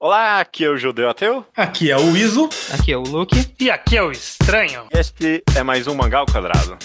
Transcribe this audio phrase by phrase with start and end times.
[0.00, 1.44] Olá, aqui é o Judeu Ateu.
[1.56, 2.48] Aqui é o Iso.
[2.72, 3.34] Aqui é o Luke.
[3.58, 4.86] E aqui é o Estranho.
[4.92, 6.78] Este é mais um Mangá ao Quadrado.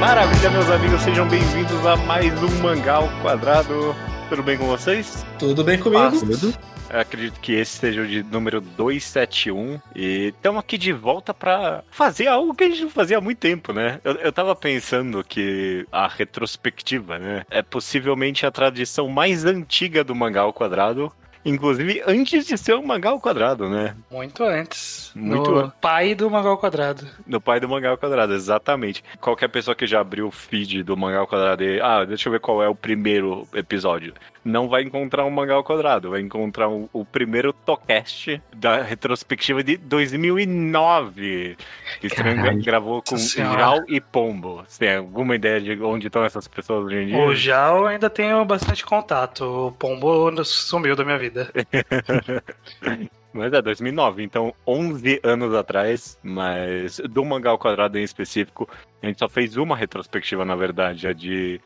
[0.00, 3.94] Maravilha, meus amigos, sejam bem-vindos a mais um Mangá ao Quadrado.
[4.30, 5.26] Tudo bem com vocês?
[5.40, 6.20] Tudo bem comigo?
[6.20, 6.54] Tudo.
[6.88, 9.80] Eu acredito que esse seja o de número 271.
[9.92, 13.38] E estamos aqui de volta para fazer algo que a gente não fazia há muito
[13.38, 14.00] tempo, né?
[14.04, 17.44] Eu, eu tava pensando que a retrospectiva, né?
[17.50, 21.12] É possivelmente a tradição mais antiga do mangá ao quadrado.
[21.44, 23.94] Inclusive antes de ser mangá ao quadrado, né?
[24.10, 25.10] Muito antes.
[25.14, 27.06] Muito no an- pai do Magal Quadrado.
[27.26, 29.02] Do pai do mangá ao quadrado, exatamente.
[29.20, 32.32] Qualquer pessoa que já abriu o feed do mangá ao quadrado e, ah, deixa eu
[32.32, 34.12] ver qual é o primeiro episódio.
[34.44, 39.62] Não vai encontrar um mangá ao quadrado, vai encontrar o, o primeiro Tocast da retrospectiva
[39.62, 41.56] de 2009.
[42.00, 42.62] Que Caralho.
[42.62, 43.16] gravou com.
[43.16, 44.64] Jal e Pombo.
[44.66, 47.18] Você tem alguma ideia de onde estão essas pessoas hoje em dia?
[47.18, 49.44] O Jal ainda tenho bastante contato.
[49.68, 51.50] O Pombo sumiu da minha vida.
[53.32, 58.68] Mas é 2009, então 11 anos atrás, mas do mangá ao quadrado em específico,
[59.00, 61.60] a gente só fez uma retrospectiva, na verdade, a de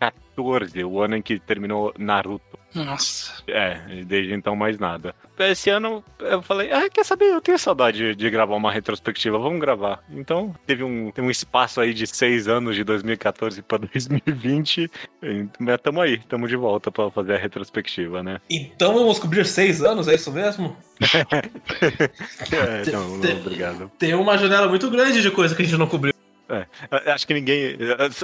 [0.00, 2.56] 2014, o ano em que terminou Naruto.
[2.74, 3.32] Nossa.
[3.48, 5.14] É, desde então mais nada.
[5.38, 9.60] Esse ano eu falei, ah, quer saber, eu tenho saudade de gravar uma retrospectiva, vamos
[9.60, 10.02] gravar.
[10.10, 14.90] Então teve um, teve um espaço aí de seis anos, de 2014 para 2020,
[15.22, 18.40] e tamo aí, tamo de volta para fazer a retrospectiva, né?
[18.50, 20.76] Então vamos cobrir seis anos, é isso mesmo?
[22.52, 23.90] É, não, não, obrigado.
[23.98, 26.15] Tem uma janela muito grande de coisa que a gente não cobriu.
[26.48, 27.76] Eu Acho que ninguém.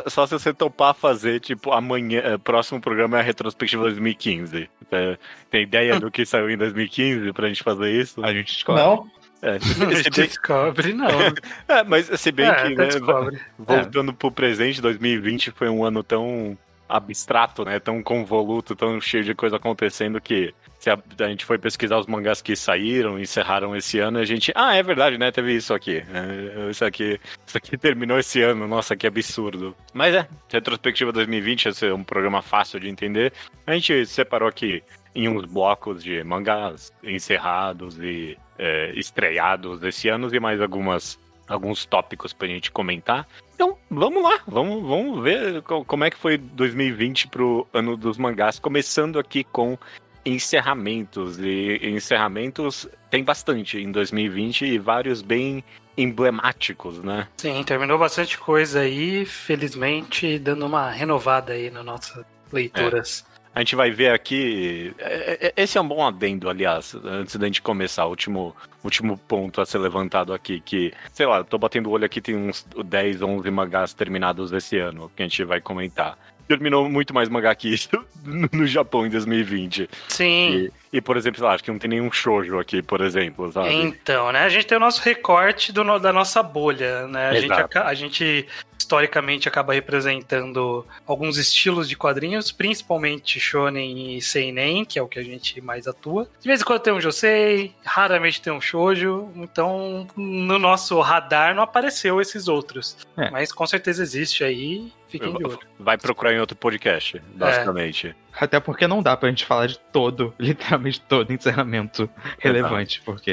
[0.09, 2.21] Só se você topar fazer, tipo, amanhã.
[2.25, 4.69] eh, Próximo programa é a retrospectiva 2015.
[4.91, 5.19] É,
[5.51, 8.25] Tem ideia do que saiu em 2015 pra gente fazer isso?
[8.25, 8.83] A gente descobre.
[8.83, 9.11] Não?
[9.43, 9.59] É,
[10.05, 11.09] se bem- descobre, não.
[11.67, 13.41] é, mas se bem é, que, né, descobre.
[13.59, 16.57] voltando pro presente, 2020 foi um ano tão
[16.97, 17.79] abstrato, né?
[17.81, 22.07] Tão convoluto, tão cheio de coisa acontecendo que se a, a gente foi pesquisar os
[22.07, 25.31] mangás que saíram, encerraram esse ano, a gente, ah, é verdade, né?
[25.31, 26.03] Teve isso aqui.
[26.13, 28.67] É, isso aqui, isso aqui terminou esse ano.
[28.67, 29.77] Nossa, que absurdo.
[29.95, 33.33] Mas é, retrospectiva 2020 esse é um programa fácil de entender.
[33.67, 34.83] A gente separou aqui
[35.15, 41.85] em uns blocos de mangás encerrados e é, estreados esse ano e mais algumas alguns
[41.85, 43.29] tópicos pra gente comentar.
[43.63, 48.19] Então, vamos lá, vamos, vamos ver co- como é que foi 2020 pro ano dos
[48.19, 49.79] mangás, começando aqui com
[50.27, 51.39] encerramentos.
[51.39, 55.63] E encerramentos tem bastante em 2020 e vários bem
[55.97, 57.29] emblemáticos, né?
[57.37, 63.25] Sim, terminou bastante coisa aí, felizmente, dando uma renovada aí nas nossas leituras.
[63.55, 64.95] A gente vai ver aqui.
[64.99, 69.19] é, é, Esse é um bom adendo, aliás, antes da gente começar, o último, último
[69.19, 72.67] ponto a ser levantado aqui, que, sei lá, tô batendo o olho aqui, tem uns
[72.85, 76.17] 10, 11 mangás terminados esse ano, que a gente vai comentar.
[76.49, 77.89] Terminou muito mais mangá que isso
[78.25, 79.89] no- Japão em 2020.
[80.09, 80.71] Sim.
[80.93, 83.51] E, e, por exemplo, sei lá, acho que não tem nenhum shoujo aqui, por exemplo,
[83.53, 83.73] sabe?
[83.75, 84.41] Então, né?
[84.41, 87.29] A gente tem o nosso recorte do da nossa bolha, né?
[87.29, 87.61] A gente, Exato.
[87.63, 88.47] aca- a gente
[88.93, 95.19] historicamente acaba representando alguns estilos de quadrinhos, principalmente shonen e seinen, que é o que
[95.19, 96.29] a gente mais atua.
[96.39, 101.55] De vez em quando tem um josei, raramente tem um shoujo, então no nosso radar
[101.55, 102.99] não apareceu esses outros.
[103.17, 103.31] É.
[103.31, 105.59] Mas com certeza existe aí, fiquem de olho.
[105.79, 108.15] Vai procurar em outro podcast, basicamente.
[108.35, 112.09] Até porque não dá pra gente falar de todo, literalmente todo encerramento
[112.39, 113.33] relevante, porque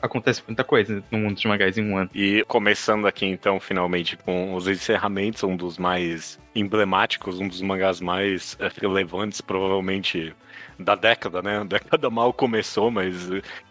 [0.00, 2.10] acontece muita coisa no mundo dos mangás em um ano.
[2.14, 8.00] E começando aqui então, finalmente, com os encerramentos, um dos mais emblemáticos, um dos mangás
[8.00, 10.34] mais eh, relevantes, provavelmente,
[10.78, 11.58] da década, né?
[11.60, 13.14] A década mal começou, mas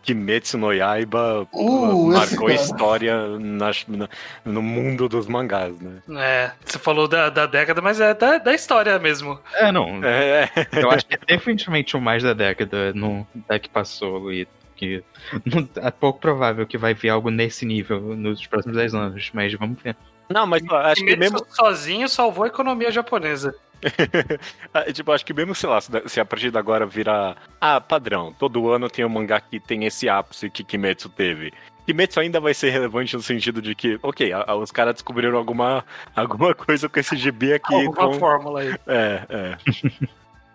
[0.04, 4.10] Kimetsu no Yaiba Uh, marcou história na- na-
[4.46, 6.02] no mundo dos mangás, né?
[6.22, 9.40] É, você falou da, da década, mas é da, da história mesmo.
[9.56, 10.04] É, não.
[10.04, 14.48] É, Eu acho que é definitivamente o mais da década no, da que passou e
[14.76, 15.04] que
[15.46, 19.54] não- é pouco provável que vai vir algo nesse nível nos próximos 10 anos, mas
[19.54, 19.96] vamos ver.
[20.30, 21.48] Não, mas acho que Kimetsu mesmo.
[21.56, 23.56] sozinho salvou a economia japonesa.
[24.74, 27.36] Ah, tipo, acho que mesmo, sei lá, se se a partir de agora virar.
[27.60, 31.52] Ah, padrão, todo ano tem um mangá que tem esse ápice que Kimetsu teve.
[31.86, 35.38] Kimetsu ainda vai ser relevante no sentido de que, ok, a- a- os caras descobriram
[35.38, 35.84] alguma,
[36.16, 37.74] alguma coisa com esse gibi aqui.
[37.74, 38.76] Alguma com- fórmula aí.
[38.88, 39.58] É, é.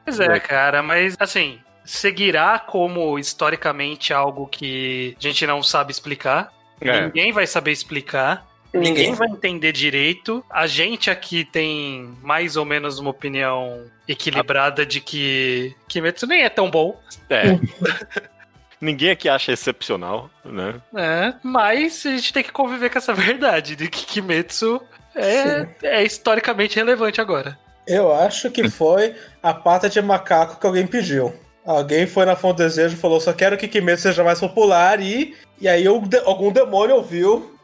[0.05, 6.53] Pois é, cara, mas assim, seguirá como historicamente algo que a gente não sabe explicar.
[6.81, 7.03] É.
[7.07, 8.45] Ninguém vai saber explicar.
[8.75, 9.15] Ninguém Ninguém.
[9.15, 10.45] vai entender direito.
[10.49, 16.49] A gente aqui tem mais ou menos uma opinião equilibrada de que Kimetsu nem é
[16.49, 16.99] tão bom,
[17.29, 17.59] É.
[18.81, 20.75] Ninguém aqui acha excepcional, né?
[20.93, 21.39] né?
[21.41, 24.83] Mas a gente tem que conviver com essa verdade de que Kimetsu
[25.15, 27.57] é, é historicamente relevante agora.
[27.87, 31.33] Eu acho que foi a pata de macaco que alguém pediu.
[31.65, 35.01] Alguém foi na Fonte do Desejo e falou: só quero que Kimetsu seja mais popular.
[35.01, 37.57] E, e aí algum demônio ouviu.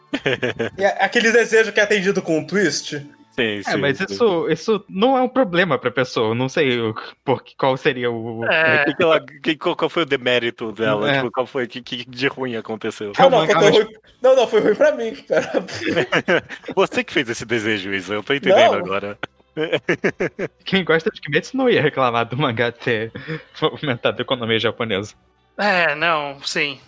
[0.79, 3.01] E a- aquele desejo que é atendido com um twist.
[3.39, 4.05] Sim, É, sim, mas sim.
[4.11, 6.35] isso, isso não é um problema pra pessoa.
[6.35, 6.93] Não sei o-
[7.25, 8.45] por, qual seria o.
[8.45, 11.09] É, Que que ela- que- qual, qual foi o demérito dela?
[11.09, 11.19] É.
[11.19, 11.65] Tipo, qual foi?
[11.65, 13.13] O que, que de ruim aconteceu?
[13.17, 13.87] É Ah, não, foi mais- ruim.
[14.21, 15.15] não, não, foi ruim pra mim.
[15.15, 15.53] Pera.
[16.75, 18.13] Você que fez esse desejo, isso.
[18.13, 18.75] Eu tô entendendo Não.
[18.75, 19.17] agora.
[20.65, 23.13] Quem gosta de Kimetsu não ia reclamar do mangá ter
[23.55, 25.15] fomentado a economia japonesa.
[25.57, 26.81] é, não, sim.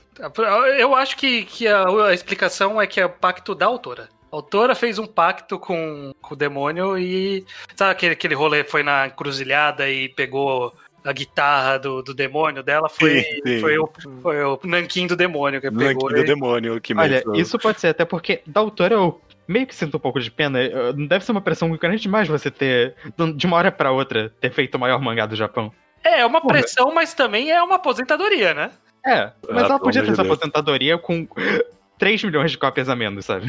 [0.78, 4.08] Eu acho que, que a, a explicação é que é o pacto da autora.
[4.32, 7.44] A autora fez um pacto com, com o demônio e.
[7.74, 10.72] Sabe aquele, aquele rolê foi na encruzilhada e pegou
[11.04, 12.88] a guitarra do, do demônio dela?
[12.88, 13.60] Foi, Sim, sim.
[13.60, 13.90] foi, o,
[14.22, 16.10] foi o Nankin do demônio que Não pegou.
[16.10, 17.34] do e- demônio que Olha, mesmo.
[17.36, 20.58] isso pode ser até porque da autora eu meio que sinto um pouco de pena.
[21.08, 22.94] Deve ser uma pressão muito grande demais você ter,
[23.34, 25.72] de uma hora pra outra, ter feito o maior mangá do Japão.
[26.04, 26.54] É, é uma Porra.
[26.58, 28.70] pressão, mas também é uma aposentadoria, né?
[29.04, 30.34] É, mas Ah, ela podia ter essa Deus.
[30.36, 31.26] aposentadoria com
[31.98, 33.46] 3 milhões de cópias a menos, sabe?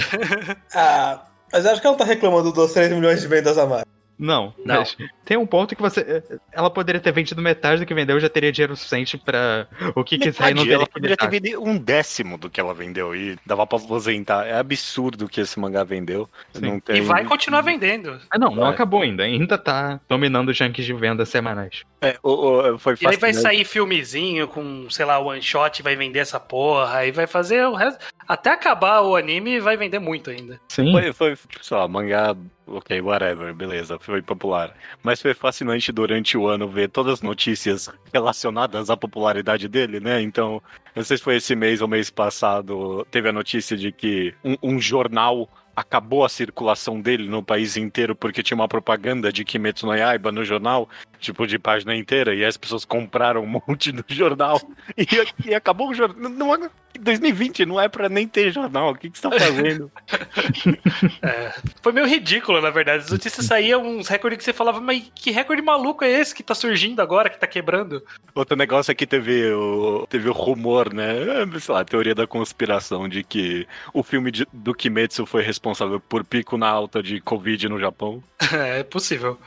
[0.76, 1.22] Ah,
[1.52, 3.84] mas acho que ela não tá reclamando dos 3 milhões de vendas a mais.
[4.22, 4.76] Não, Não.
[4.82, 4.96] mas
[5.26, 6.24] tem um ponto que você.
[6.52, 10.04] Ela poderia ter vendido metade do que vendeu e já teria dinheiro suficiente pra o
[10.04, 12.72] que quiser e não Metade, ter ela poderia ter vendido um décimo do que ela
[12.74, 14.46] vendeu e dava pra aposentar.
[14.46, 16.30] É absurdo o que esse mangá vendeu.
[16.54, 16.98] Tem...
[16.98, 18.20] E vai continuar vendendo.
[18.30, 18.70] Ah, não, não É.
[18.70, 19.24] acabou ainda.
[19.24, 21.82] Ainda tá dominando os junkies de vendas semanais.
[22.00, 23.42] É, o- o- foi E aí vai fascinante.
[23.58, 27.74] sair filmezinho com, sei lá, one shot, vai vender essa porra, aí vai fazer o
[27.74, 28.06] resto.
[28.28, 30.60] Até acabar o anime, vai vender muito ainda.
[30.68, 30.92] Sim.
[30.92, 32.36] Foi, foi, tipo, sei lá, mangá,
[32.68, 34.74] ok, whatever, beleza, foi popular.
[35.04, 40.22] Mas foi fascinante durante o ano ver todas as notícias relacionadas à popularidade dele, né?
[40.22, 40.62] Então,
[40.96, 44.56] não sei se foi esse mês ou mês passado, teve a notícia de que um,
[44.62, 49.86] um jornal acabou a circulação dele no país inteiro porque tinha uma propaganda de Kimetsu
[49.86, 50.88] no Yaiba no jornal,
[51.22, 54.60] tipo, de página inteira, e as pessoas compraram um monte do jornal
[54.98, 55.06] e,
[55.50, 56.30] e acabou o jornal.
[56.30, 56.70] Não, é-
[57.00, 59.90] 2020 não é pra nem ter jornal, o que, que você tá fazendo?
[61.82, 63.04] Foi meio ridículo, na verdade.
[63.06, 66.44] As notícias saíam uns recordes que você falava, mas que recorde maluco é esse que
[66.44, 68.04] tá surgindo agora, que tá quebrando?
[68.36, 71.14] Outro negócio é que teve o, teve o rumor, né?
[71.60, 76.00] Sei lá, a teoria da conspiração de que o filme de- do Kimetsu foi responsável
[76.00, 78.22] por pico na alta de Covid no Japão.
[78.52, 79.40] É possível.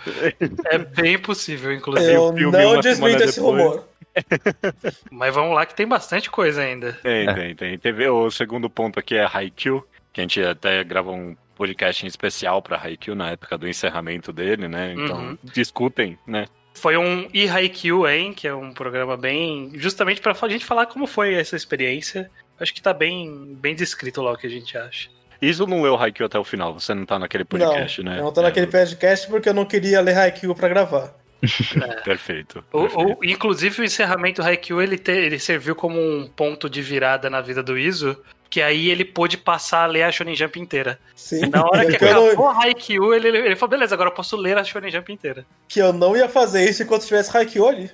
[0.64, 2.12] É bem possível, inclusive.
[2.12, 3.62] Eu filme não uma desminto esse depois.
[3.62, 3.84] rumor.
[5.10, 6.92] Mas vamos lá que tem bastante coisa ainda.
[7.02, 7.34] Tem, É.
[7.34, 7.78] tem, tem.
[7.78, 12.08] Teve o segundo ponto aqui é Haikyuu, que a gente até gravou um podcast em
[12.08, 14.94] especial pra Haikyuu na época do encerramento dele, né?
[14.96, 15.38] Então, Uhum.
[15.42, 16.46] discutem, né?
[16.74, 18.32] Foi um E-Haikyuu, hein?
[18.34, 19.70] Que é um programa bem.
[19.74, 22.28] Justamente pra a gente falar como foi essa experiência.
[22.58, 25.08] Acho que tá bem, bem descrito lá o que a gente acha.
[25.40, 28.18] Isso não leu Haikyuu até o final, você não tá naquele podcast, não, né?
[28.18, 31.14] eu não tô É, naquele podcast porque eu não queria ler Haikyuu pra gravar.
[32.04, 32.64] Perfeito.
[32.72, 33.18] O- perfeito.
[33.20, 37.28] o- inclusive, o encerramento do Haikyuu ele, te- ele serviu como um ponto de virada
[37.30, 38.16] na vida do Iso,
[38.50, 40.98] que aí ele pôde passar a ler a Shonen Jump inteira.
[41.16, 41.46] Sim.
[41.50, 44.14] Na hora que que, eu não, acabou a Haikyuu, ele, ele falou, beleza, agora eu
[44.14, 45.44] posso ler a Shonen Jump inteira.
[45.68, 47.90] que eu não ia fazer isso enquanto tivesse Haikyuu ali.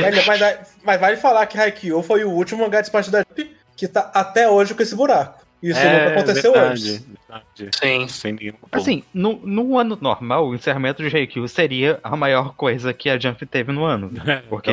[0.00, 3.56] Mas, mas- mas vale falar que Haikyuu foi o último mangá de espaço da Jump
[3.76, 5.40] que tá até hoje com esse buraco.
[5.62, 7.06] Isso É, nunca aconteceu verdade, antes.
[7.06, 7.70] verdade.
[7.78, 8.08] Sim.
[8.08, 12.92] Sem nenhum Assim, no, no ano normal, o encerramento de Haikyuu seria a maior coisa
[12.94, 14.10] que a Jump teve no ano.
[14.48, 14.70] Porque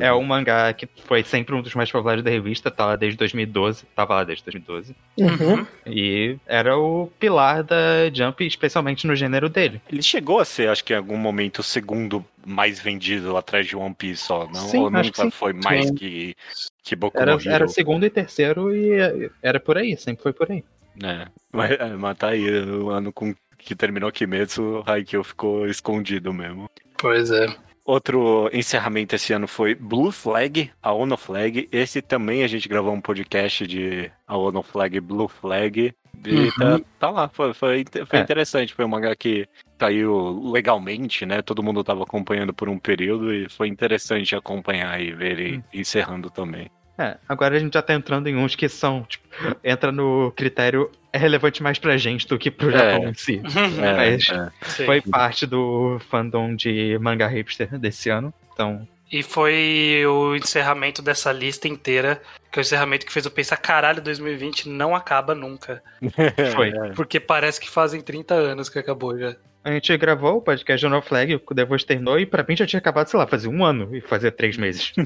[0.00, 3.18] É um mangá que foi sempre um dos mais populares da revista, tá lá desde
[3.18, 4.94] 2012, tava lá desde 2012.
[5.18, 5.66] Uhum.
[5.86, 9.80] E era o pilar da Jump, especialmente no gênero dele.
[9.90, 13.76] Ele chegou a ser, acho que em algum momento, o segundo mais vendido atrás de
[13.76, 14.68] One Piece só, não?
[14.68, 15.30] Sim, Ou acho nunca sim.
[15.30, 15.94] foi mais Sim.
[15.94, 16.36] que,
[16.82, 17.50] que Boku Era, no Hero?
[17.50, 20.64] era segundo e terceiro e era por aí, sempre foi por aí.
[21.02, 21.26] É.
[21.52, 26.68] Mas, é, mas tá aí, o ano com que terminou Kimetsu, Haikyuu ficou escondido mesmo.
[26.96, 27.46] Pois é.
[27.84, 31.68] Outro encerramento esse ano foi Blue Flag, a Ono Flag.
[31.72, 35.94] Esse também a gente gravou um podcast de a Ono Flag, Blue Flag.
[36.24, 36.50] E Uhum.
[36.58, 38.22] tá, tá lá, foi, foi, foi É.
[38.22, 38.74] interessante.
[38.74, 39.46] Foi um mangá que
[39.78, 41.40] saiu legalmente, né?
[41.42, 46.28] Todo mundo tava acompanhando por um período e foi interessante acompanhar e ver ele encerrando
[46.30, 46.70] também.
[46.98, 49.26] É, agora a gente já tá entrando em uns que são, tipo,
[49.64, 52.72] entra no critério é relevante mais pra gente do que pro É.
[52.92, 53.40] Japão em si.
[53.82, 54.50] É, Mas é.
[54.66, 54.84] Sim.
[54.84, 61.32] Foi parte do fandom de manga hipster desse ano, então E foi o encerramento dessa
[61.32, 65.82] lista inteira, que é o encerramento que fez eu pensar, caralho, 2020 não acaba nunca.
[66.54, 66.72] Foi.
[66.94, 69.34] Porque parece que fazem 30 anos que acabou já.
[69.64, 72.78] A gente gravou o podcast No Flag, o Voice terminou e pra mim já tinha
[72.78, 74.92] acabado, sei lá, fazer um ano e fazer três meses.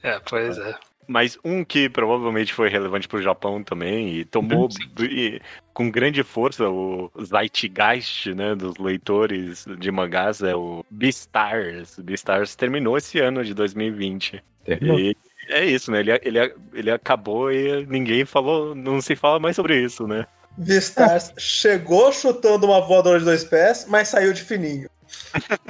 [0.00, 0.76] É, pois é.
[1.08, 4.68] Mas um que provavelmente foi relevante pro Japão também e tomou
[5.00, 5.40] e,
[5.72, 11.98] com grande força o zeitgeist né, dos leitores de mangás é o Beastars.
[11.98, 14.44] Beastars terminou esse ano de 2020.
[14.64, 15.00] Terminou.
[15.00, 15.16] E
[15.48, 16.00] é isso, né?
[16.00, 20.26] Ele, ele, ele acabou e ninguém falou, não se fala mais sobre isso, né?
[20.58, 24.90] Beastars chegou chutando uma voadora de dois pés, mas saiu de fininho.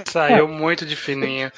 [0.07, 1.51] Saiu muito de fininho.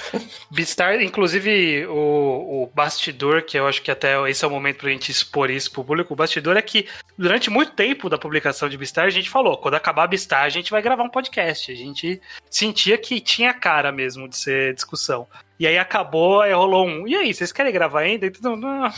[0.50, 4.90] Beastar, inclusive, o, o bastidor, que eu acho que até esse é o momento pra
[4.90, 8.76] gente expor isso pro público, o bastidor é que durante muito tempo da publicação de
[8.76, 11.70] Beastar, a gente falou, quando acabar Beastar, a gente vai gravar um podcast.
[11.72, 15.26] A gente sentia que tinha cara mesmo de ser discussão.
[15.58, 17.06] E aí acabou, aí rolou um.
[17.06, 18.26] E aí, vocês querem gravar ainda?
[18.26, 18.90] Então, não,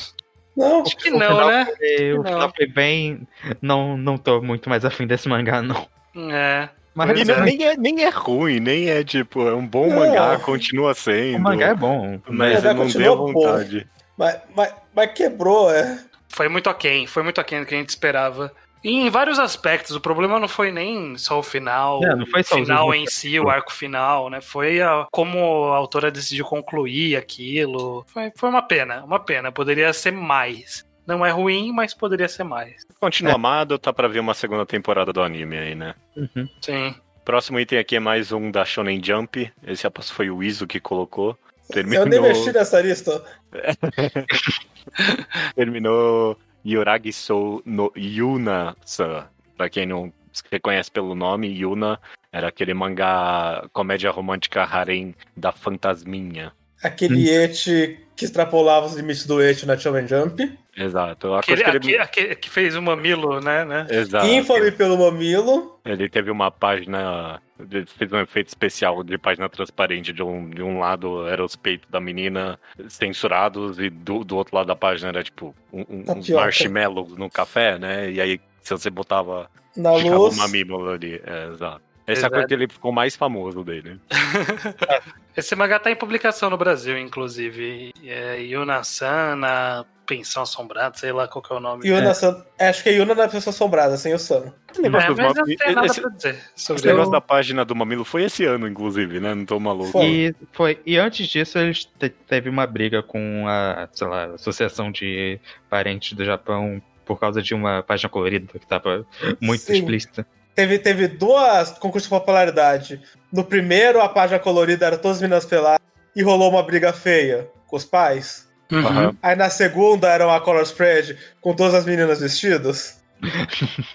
[0.57, 1.65] Não, acho que O não, final né?
[1.77, 2.25] foi- o Não.
[2.25, 3.27] final foi bem.
[3.61, 5.89] Não, não tô muito mais afim desse mangá, não.
[6.31, 6.69] É.
[6.94, 7.40] Mas E não- é.
[7.44, 9.96] nem, é, nem é ruim, nem é tipo, é um bom Não.
[10.00, 11.38] mangá, continua sendo.
[11.38, 12.20] o mangá é bom.
[12.28, 13.87] Mas não deu vontade.
[14.16, 15.99] mas, mas, mas quebrou, é.
[16.28, 18.52] Foi muito aquém, foi muito aquém do que a gente esperava.
[18.84, 22.42] E em vários aspectos, o problema não foi nem só o final, É, não foi
[22.42, 24.40] só o final em si, o arco final, né?
[24.40, 25.38] Foi a- como
[25.72, 28.04] a autora decidiu concluir aquilo.
[28.08, 29.52] Foi, foi uma pena, uma pena.
[29.52, 30.84] Poderia ser mais.
[31.12, 32.87] Não é ruim, mas poderia ser mais.
[32.99, 35.95] Continua amado, tá pra ver uma segunda temporada do anime aí, né?
[36.16, 36.49] Uhum.
[36.59, 36.95] Sim.
[37.23, 39.52] Próximo item aqui é mais um da Shonen Jump.
[39.66, 41.37] Esse aposto foi o Iso que colocou.
[41.69, 43.23] Eu Terminou, nem mexi nessa lista.
[45.54, 49.26] terminou Yoragi Sou no Yuna-san.
[49.54, 52.00] Pra quem não se reconhece pelo nome, Yuna
[52.33, 56.54] era aquele mangá comédia romântica harem da Fantasminha.
[56.83, 60.57] Aquele eti que extrapolava os limites do eti na Shonen Jump.
[60.76, 61.33] Exato.
[61.35, 61.99] A Aquele, coisa que ele...
[61.99, 63.64] aquele que fez o mamilo, né?
[63.64, 63.87] né?
[63.91, 64.26] Exato.
[64.26, 65.79] Infame pelo mamilo.
[65.85, 70.12] Ele teve uma página, ele fez um efeito especial de página transparente.
[70.12, 74.57] De um, de um lado era os peitos da menina censurados e do, do outro
[74.57, 76.43] lado da página era tipo um, um- uns Tapioca.
[76.45, 78.11] marshmallows no café, né?
[78.11, 80.37] E aí se você botava, Na luz.
[80.37, 81.21] mamímula ali.
[81.26, 81.83] É, exato.
[82.06, 82.32] Essa é a Exato.
[82.35, 84.00] coisa que ele ficou mais famoso dele.
[85.37, 87.92] Esse mangá tá em publicação no Brasil, inclusive.
[88.04, 91.88] É Yuna-san na Pensão Assombrada, sei lá qual que é o nome.
[91.88, 92.44] Yuna San...
[92.59, 94.52] Acho que é Yuna na pessoa assombrada, sem o Sano.
[94.71, 95.54] Esse negócio, É, eu mami-
[95.87, 99.32] esse- negócio o- da página do mamilo foi esse ano, inclusive, né?
[99.35, 99.92] Não tô maluco.
[99.92, 100.04] Foi.
[100.06, 104.90] E, foi, e antes disso, eles te- teve uma briga com a, sei lá, Associação
[104.92, 105.38] de
[105.71, 109.06] Parentes do Japão por causa de uma página colorida que tava
[109.40, 109.75] muito Sim.
[109.75, 110.26] explícita.
[110.54, 113.00] Teve, teve duas concursos de popularidade.
[113.32, 115.80] No primeiro, a página colorida era todas as meninas peladas
[116.14, 118.49] e rolou uma briga feia com os pais.
[118.71, 119.16] Uhum.
[119.23, 123.02] Aí na segunda era uma color spread com todas as meninas vestidas.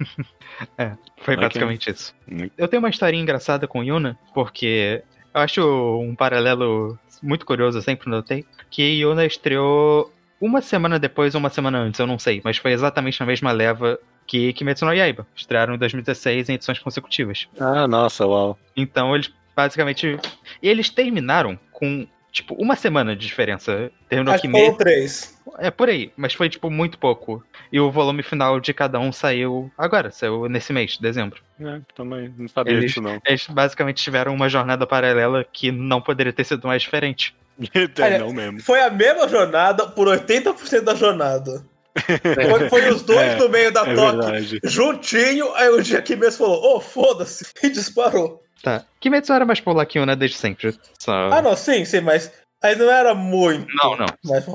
[1.22, 1.48] Foi Ok.
[1.48, 2.14] basicamente isso.
[2.58, 7.82] Eu tenho uma historinha engraçada com Yuna, porque eu acho um paralelo muito curioso, eu
[7.82, 12.42] sempre notei, que Yuna estreou uma semana depois ou uma semana antes, eu não sei,
[12.44, 15.26] mas foi exatamente na mesma leva que Kimetsu no Yaiba.
[15.36, 17.48] Estrearam em 2016 em edições consecutivas.
[17.60, 18.60] Ah, nossa, uau.
[18.76, 20.20] Então eles basicamente.
[20.62, 23.90] E eles terminaram com, tipo, uma semana de diferença.
[24.08, 24.78] Terminou Acho que foram Kimetsu.
[24.78, 25.38] três.
[25.60, 27.44] É por aí, mas foi, tipo, muito pouco.
[27.72, 31.42] E o volume final de cada um saiu agora, saiu nesse mês, dezembro.
[31.60, 33.20] É, também não sabia Eles- disso, não.
[33.26, 37.34] Eles basicamente tiveram uma jornada paralela que não poderia ter sido mais diferente.
[37.74, 38.62] É, Olha, não mesmo.
[38.62, 41.66] Foi a mesma jornada por 80% da jornada.
[42.00, 44.60] Foi, foi os dois É, no meio da É toque, verdade.
[44.64, 45.54] juntinho.
[45.56, 48.44] Aí o dia que mesmo falou: Ô, foda-se, e disparou.
[48.64, 48.84] Tá.
[49.00, 50.78] Kimetsu era mais que Yuna desde sempre.
[51.00, 51.14] Só...
[51.32, 53.68] Ah, não, sim, sim, mas aí não era muito.
[53.76, 54.08] Não, não.
[54.26, 54.46] Mas,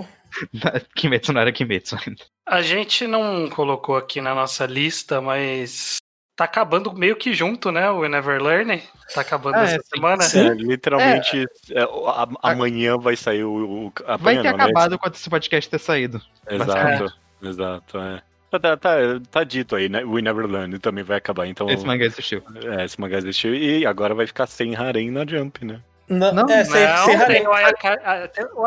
[0.94, 2.22] Kimetsu não era Kimetsu ainda.
[2.46, 5.98] A gente não colocou aqui na nossa lista, mas
[6.36, 7.88] tá acabando meio que junto, né?
[7.90, 8.82] O Never Learn.
[9.14, 10.22] Tá acabando Ah, essa é, semana.
[10.22, 10.48] Sim.
[10.48, 13.86] É, literalmente, é, a- amanhã vai sair o.
[13.86, 14.64] o Vai amanhã ter não, né?
[14.64, 16.20] acabado quando esse podcast ter saído.
[16.50, 18.22] Exato, exato, é.
[18.50, 18.90] Tá, tá, tá,
[19.30, 20.04] tá dito aí, né?
[20.04, 21.70] We Never Learn também vai acabar, então.
[21.70, 22.42] Esse mangá existiu.
[22.78, 25.80] É, esse mangá existiu e agora vai ficar sem harem na Jump, né?
[26.06, 27.36] não, Não, é, sem, Não, sem harem.
[27.38, 28.66] tem o Ayaka- o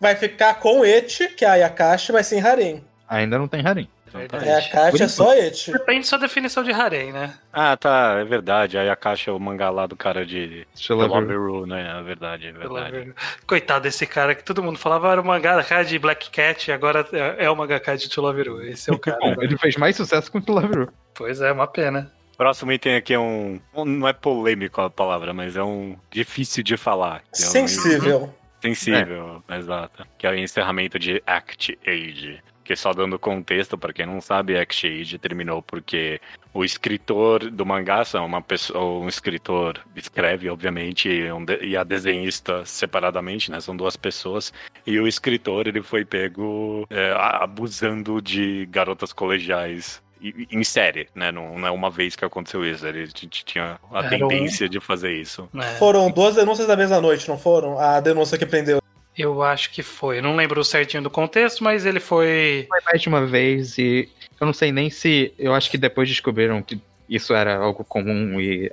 [0.00, 2.84] vai ficar com Eti, que é a Ayakashi, mas sem harem.
[3.08, 3.88] Ainda não tem harem.
[4.12, 4.48] Verdade.
[4.48, 5.72] A Ayakashi é só Eti.
[5.72, 7.34] Depende da sua definição de harem, né?
[7.52, 8.78] Ah, tá, é verdade.
[8.78, 10.66] Aí a caixa é o mangá lá do cara de.
[10.90, 11.98] Loveru, né?
[11.98, 13.14] É verdade, é verdade.
[13.46, 17.06] Coitado desse cara que todo mundo falava era o mangá de Black Cat e agora
[17.12, 18.62] é é o mangá de You.
[18.62, 19.18] Esse é o cara.
[19.20, 20.92] Bom, ele fez mais sucesso com o Love Ru.
[21.14, 22.12] pois é, uma pena.
[22.36, 26.62] Próximo item aqui é um, um, Não é polêmico a palavra, mas é um difícil
[26.62, 27.22] de falar.
[27.32, 28.24] É Sensível.
[28.24, 29.56] Um, sensível, é.
[29.56, 30.06] exato.
[30.18, 32.42] Que é o encerramento de Act Age.
[32.66, 36.20] Que só dando contexto, para quem não sabe, Act Age terminou porque
[36.52, 41.84] o escritor do mangá são uma pessoa, um escritor escreve, obviamente, e, um e, a
[41.84, 43.60] desenhista separadamente, né?
[43.60, 44.52] São duas pessoas.
[44.84, 50.02] E o escritor ele foi pego é, abusando de garotas colegiais
[50.50, 51.30] em série, né?
[51.30, 52.84] Não, não, é uma vez que aconteceu isso.
[52.84, 54.70] Ele tinha a Era tendência um...
[54.70, 55.48] de fazer isso.
[55.54, 55.76] É.
[55.78, 57.78] Foram duas denúncias da mesma noite, não foram?
[57.78, 58.80] A denúncia que prendeu.
[59.16, 60.18] Eu acho que foi.
[60.18, 62.66] Eu não lembro certinho do contexto, mas ele foi.
[62.68, 64.08] Foi mais de uma vez e
[64.40, 65.32] eu não sei nem se.
[65.38, 68.70] Eu acho que depois descobriram que isso era algo comum e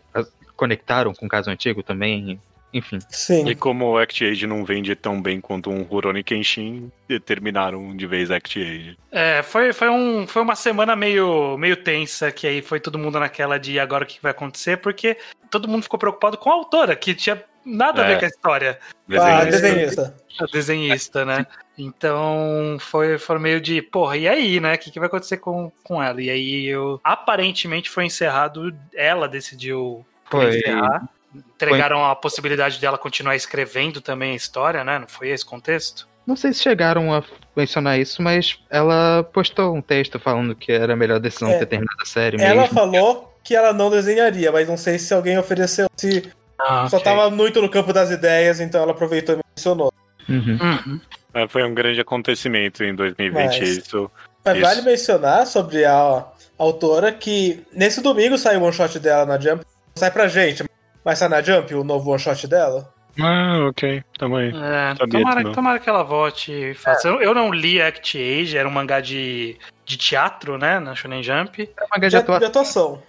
[0.55, 2.39] conectaram com o caso antigo também
[2.73, 2.97] enfim.
[3.09, 3.47] Sim.
[3.47, 6.91] E como o ActAge não vende tão bem quanto um Rurouni Kenshin,
[7.23, 8.97] terminaram de vez ActAge.
[9.11, 13.19] É, foi, foi, um, foi uma semana meio, meio tensa, que aí foi todo mundo
[13.19, 15.15] naquela de agora o que vai acontecer, porque
[15.53, 18.05] todo mundo ficou preocupado com a autora, que tinha nada é.
[18.05, 18.79] a ver com a história.
[19.07, 19.39] Desenhista.
[19.39, 20.15] Ah, desenhista.
[20.39, 21.47] A desenhista, né?
[21.77, 24.73] Então foi, foi meio de, porra, e aí, né?
[24.73, 26.19] O que, que vai acontecer com, com ela?
[26.21, 26.99] E aí eu.
[27.03, 30.57] Aparentemente foi encerrado, ela decidiu foi.
[30.57, 32.11] encerrar entregaram Foi...
[32.11, 34.99] a possibilidade dela continuar escrevendo também a história, né?
[34.99, 36.07] Não foi esse contexto?
[36.27, 37.23] Não sei se chegaram a
[37.55, 41.65] mencionar isso, mas ela postou um texto falando que era a melhor decisão é, ter
[41.65, 42.41] terminado a série.
[42.41, 42.75] Ela mesmo.
[42.75, 45.87] falou que ela não desenharia, mas não sei se alguém ofereceu.
[45.97, 47.11] Se ah, só okay.
[47.11, 49.91] tava muito no campo das ideias, então ela aproveitou e mencionou.
[50.29, 50.57] Uhum.
[50.61, 51.01] Uhum.
[51.33, 54.11] É, foi um grande acontecimento em 2020 mas, isso.
[54.45, 54.65] Mas isso.
[54.65, 56.25] vale mencionar sobre a
[56.57, 59.65] autora que nesse domingo saiu um one shot dela na Jump.
[59.95, 60.63] Sai pra gente,
[61.03, 62.89] Vai sair na Jump o novo one shot dela?
[63.19, 64.03] Ah, ok.
[64.17, 64.51] Também.
[64.55, 67.07] É, tomara, tomara que ela volte e faça.
[67.07, 67.11] É.
[67.11, 70.79] Eu, eu, não li Act Age, era um mangá de, de teatro, né?
[70.79, 71.69] Na Shonen Jump.
[71.77, 72.39] É um mangá de, de atuação.
[72.39, 73.03] De atuação.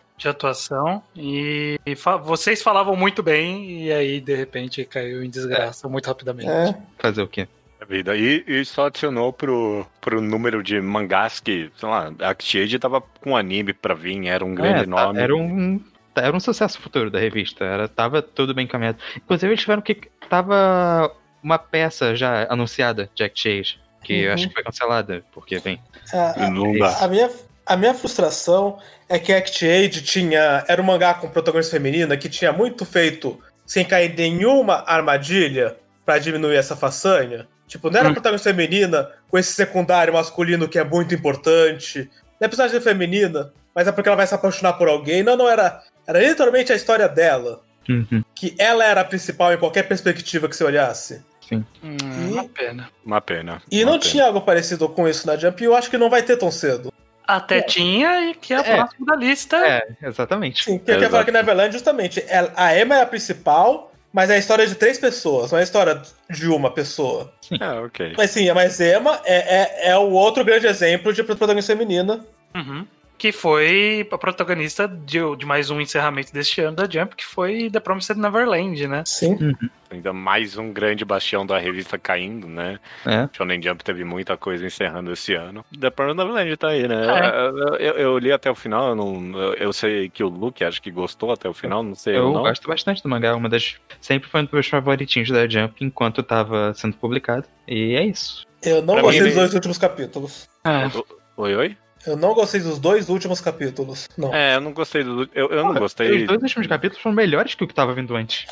[1.17, 5.91] E, e fa vocês falavam muito bem, e aí, de repente, caiu em desgraça é.
[5.91, 6.49] muito rapidamente.
[6.49, 6.75] É.
[6.99, 7.49] Fazer o quê?
[7.85, 8.17] vida.
[8.17, 13.01] E, e só adicionou pro, pro número de mangás que, sei lá, Act Age tava
[13.01, 15.21] com anime pra vir, era um grande é, nome.
[15.21, 15.81] Era um
[16.17, 17.65] era um sucesso futuro da revista.
[17.65, 18.99] Era, tava tudo bem encaminhado.
[19.17, 19.97] Inclusive, eles tiveram que.
[20.29, 24.33] Tava uma peça já anunciada, Jack Chase, que uhum.
[24.33, 25.81] acho que foi cancelada, porque, bem.
[26.13, 27.31] A, a, a, minha,
[27.67, 30.65] a minha frustração é que Act Age tinha.
[30.69, 35.77] Era um mangá com protagonista feminina que tinha muito feito sem cair em nenhuma armadilha
[36.05, 37.47] para diminuir essa façanha.
[37.67, 38.13] Tipo, não era hum.
[38.13, 42.11] protagonista feminina com esse secundário masculino que é muito importante.
[42.41, 45.23] Não é personagem feminina, mas é porque ela vai se apaixonar por alguém.
[45.23, 45.83] Não, não era.
[46.07, 47.63] Era literalmente a história dela.
[47.89, 48.23] Uhum.
[48.35, 51.23] Que ela era a principal em qualquer perspectiva que você olhasse.
[51.49, 51.65] Sim.
[51.83, 52.33] Hum, e...
[52.33, 52.91] Uma pena.
[53.05, 53.63] Uma pena.
[53.71, 54.11] E uma não pena.
[54.11, 56.51] tinha algo parecido com isso na Jump e eu acho que não vai ter tão
[56.51, 56.93] cedo.
[57.27, 57.63] Até é.
[57.63, 58.77] tinha, e que é a é.
[58.77, 59.57] próxima da lista.
[59.57, 60.65] É, exatamente.
[60.65, 64.35] Sim, que eu quero falar que Neverland, justamente, a Emma é a principal, mas é
[64.35, 67.33] a história de três pessoas, não é a história de uma pessoa.
[67.61, 68.15] Ah, ok.
[68.17, 72.25] Mas sim, mas Emma é, é, é o outro grande exemplo de protagonista feminina.
[72.55, 77.25] Uhum que foi a protagonista de, de, mais um encerramento deste ano da Jump, que
[77.25, 79.03] foi The Promised Neverland, né?
[79.07, 79.37] Sim.
[79.41, 79.71] Uhum.
[79.91, 82.81] Ainda mais um grande bastião da revista caindo, né?
[83.07, 83.29] É.
[83.33, 85.65] Shonen Jump teve muita coisa encerrando esse ano.
[85.79, 87.07] The Promised Neverland tá aí, né?
[87.07, 87.47] É.
[87.47, 90.83] Eu, eu, eu, li até o final, eu, não, eu, sei que o Luke acho
[90.83, 92.17] que gostou até o final, não sei.
[92.17, 92.43] Eu, não.
[92.43, 93.77] gosto bastante do mangá, uma das.
[94.01, 97.47] Sempre foi um dos meus favoritinhos da Jump enquanto estava sendo publicado.
[97.69, 98.45] E é isso.
[98.63, 100.49] Eu não pra gostei mim, dos dois últimos capítulos.
[100.65, 100.91] É.
[101.37, 101.77] Oi, oi?
[102.07, 104.09] Eu não gostei dos dois últimos capítulos.
[104.17, 104.35] Não.
[104.35, 105.29] É, eu não gostei do.
[105.35, 106.23] Eu, eu não gostei.
[106.23, 108.47] Os dois últimos capítulos foram melhores que o que tava vindo antes.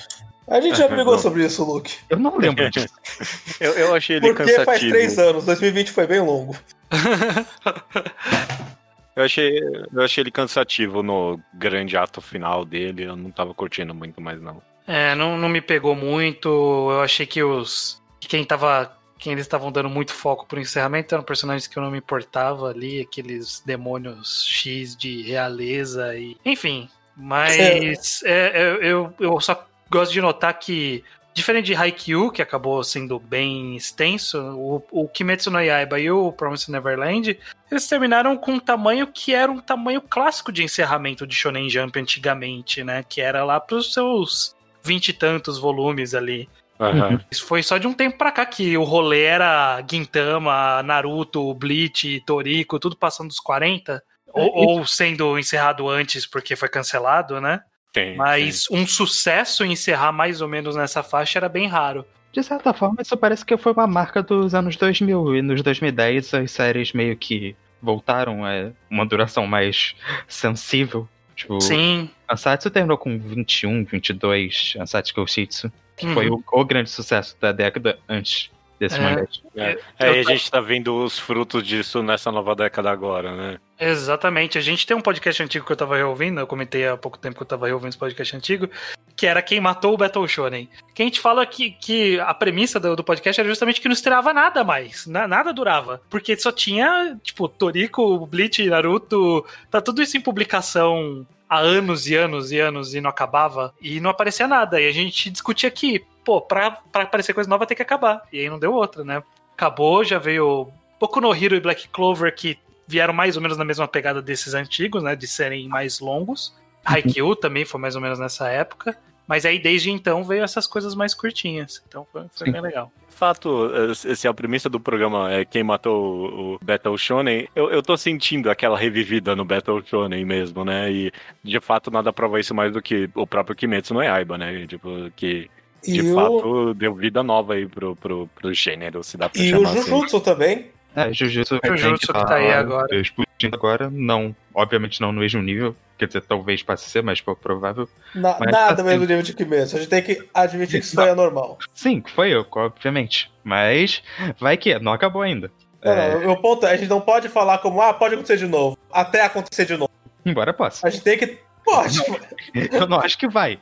[0.48, 1.94] A gente já brigou sobre isso, Luke.
[2.08, 2.88] Eu não lembro disso.
[3.60, 4.64] eu, eu achei ele Porque cansativo.
[4.64, 6.56] faz três anos, 2020 foi bem longo.
[9.16, 9.60] eu, achei,
[9.92, 14.40] eu achei ele cansativo no grande ato final dele, eu não tava curtindo muito mais,
[14.40, 14.60] não.
[14.86, 16.48] É, não, não me pegou muito.
[16.48, 18.00] Eu achei que os.
[18.20, 21.92] Quem tava quem eles estavam dando muito foco pro encerramento eram personagens que eu não
[21.92, 26.36] me importava ali, aqueles demônios X de realeza e.
[26.44, 26.88] Enfim.
[27.16, 31.04] Mas é, é, eu, eu só gosto de notar que.
[31.34, 36.30] Diferente de Haikyuu, que acabou sendo bem extenso, o, o Kimetsu no Yaiba e o
[36.30, 37.38] Promised Neverland,
[37.70, 41.98] eles terminaram com um tamanho que era um tamanho clássico de encerramento de Shonen Jump
[41.98, 43.02] antigamente, né?
[43.08, 46.50] Que era lá pros seus vinte e tantos volumes ali.
[46.78, 47.18] Uhum.
[47.30, 52.20] Isso foi só de um tempo pra cá que o rolê era Gintama, Naruto, Bleach,
[52.26, 54.02] Toriko, tudo passando dos 40.
[54.34, 57.60] Ou, é, ou, sendo encerrado antes porque foi cancelado, né?
[57.94, 58.76] Sim, Mas sim.
[58.76, 62.06] um sucesso encerrar mais ou menos nessa faixa era bem raro.
[62.32, 65.36] De certa forma, isso parece que foi uma marca dos anos 2000.
[65.36, 69.94] E nos 2010 as séries meio que voltaram a uma duração mais
[70.26, 72.08] sensível Tipo, Sim.
[72.30, 76.14] Ansatsu terminou com 21, 22, Ansatsu Koshitsu, que Uhum.
[76.14, 79.00] foi o, o grande sucesso da década antes desse É.
[79.00, 79.26] mangá.
[79.56, 83.58] É, Eu Aí a gente tá vendo os frutos disso nessa nova década agora, né?
[83.84, 84.56] Exatamente.
[84.56, 87.36] A gente tem um podcast antigo que eu tava reouvindo, eu comentei há pouco tempo
[87.36, 88.68] que eu tava reouvindo esse podcast antigo,
[89.16, 90.68] que era Quem Matou o Battle Shonen.
[90.94, 93.92] Que a gente fala que, que a premissa do, do podcast era justamente que não
[93.92, 95.04] estreava nada mais.
[95.06, 96.00] na- nada durava.
[96.08, 102.14] Porque só tinha, tipo, Toriko, Bleach, Naruto, tá tudo isso em publicação há anos e
[102.14, 103.74] anos e anos e não acabava.
[103.80, 104.80] E não aparecia nada.
[104.80, 108.22] E a gente discutia aqui, pô, pra, pra aparecer coisa nova tem que acabar.
[108.32, 109.22] E aí não deu outra, né?
[109.56, 110.68] Acabou, já veio
[111.00, 112.56] Boku no Hero e Black Clover, que
[112.92, 115.16] vieram mais ou menos na mesma pegada desses antigos, né?
[115.16, 116.54] De serem mais longos.
[116.84, 118.96] Haikyuu também foi mais ou menos nessa época.
[119.26, 121.82] Mas aí desde então veio essas coisas mais curtinhas.
[121.88, 122.92] Então foi, foi bem legal.
[123.08, 127.70] De fato, se a premissa do programa é quem matou o o Battle Shonen, eu,
[127.70, 130.90] eu tô sentindo aquela revivida no Battle Shonen mesmo, né?
[130.90, 134.66] E de fato nada prova isso mais do que o próprio Kimetsu no Yaiba, né?
[134.66, 135.48] Tipo, que
[135.82, 139.40] de E o, fato deu vida nova aí pro, pro, pro gênero, se dá pra
[139.40, 139.90] e o chamar assim.
[139.90, 140.70] Jujutsu também.
[140.94, 142.94] É, Jujutsu, Jujutsu que tá aí agora.
[143.00, 147.20] Explodindo agora, não, obviamente não no mesmo nível, quer dizer, talvez passe a ser, mas
[147.20, 147.88] pouco provável.
[148.14, 149.76] Na- Mas nada assim- mesmo nível de Kimetsu.
[149.76, 151.58] A gente tem que admitir que isso foi anormal.
[151.74, 153.32] Sim, foi eu, obviamente.
[153.42, 154.02] Mas
[154.38, 155.50] vai que não acabou ainda.
[155.84, 158.14] Não, É, não, o meu ponto é, a gente não pode falar como, ah, pode
[158.14, 158.76] acontecer de novo.
[158.92, 159.90] Até acontecer de novo.
[160.24, 160.86] embora possa.
[160.86, 161.38] A gente tem que.
[161.64, 161.98] Pode.
[162.72, 163.58] Eu não acho que vai.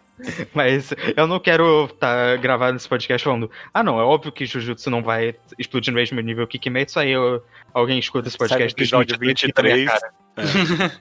[0.52, 4.90] Mas eu não quero estar gravando esse podcast falando, ah não, é óbvio que Jujutsu
[4.90, 8.76] não vai explodir no mesmo nível que Kimetsu, aí eu- alguém escuta esse podcast Sai
[8.76, 10.92] no episódio 2023 e grita na minha 23.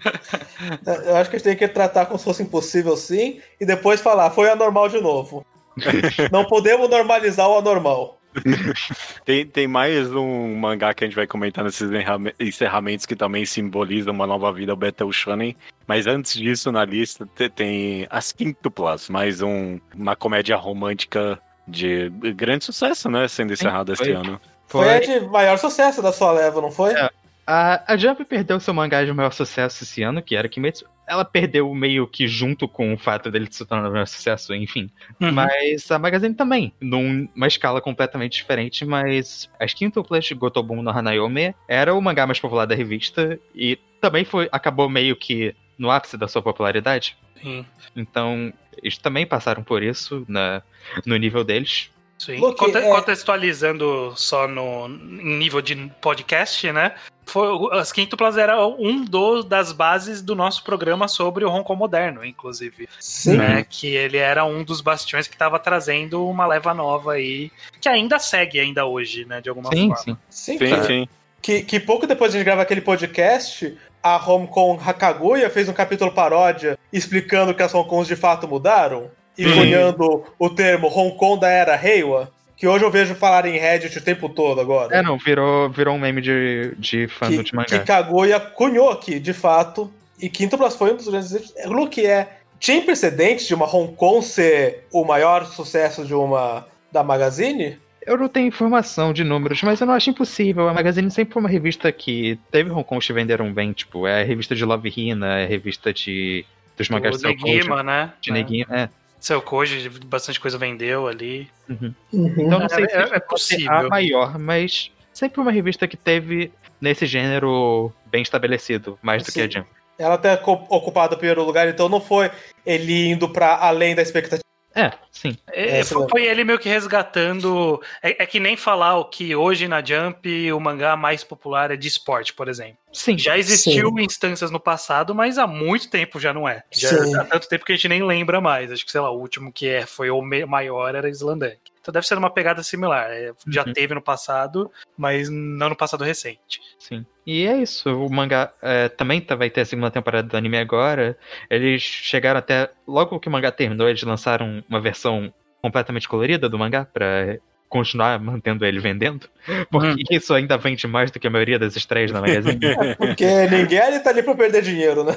[0.87, 1.05] cara.
[1.05, 3.41] Eu acho que a gente tem que tratar como se fosse impossível sim.
[3.59, 5.45] E depois falar, foi anormal de novo.
[6.31, 8.18] não podemos normalizar o anormal.
[9.25, 13.45] Tem, tem mais um mangá que a gente vai comentar nesses encerrame- encerramentos que também
[13.45, 15.55] simboliza uma nova vida, o Battle Shonen.
[15.87, 22.09] Mas antes disso, na lista, te- tem As Quintuplas, mais um, uma comédia romântica de
[22.35, 23.27] grande sucesso, né?
[23.27, 24.13] Sendo encerrada este foi.
[24.13, 24.41] ano.
[24.67, 26.93] Foi, a de maior sucesso da sua leva, não foi?
[26.93, 27.09] É.
[27.45, 30.85] A, a Jump perdeu seu mangá de maior sucesso esse ano, que era Kimetsu.
[31.09, 34.91] Ela perdeu meio que junto com o fato dele se tornar um sucesso, enfim.
[35.19, 35.31] Uhum.
[35.31, 41.55] Mas a Magazine também, numa escala completamente diferente, mas as quintuplas de Gotobun no Hanayome
[41.67, 46.15] era o mangá mais popular da revista e também foi acabou meio que no ápice
[46.15, 47.17] da sua popularidade.
[47.41, 47.65] Sim.
[47.95, 50.61] Então, eles também passaram por isso na,
[51.05, 51.89] no nível deles.
[52.19, 52.39] Sim.
[52.39, 56.93] Conte- é- Contextualizando só no em nível de podcast, né?
[57.25, 57.47] Foi,
[57.79, 62.25] as quintuplas era um do, das bases do nosso programa sobre o Hong Kong moderno,
[62.25, 62.89] inclusive.
[62.99, 63.37] Sim.
[63.37, 63.65] né?
[63.69, 68.19] Que ele era um dos bastiões que estava trazendo uma leva nova aí, que ainda
[68.19, 69.39] segue ainda hoje, né?
[69.41, 70.03] De alguma Sim, forma.
[70.03, 70.17] sim.
[70.29, 71.07] Sim, Sim, sim.
[71.41, 75.69] Que, que pouco depois de a gente gravar aquele podcast, a Hong Kong Hakaguya fez
[75.69, 79.09] um capítulo paródia explicando que as Hong Kongs de fato mudaram, Sim.
[79.43, 83.97] Cunhando o termo Hong Kong da era Reiwa, que hoje eu vejo falar em Reddit
[83.97, 84.95] o tempo todo agora.
[84.95, 87.67] É, não, virou, virou um meme de, de fã que, de mangá.
[87.67, 91.53] que Kaguya cunhou aqui, de fato, e Quintuplas foi um dos grandes exemplos.
[91.65, 92.35] Luke, é.
[92.59, 96.67] Tinha precedentes de uma Hong Kong ser o maior sucesso de uma.
[96.91, 97.77] da Magazine?
[98.05, 100.67] Eu não tenho informação de números, mas eu não acho impossível.
[100.67, 104.21] A Magazine sempre foi uma revista que teve Hong Kong que venderam bem, tipo, é
[104.21, 106.45] a revista de Love Hina, é a revista de
[106.79, 108.13] dos mangás de Seu Negima, Koji, né?
[108.21, 108.89] de Neguinho, é.
[109.19, 111.49] Seu Koji, bastante coisa vendeu ali.
[111.69, 113.71] Então não É, sei se é- é ser possível.
[113.73, 119.41] a maior, mas sempre uma revista que teve nesse gênero bem estabelecido, mais do que
[119.41, 119.49] a.
[119.49, 119.67] Jump.
[119.97, 122.31] Ela co- ocupado o primeiro lugar, então não foi
[122.65, 124.43] ele indo pra além da expectativa.
[124.73, 125.35] É, sim.
[125.51, 127.81] É, foi, foi ele meio que resgatando.
[128.01, 131.75] É, é que nem falar o que hoje na Jump o mangá mais popular é
[131.75, 132.77] de esporte, por exemplo.
[132.91, 133.17] Sim.
[133.17, 136.63] Já existiu instâncias no passado, mas há muito tempo já não é.
[136.71, 137.15] Já Sim.
[137.15, 138.71] há tanto tempo que a gente nem lembra mais.
[138.71, 141.59] Acho que, sei lá, o último que é, foi o maior era Slandank.
[141.81, 143.09] Então deve ser uma pegada similar.
[143.11, 143.73] É, já Uhum.
[143.73, 146.59] teve no passado, mas não no passado recente.
[146.79, 147.05] Sim.
[147.25, 147.89] E é isso.
[147.95, 151.17] O mangá é, também tá- vai ter a segunda temporada do anime agora.
[151.49, 152.69] Eles chegaram até.
[152.87, 157.37] Logo que o mangá terminou, eles lançaram uma versão completamente colorida do mangá pra
[157.69, 159.29] continuar mantendo ele vendendo.
[159.71, 162.59] Porque isso ainda vende mais do que a maioria das estreias na Magazine.
[162.97, 165.15] Porque ninguém ali tá ali pra perder dinheiro, né?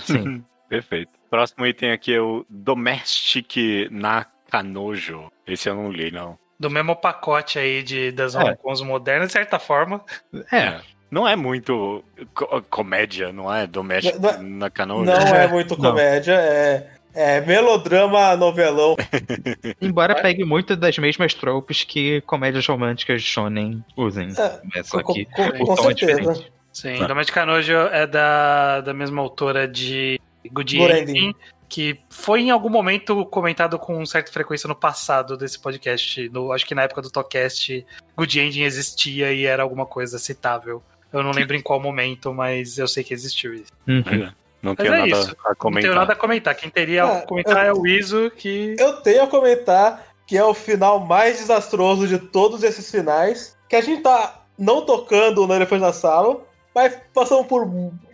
[0.00, 0.44] Sim.
[0.68, 1.10] Perfeito.
[1.30, 5.30] Próximo item aqui é o Domestic Nakanojo.
[5.46, 6.38] Esse eu não li, não.
[6.58, 8.56] Do mesmo pacote aí de, das É.
[8.64, 10.02] Hong modernas, de certa forma.
[10.52, 10.80] É.
[11.10, 12.02] Não é muito
[12.34, 13.66] co- comédia, não é?
[13.66, 15.04] Domestic Não- Nakanojo.
[15.04, 15.90] Não é muito Não.
[15.90, 18.94] comédia, é, é melodrama novelão.
[19.80, 24.28] Embora pegue muito das mesmas tropes que comédias românticas shonen usem.
[24.38, 26.16] É, É, só com, que com- o com tom é certeza.
[26.20, 26.52] diferente.
[26.72, 27.06] Sim, Tá.
[27.06, 30.20] Domestic Canojo é da, da mesma autora de
[30.52, 31.34] Good Ending,
[31.68, 36.28] que foi em algum momento comentado com certa frequência no passado desse podcast.
[36.28, 40.82] No, acho que na época do Tocast, Good Ending existia e era alguma coisa citável.
[41.12, 43.72] Eu não lembro em qual momento, mas eu sei que existiu isso.
[43.88, 44.30] Uhum.
[44.66, 45.36] Não tenho é nada isso.
[45.44, 45.72] a comentar.
[45.72, 46.54] Não tenho nada a comentar.
[46.54, 48.74] Quem teria a comentar eu, é o Iso que.
[48.78, 53.56] Eu tenho a comentar que é o final mais desastroso de todos esses finais.
[53.68, 56.40] Que a gente tá não tocando no Elefante na Sala,
[56.74, 57.66] mas passamos por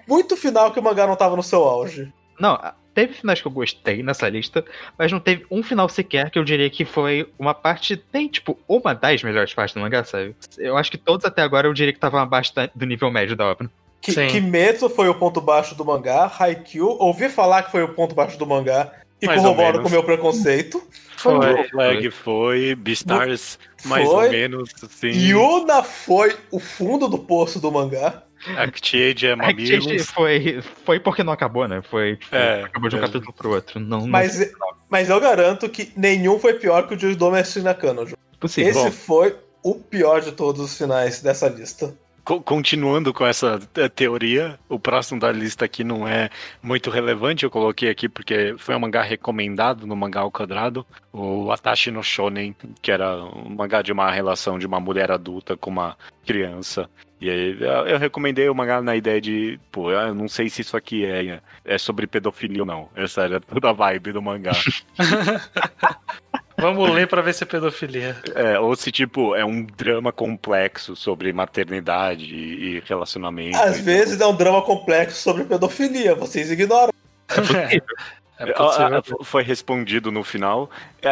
[0.06, 2.12] muito final que o mangá não tava no seu auge.
[2.38, 2.58] Não,
[2.94, 4.64] teve finais que eu gostei nessa lista,
[4.98, 8.58] mas não teve um final sequer que eu diria que foi uma parte, tem tipo,
[8.68, 10.34] uma das melhores partes do mangá, sabe?
[10.58, 13.46] Eu acho que todos até agora eu diria que estavam abaixo do nível médio da
[13.46, 13.70] obra.
[14.02, 18.16] Que, Kimetsu foi o ponto baixo do mangá, Haikyuu, ouvi falar que foi o ponto
[18.16, 20.82] baixo do mangá e corroboro com o meu preconceito.
[21.16, 21.68] Foi, foi.
[21.68, 25.10] Flag foi, Beastars mais ou menos, sim.
[25.10, 28.24] Yuna foi o fundo do poço do mangá.
[28.56, 30.10] Actiade é Mamilos.
[30.10, 31.80] Foi, foi porque não acabou, né?
[31.88, 33.02] Foi, tipo, é, acabou de um é.
[33.02, 33.78] capítulo pro outro.
[33.78, 34.68] Não, mas, não...
[34.90, 38.04] mas eu garanto que nenhum foi pior que o de Domestic Nakano.
[38.40, 38.70] Possível.
[38.72, 38.90] Esse Bom.
[38.90, 41.94] foi o pior de todos os finais dessa lista.
[42.24, 46.30] Continuando com essa eh, teoria, o próximo da lista aqui não é
[46.62, 51.50] muito relevante, eu coloquei aqui porque foi um mangá recomendado no Mangá ao Quadrado, o
[51.50, 55.70] Atashi no Shonen, que era um mangá de uma relação de uma mulher adulta com
[55.70, 56.88] uma criança.
[57.20, 57.56] E aí
[57.86, 61.40] eu recomendei o mangá na ideia de, pô, eu não sei se isso aqui é,
[61.64, 62.88] é sobre pedofilia ou não.
[62.94, 64.52] Essa era toda a vibe do mangá.
[66.56, 68.16] Vamos ler para ver se é pedofilia.
[68.34, 73.56] É, ou se, tipo, é um drama complexo sobre maternidade e relacionamento.
[73.56, 73.84] Às então.
[73.84, 76.92] vezes é um drama complexo sobre pedofilia, vocês ignoram.
[78.38, 80.68] É, é foi respondido no final.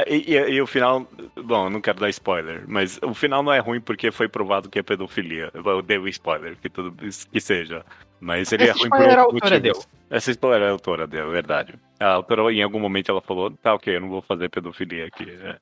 [0.08, 1.06] E, e, e, o final.
[1.36, 4.68] Bom, eu não quero dar spoiler, mas o final não é ruim porque foi provado
[4.68, 5.50] que é pedofilia.
[5.54, 7.84] Eu dei o spoiler, que tudo que seja.
[8.20, 9.60] Mas ele Esse é ruim por outros motivos.
[9.60, 9.74] Deu.
[10.10, 11.74] Essa spoiler a autora deu, é verdade.
[11.98, 15.30] A autora, em algum momento, ela falou: tá, ok, eu não vou fazer pedofilia aqui.
[15.30, 15.56] É.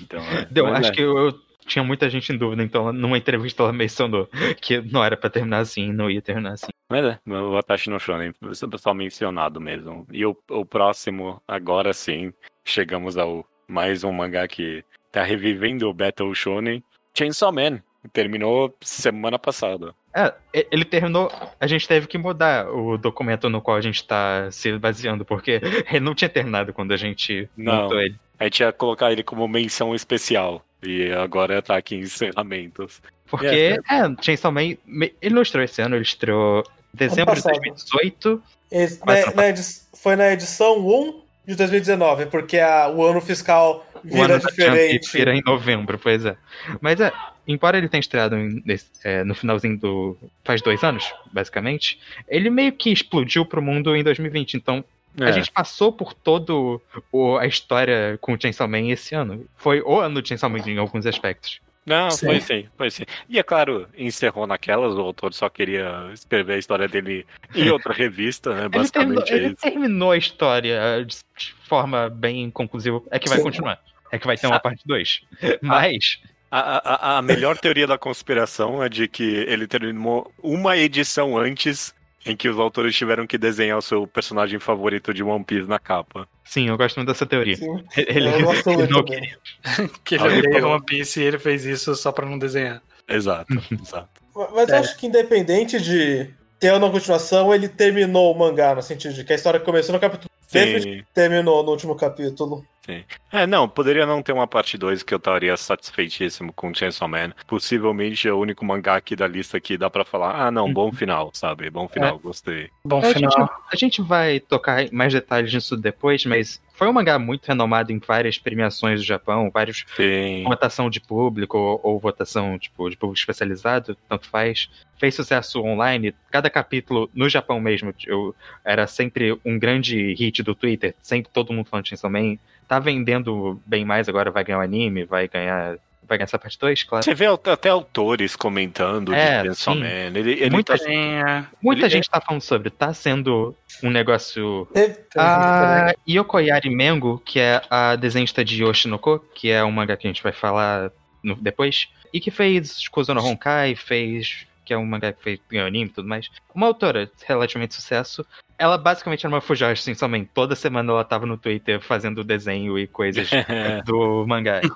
[0.00, 0.46] Então, é.
[0.50, 0.92] Deu, acho é.
[0.92, 4.28] que eu, eu, tinha muita gente em dúvida, então numa entrevista ela mencionou
[4.60, 6.72] que não era pra terminar assim, não ia terminar assim.
[6.88, 8.32] Mas é, o Atashi no Shonen,
[8.76, 10.06] só mencionado mesmo.
[10.10, 12.32] E o, o próximo, agora sim,
[12.64, 16.82] chegamos ao mais um mangá que tá revivendo o Battle Shonen,
[17.14, 17.80] Chainsaw Man.
[18.12, 19.94] Terminou semana passada.
[20.12, 21.30] É, ele terminou.
[21.58, 25.60] A gente teve que mudar o documento no qual a gente está se baseando, porque
[25.90, 28.16] ele não tinha terminado quando a gente não, montou ele.
[28.38, 30.64] A gente ia colocar ele como menção especial.
[30.82, 33.02] E agora tá aqui em encerramentos.
[33.26, 34.76] Porque, é, é Chainsaw Man,
[35.20, 38.42] ele não estreou esse ano, ele estreou em dezembro de 2018.
[38.72, 39.54] Esse, na, na
[39.94, 45.12] foi na edição 1 de 2019, porque a, o ano fiscal vira diferente.
[45.12, 46.36] Vira em novembro, pois é.
[46.80, 47.12] Mas é,
[47.46, 48.62] embora ele tenha estreado em,
[49.04, 50.16] é, no finalzinho do.
[50.44, 51.98] faz dois anos, basicamente,
[52.28, 54.54] ele meio que explodiu pro mundo em 2020.
[54.54, 54.84] Então,
[55.18, 55.24] é.
[55.24, 59.44] a gente passou por todo o, a história com o Chainsaw Man esse ano.
[59.56, 61.60] Foi o ano do Chainsaw Man em alguns aspectos.
[61.90, 62.26] Não, sim.
[62.26, 63.04] foi sim, foi sim.
[63.28, 67.92] E é claro, encerrou naquelas, o autor só queria escrever a história dele em outra
[67.92, 68.68] revista, né?
[68.68, 73.02] Basicamente ele terminou, ele terminou a história de forma bem conclusiva.
[73.10, 73.44] É que vai sim.
[73.44, 73.80] continuar.
[74.12, 75.20] É que vai ter uma parte 2.
[75.60, 76.20] Mas.
[76.52, 81.94] A, a, a melhor teoria da conspiração é de que ele terminou uma edição antes
[82.24, 85.78] em que os autores tiveram que desenhar o seu personagem favorito de One Piece na
[85.78, 86.28] capa.
[86.44, 87.56] Sim, eu gosto muito dessa teoria.
[87.56, 87.84] Sim.
[87.96, 89.38] Ele, eu gosto muito não queria.
[90.04, 92.82] que ele odeia One Piece e ele fez isso só pra não desenhar.
[93.08, 94.08] Exato, exato.
[94.54, 94.78] Mas eu é.
[94.78, 99.32] acho que independente de ter uma continuação, ele terminou o mangá, no sentido de que
[99.32, 101.04] a história começou no capítulo Sim.
[101.14, 102.64] terminou no último capítulo.
[102.84, 103.04] Sim.
[103.30, 107.32] É, não, poderia não ter uma parte 2 que eu estaria satisfeitíssimo com Chainsaw Man.
[107.46, 110.86] Possivelmente é o único mangá aqui da lista que dá para falar, ah, não, bom
[110.86, 110.92] uhum.
[110.92, 111.68] final, sabe?
[111.70, 112.18] Bom final, é.
[112.18, 112.70] gostei.
[112.84, 113.32] Bom é, final.
[113.36, 117.44] A gente, a gente vai tocar mais detalhes nisso depois, mas foi um mangá muito
[117.46, 120.44] renomado em várias premiações do Japão, vários Sim.
[120.44, 124.70] votação de público ou, ou, votação tipo, de público especializado, tanto faz.
[124.98, 126.14] Fez sucesso online.
[126.30, 131.52] Cada capítulo no Japão mesmo eu, era sempre um grande hit do Twitter, sempre todo
[131.52, 132.38] mundo falando de Chainsaw Man.
[132.66, 135.76] Tá vendendo bem mais agora, vai ganhar o anime, vai ganhar
[136.10, 137.04] vai ganhar essa parte 2, claro.
[137.04, 139.86] Você vê até autores comentando é, de Chainsaw Man.
[139.86, 140.84] Ele, ele muita tá...
[140.84, 142.10] gente, muita ele, gente é...
[142.10, 144.68] tá falando sobre, tá sendo um negócio...
[145.16, 150.10] A Yokoyari Mengo, que é a desenhista de Yoshinoko, que é um mangá que a
[150.10, 150.90] gente vai falar
[151.22, 155.66] no, depois, e que fez Kuzono Honkai, fez que é um mangá que fez ganhou
[155.66, 156.28] anime e tudo mais.
[156.54, 158.24] Uma autora de relativamente sucesso.
[158.60, 160.28] Ela basicamente era uma Fujoshi, assim, somente.
[160.34, 163.30] Toda semana ela tava no Twitter fazendo desenho e coisas
[163.86, 164.60] do mangá.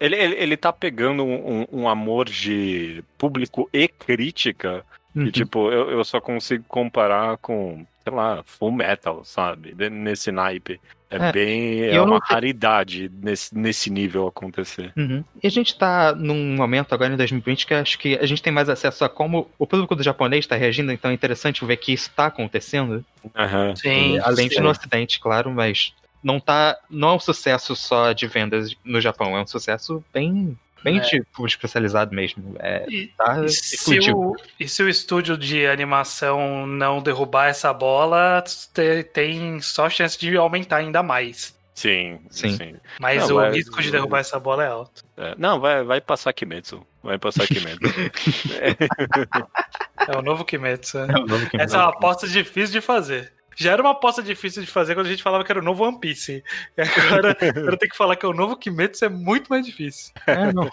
[0.00, 4.84] Ele, ele, ele tá pegando um, um amor de público e crítica.
[5.12, 5.26] Uhum.
[5.26, 9.74] E, tipo, eu, eu só consigo comparar com, sei lá, Full Metal, sabe?
[9.90, 10.80] Nesse naipe.
[11.10, 11.84] É, é bem.
[11.86, 14.92] É uma raridade nesse, nesse nível acontecer.
[14.96, 15.24] Uhum.
[15.42, 18.52] E a gente tá num momento agora em 2020 que acho que a gente tem
[18.52, 21.92] mais acesso a como o público do japonês está reagindo, então é interessante ver que
[21.92, 23.04] isso está acontecendo.
[23.24, 23.76] Uhum.
[23.76, 26.76] Sim, além de no Ocidente, claro, mas não tá.
[26.90, 31.00] Não é um sucesso só de vendas no Japão, é um sucesso bem Bem é.
[31.00, 32.56] tipo especializado mesmo.
[32.58, 37.72] É, e, tá e, se o, e se o estúdio de animação não derrubar essa
[37.72, 38.42] bola,
[38.74, 41.56] te, tem só chance de aumentar ainda mais.
[41.74, 42.56] Sim, sim.
[42.56, 42.76] sim.
[42.98, 45.04] Mas não, o vai, risco de derrubar essa bola é alto.
[45.16, 46.84] É, não, vai, vai passar Kimetsu.
[47.02, 47.78] Vai passar Kimetsu.
[50.08, 50.98] é o novo Kimetsu.
[50.98, 51.14] Né?
[51.14, 51.56] É novo Kimetsu.
[51.56, 55.06] Essa é uma aposta difícil de fazer já era uma aposta difícil de fazer quando
[55.06, 56.44] a gente falava que era o novo One Piece.
[56.76, 60.12] E agora, agora tem que falar que é o novo Kimetsu é muito mais difícil.
[60.28, 60.70] É, não.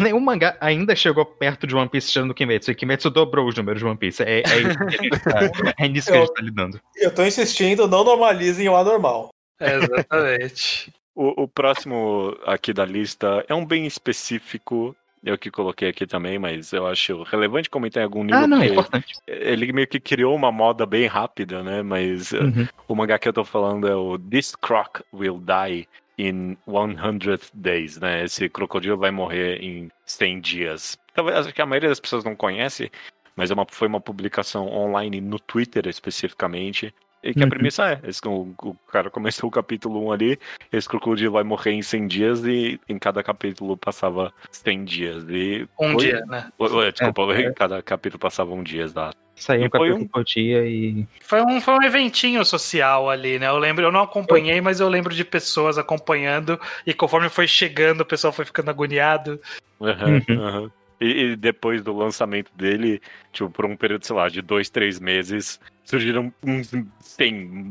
[0.00, 2.70] Nenhum mangá ainda chegou perto de One Piece tirando o Kimetsu.
[2.70, 4.22] E Kimetsu dobrou os números de One Piece.
[4.22, 6.80] É, é, isso, que a gente tá, é nisso que eu, a gente tá lidando.
[6.96, 9.28] Eu tô insistindo, não normalizem o anormal.
[9.60, 10.92] É, exatamente.
[11.14, 16.38] o, o próximo aqui da lista é um bem específico eu que coloquei aqui também,
[16.38, 18.40] mas eu acho relevante comentar em algum nível.
[18.40, 19.14] Ah, não, é importante.
[19.26, 21.82] Ele meio que criou uma moda bem rápida, né?
[21.82, 22.68] Mas uh, uhum.
[22.86, 27.98] o mangá que eu tô falando é o This Croc Will Die in 100 Days,
[27.98, 28.24] né?
[28.24, 30.98] Esse crocodilo vai morrer em 100 dias.
[31.14, 32.92] Talvez acho que a maioria das pessoas não conhece,
[33.34, 36.94] mas é uma, foi uma publicação online no Twitter especificamente.
[37.24, 37.48] E que a uhum.
[37.48, 40.38] premissa é: esse, o, o, cara começou o capítulo 1 ali,
[40.70, 45.24] esse crocodilo vai morrer em 100 dias e em cada capítulo passava 100 dias.
[45.30, 46.52] E um foi, dia, né?
[46.92, 49.10] Desculpa, é, em cada capítulo passava um dia da.
[49.36, 50.06] Saiu um capítulo um...
[50.06, 51.06] por dia e.
[51.22, 53.48] Foi um, foi um eventinho social ali, né?
[53.48, 58.02] Eu lembro, eu não acompanhei, mas eu lembro de pessoas acompanhando e conforme foi chegando,
[58.02, 59.40] o pessoal foi ficando agoniado.
[59.80, 60.70] Uhum, uhum.
[61.00, 63.00] E, e, depois do lançamento dele,
[63.32, 67.70] tipo, por um período, sei lá, de dois, três meses, surgiram uns 100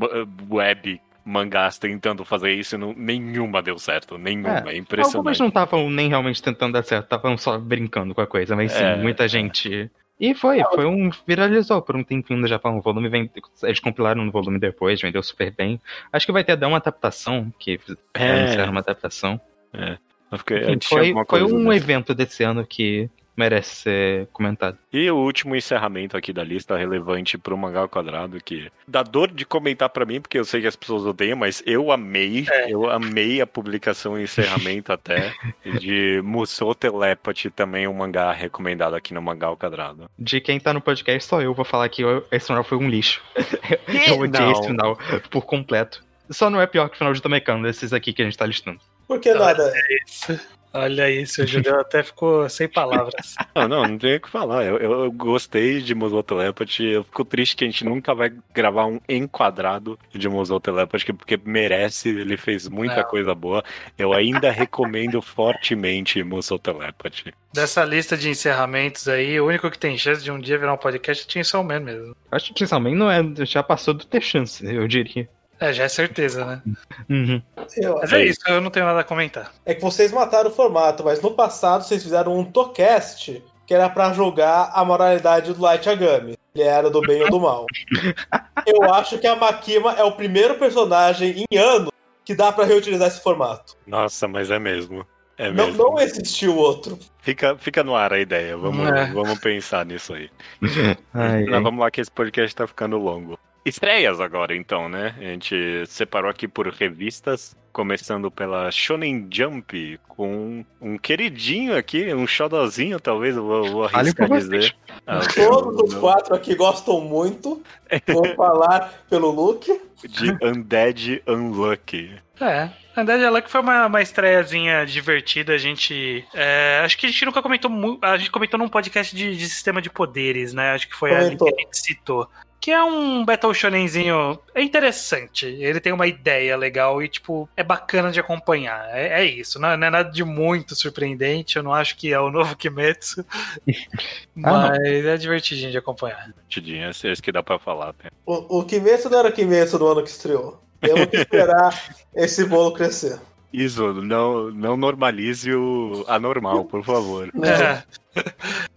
[0.49, 4.17] web mangás tentando fazer isso e não, nenhuma deu certo.
[4.17, 4.63] Nenhuma.
[4.69, 5.15] É, é impressionante.
[5.15, 8.71] Algumas não estavam nem realmente tentando dar certo, estavam só brincando com a coisa, mas
[8.71, 9.27] sim, é, muita é.
[9.27, 9.89] gente.
[10.19, 11.09] E foi, foi um.
[11.25, 12.77] viralizou por um tempinho no Japão.
[12.77, 13.29] O volume vem.
[13.63, 15.81] Eles compilaram no volume depois, vendeu super bem.
[16.11, 17.79] Acho que vai ter dar uma adaptação, que
[18.13, 18.31] é.
[18.31, 19.41] anunciaram uma adaptação.
[19.73, 19.97] É.
[20.35, 24.77] Enfim, foi, foi um evento desse ano que merece ser comentado.
[24.91, 29.31] E o último encerramento aqui da lista relevante pro mangá ao quadrado, que dá dor
[29.31, 32.71] de comentar para mim, porque eu sei que as pessoas odeiam, mas eu amei, é.
[32.71, 35.33] eu amei a publicação e encerramento até
[35.79, 40.09] de Musou Telepathy, também um mangá recomendado aqui no Mangá ao Quadrado.
[40.17, 43.21] De quem tá no podcast, só eu vou falar que esse final foi um lixo.
[44.07, 44.97] eu odiei esse final
[45.29, 46.03] por completo.
[46.29, 48.45] Só não é pior que o final de Tamekano, desses aqui que a gente tá
[48.45, 48.79] listando.
[49.07, 49.71] Por que nada?
[49.75, 50.39] É isso.
[50.75, 53.35] Olha isso, o Judeu até ficou sem palavras.
[53.53, 54.63] Não, não, não tem o que falar.
[54.63, 56.85] Eu, eu gostei de Musou Telepathy.
[56.85, 61.39] Eu fico triste que a gente nunca vai gravar um enquadrado de Musou Telepathy, porque
[61.45, 63.03] merece, ele fez muita não.
[63.03, 63.63] coisa boa.
[63.95, 67.31] Eu ainda recomendo fortemente Musou Telepathy.
[67.53, 70.77] Dessa lista de encerramentos aí, o único que tem chance de um dia virar um
[70.77, 72.15] podcast é Chainsaw Man mesmo.
[72.31, 75.29] Acho que Chainsaw Man não é, já passou do ter chance, eu diria.
[75.59, 76.61] É, já é certeza, né?
[77.09, 77.41] Uhum.
[77.77, 79.51] Eu, mas é isso, eu não tenho nada a comentar.
[79.65, 83.89] É que vocês mataram o formato, mas no passado vocês fizeram um Tocast que era
[83.89, 86.37] para julgar a moralidade do Light Agami.
[86.53, 87.65] Ele era do bem ou do mal.
[88.67, 91.91] Eu acho que a Makima é o primeiro personagem em ano
[92.23, 93.75] que dá para reutilizar esse formato.
[93.87, 95.05] Nossa, mas é mesmo.
[95.37, 95.83] É não, mesmo.
[95.83, 96.99] não existiu outro.
[97.21, 98.55] Fica, fica no ar a ideia.
[98.55, 99.11] Vamos, é.
[99.11, 100.29] vamos pensar nisso aí.
[101.13, 103.39] Ai, Mas vamos lá que esse podcast tá ficando longo.
[103.65, 105.15] Estreias agora, então, né?
[105.17, 112.27] A gente separou aqui por revistas, começando pela Shonen Jump, com um queridinho aqui, um
[112.27, 114.75] xodozinho, talvez, eu vou, vou arriscar dizer.
[115.07, 117.63] Ah, Todos os quatro aqui gostam muito,
[118.07, 119.65] vou falar pelo look.
[120.07, 122.15] De Undead Unlucky.
[122.41, 126.25] É, Undead Unlucky foi uma, uma estreiazinha divertida, a gente...
[126.33, 127.71] É, acho que a gente nunca comentou,
[128.01, 130.71] a gente comentou num podcast de, de sistema de poderes, né?
[130.73, 131.47] Acho que foi Comentou.
[131.47, 132.29] ali que a gente citou
[132.63, 135.45] que é um Battle Shonenzinho é interessante.
[135.45, 138.87] Ele tem uma ideia legal e, tipo, é bacana de acompanhar.
[138.97, 141.57] É, é isso, não é, não é, nada de muito surpreendente.
[141.57, 143.25] Eu não acho que é o novo Kimetsu,
[144.33, 146.25] mas ah, é divertidinho de acompanhar.
[146.27, 147.93] Divertidinho, esse, esse que dá pra falar.
[148.01, 148.09] Né?
[148.25, 150.63] O, o Kimetsu não era Kimetsu no ano que estreou.
[150.79, 151.77] Temos que esperar
[152.15, 153.19] esse bolo crescer.
[153.53, 157.29] Isso, não, não normalize o anormal, por favor.
[157.43, 157.83] É.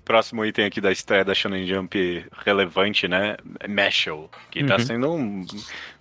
[0.03, 3.37] Próximo item aqui da estreia da Shonen Jump relevante, né?
[3.69, 4.79] Mashal, que tá uhum.
[4.81, 5.47] tá sendo um,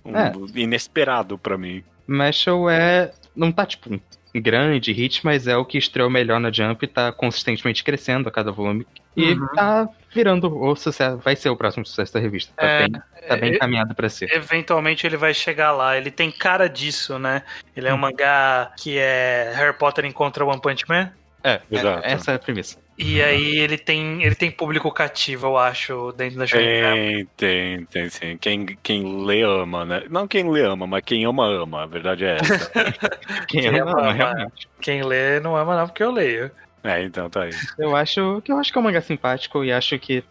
[0.05, 0.31] um é.
[0.55, 1.83] inesperado para mim.
[2.07, 3.11] Mashal é.
[3.35, 3.99] Não tá tipo
[4.41, 8.51] grande hit, mas é o que estreou melhor na Jump, tá consistentemente crescendo a cada
[8.51, 8.85] volume.
[9.15, 9.47] E Uhum.
[9.55, 12.53] tá virando o sucesso, vai ser o próximo sucesso da revista.
[12.55, 14.29] Tá É, bem, tá bem é, encaminhado pra ser.
[14.33, 15.97] Eventualmente ele vai chegar lá.
[15.97, 17.43] Ele tem cara disso, né?
[17.75, 21.11] Ele é um mangá que é Harry Potter encontra One Punch Man.
[21.45, 22.03] É, Exato.
[22.03, 22.75] é, essa é a premissa.
[22.97, 26.95] E aí ele tem, ele tem público cativo, eu acho, dentro da Shonen Jump.
[26.95, 28.37] Tem, tem, tem sim.
[28.37, 30.03] Quem, quem lê ama, né?
[30.09, 31.83] Não quem lê ama, mas quem ama ama.
[31.83, 32.71] A verdade é essa.
[33.47, 34.67] Quem Quem ama, ama, realmente.
[34.81, 36.49] Quem lê não ama não, porque eu leio.
[36.83, 37.51] é, então tá aí.
[37.77, 40.23] Eu acho que eu acho que é um mangá simpático e acho que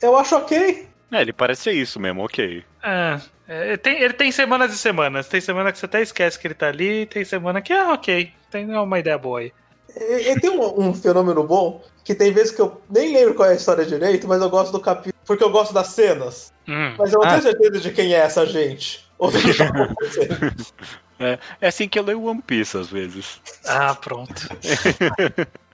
[0.00, 0.86] Eu acho ok.
[1.10, 2.62] É, ele parece ser isso mesmo, ok.
[2.84, 5.28] É, é, ele tem, ele tem semanas e semanas.
[5.28, 8.32] Tem semana que você até esquece que ele tá ali, tem semana que, ah, ok,
[8.50, 9.52] tem uma ideia boa aí.
[9.96, 13.48] E, e tem um, um fenômeno bom, que tem vezes que eu nem lembro qual
[13.48, 16.52] é a história direito, mas eu gosto do capítulo, porque eu gosto das cenas.
[16.68, 16.94] Hum.
[16.98, 17.30] Mas eu não Ah.
[17.30, 19.06] tenho certeza de quem é essa gente.
[19.18, 20.66] Ou do que tá acontecendo.
[21.20, 23.40] É, é assim que eu leio One Piece às vezes.
[23.64, 24.48] Ah, pronto.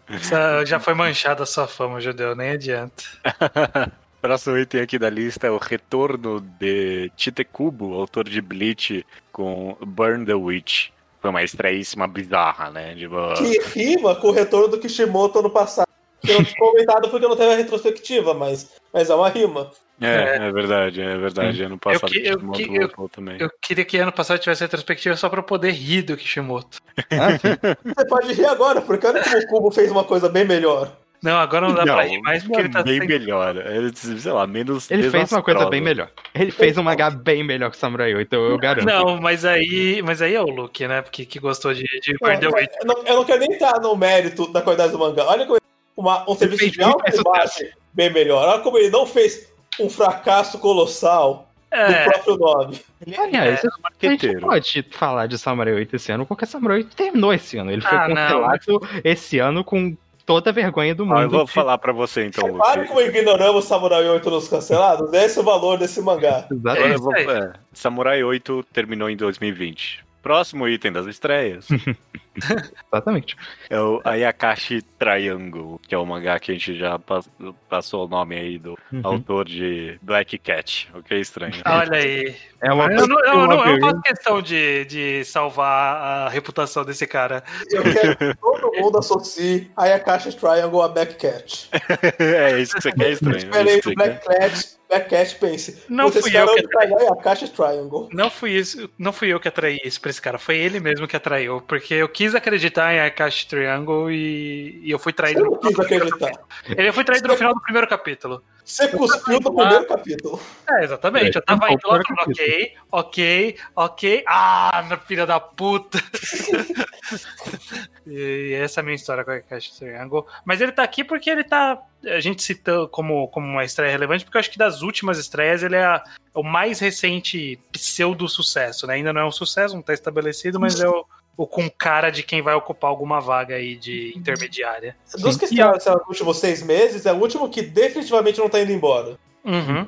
[0.09, 3.05] Essa- já foi manchada a sua fama, Judeu, nem adianta.
[4.21, 10.27] Próximo item aqui da lista é o retorno de Titekubo, autor de Bleach, com Burn
[10.27, 10.89] the Witch.
[11.29, 12.95] Foi uma estreíssima bizarra, né?
[12.95, 15.87] Tipo, que rima com o retorno do Kishimoto ano passado.
[16.23, 19.71] Que eu não tinha comentado porque não teve a retrospectiva, mas, mas é uma rima.
[20.01, 21.63] é, é verdade, é verdade.
[21.63, 23.37] Ano passado que- eu Kishimoto que- eu- voltou também.
[23.39, 26.79] Eu queria que ano passado tivesse retrospectiva só pra eu poder rir do Kishimoto.
[26.97, 27.29] Ah.
[27.85, 30.91] Você pode rir agora, porque olha como o Cubo fez uma coisa bem melhor.
[31.23, 33.57] Não, agora não dá pra rir mais porque não, ele tá bem sem- melhor.
[33.57, 36.11] Ele, sei lá, menos Ele fez uma coisa bem melhor.
[36.35, 38.87] Ele fez um mangá bem melhor que Samurai 8, eu, eu garanto.
[38.87, 41.03] Não, mas aí, mas aí é o Luke, né?
[41.03, 42.71] Porque que gostou de, de Não, Burn the Witch.
[42.81, 45.25] eu, não, eu não quero nem entrar no mérito da qualidade do mangá.
[45.27, 45.59] Olha como
[45.97, 48.47] uma, um serviço fez de alto combate bem melhor.
[48.49, 49.49] Olha como ele não fez
[49.81, 52.81] um fracasso colossal É, do próprio nome.
[53.19, 57.33] Aliás, é a gente pode falar de Samurai 8 esse ano, porque Samurai 8 terminou
[57.35, 57.71] esse ano.
[57.73, 58.15] Ele foi Ah, não.
[58.15, 59.97] cancelado esse ano com
[60.29, 61.17] toda a vergonha do mundo.
[61.19, 62.89] Ah, eu vou de- falar pra você então, Claro Luke.
[62.93, 65.11] como ignoramos Samurai 8 nos cancelados.
[65.15, 66.47] Esse é o valor desse mangá.
[66.53, 66.93] Agora Exatamente.
[66.95, 67.27] eu vou- aí.
[67.27, 70.05] é, Samurai 8 terminou em 2020.
[70.23, 71.67] Próximo item das estreias
[72.93, 73.37] Exatamente.
[73.71, 77.29] é o Ayakashi Triangle, que é o mangá que a gente já pas-
[77.69, 79.01] passou o nome aí do Uhum.
[79.05, 81.55] autor de Black Cat, o que é estranho.
[81.67, 82.37] olha aí.
[82.61, 87.07] É uma Eu não, eu não- eu faço questão de, de salvar a reputação desse
[87.07, 87.43] cara.
[87.71, 91.69] Eu quero que todo mundo associe Ayakashi Triangle a Backcat.
[92.19, 93.37] é isso que você quer estranho.
[93.37, 95.85] é Esperei do que você Backcat pense.
[95.89, 98.09] Não vocês fui eu que de pegar Ayakashi Triangle.
[98.13, 101.07] Não fui isso, não fui eu que atraí isso pra esse cara, foi ele mesmo
[101.07, 105.45] que atraiu, porque eu quis acreditar em Akashi Triangle e, e eu fui Eu traído.
[105.45, 106.33] não quis acreditar.
[106.67, 108.43] Ele foi traído no final do primeiro capítulo.
[108.65, 110.41] Você cuspiu no primeiro capítulo.
[110.71, 111.37] É, exatamente.
[111.37, 114.25] Eu tava É, indo lá falando, ok, ok, ok.
[114.27, 115.99] Ah, filha da puta.
[118.07, 120.27] e essa é a minha história com a Akashi Triangle.
[120.45, 121.79] Mas ele tá aqui porque ele tá.
[122.07, 125.63] A gente citou como, como uma estreia relevante, porque eu acho que das últimas estreias
[125.63, 126.03] ele é a-
[126.35, 128.95] o mais recente pseudo-sucesso, né?
[128.95, 131.05] Ainda não é um sucesso, não tá estabelecido, mas é o,
[131.37, 134.97] o com cara de quem vai ocupar alguma vaga aí de intermediária.
[135.19, 138.73] Dos que estrearam nos últimos seis meses, é o último que definitivamente não tá indo
[138.73, 139.19] embora.
[139.45, 139.87] Uhum.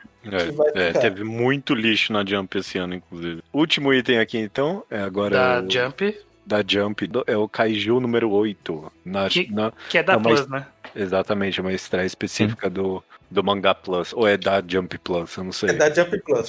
[0.74, 3.42] É, é, teve muito lixo na Jump esse ano, inclusive.
[3.52, 8.30] Último item aqui, então, é agora Da o- Jump, da Jump, é o Kaiju número
[8.30, 8.90] 8.
[9.04, 10.66] Na, Que- na- que é da É uma Plus, né?
[10.94, 14.12] Exatamente, uma estreia específica do, do Manga Plus.
[14.12, 15.70] Ou é da Jump Plus, eu não sei.
[15.70, 16.48] É da Jump Plus.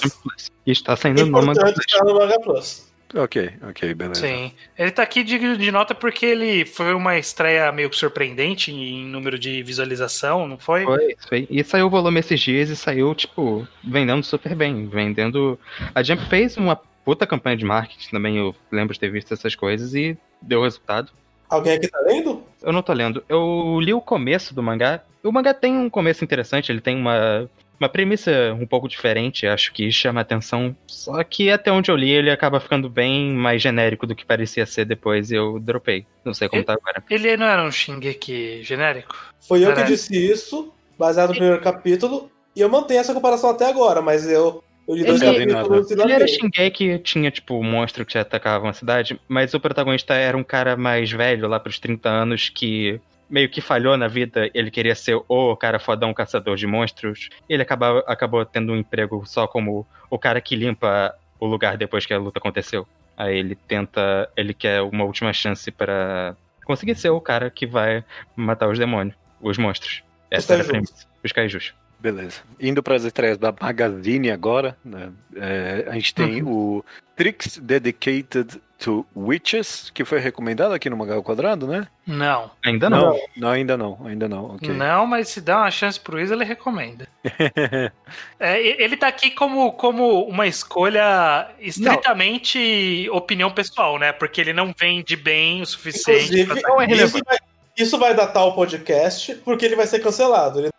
[0.66, 1.52] E está saindo no manga.
[1.52, 2.92] Importante estar no Manga Plus.
[3.14, 4.26] Ok, ok, beleza.
[4.26, 4.52] Sim.
[4.78, 9.04] Ele tá aqui de, de nota porque ele foi uma estreia meio que surpreendente em
[9.04, 10.84] número de visualização, não foi?
[10.84, 11.46] Foi, foi.
[11.50, 14.88] E saiu o volume esses dias e saiu, tipo, vendendo super bem.
[14.88, 15.58] Vendendo.
[15.94, 16.74] A Jump fez uma
[17.04, 21.12] puta campanha de marketing também, eu lembro de ter visto essas coisas e deu resultado.
[21.52, 22.42] Alguém aqui tá lendo?
[22.62, 23.22] Eu não tô lendo.
[23.28, 25.02] Eu li o começo do mangá.
[25.22, 27.46] O mangá tem um começo interessante, ele tem uma,
[27.78, 30.74] uma premissa um pouco diferente, acho que chama atenção.
[30.86, 34.64] Só que até onde eu li, ele acaba ficando bem mais genérico do que parecia
[34.64, 36.06] ser depois e eu dropei.
[36.24, 37.04] Não sei como tá agora.
[37.10, 39.14] Ele não era um Shingeki genérico?
[39.46, 43.66] Foi eu que disse isso, baseado no primeiro capítulo, e eu mantenho essa comparação até
[43.66, 46.26] agora, mas eu, Ele- capítulos e Ele era.
[46.26, 50.76] Shingeki, tinha, tipo, um monstro que atacavam a cidade, mas o protagonista era um cara
[50.76, 55.18] mais velho, lá pros 30 anos, que meio que falhou na vida, ele queria ser
[55.26, 60.18] o cara fodão caçador de monstros, ele acabava, acabou tendo um emprego só como o
[60.18, 62.86] cara que limpa o lugar depois que a luta aconteceu.
[63.16, 68.04] Aí ele tenta, ele quer uma última chance pra conseguir ser o cara que vai
[68.36, 70.02] matar os demônios, os monstros.
[70.30, 71.06] Essa era a premissa.
[71.24, 71.72] Os kaijus.
[72.02, 72.40] Beleza.
[72.58, 75.10] Indo para as estreias da Magazine agora, né?
[75.36, 76.52] É, a gente tem uhum.
[76.52, 76.84] o
[77.14, 81.86] Tricks Dedicated to Witches, que foi recomendado aqui no Magal Quadrado, né?
[82.04, 82.50] Não.
[82.64, 83.00] Ainda não.
[83.00, 84.56] Não, não ainda não, ainda não.
[84.56, 84.70] Okay.
[84.70, 87.06] Não, mas se dá uma chance pro Isa, ele recomenda.
[88.40, 93.14] é, ele tá aqui como, como uma escolha estritamente não.
[93.14, 94.10] opinião pessoal, né?
[94.10, 96.40] Porque ele não vende bem o suficiente.
[96.40, 96.86] Inclusive, pra...
[96.96, 97.38] isso, vai,
[97.78, 100.58] isso vai datar o podcast, porque ele vai ser cancelado.
[100.58, 100.72] Ele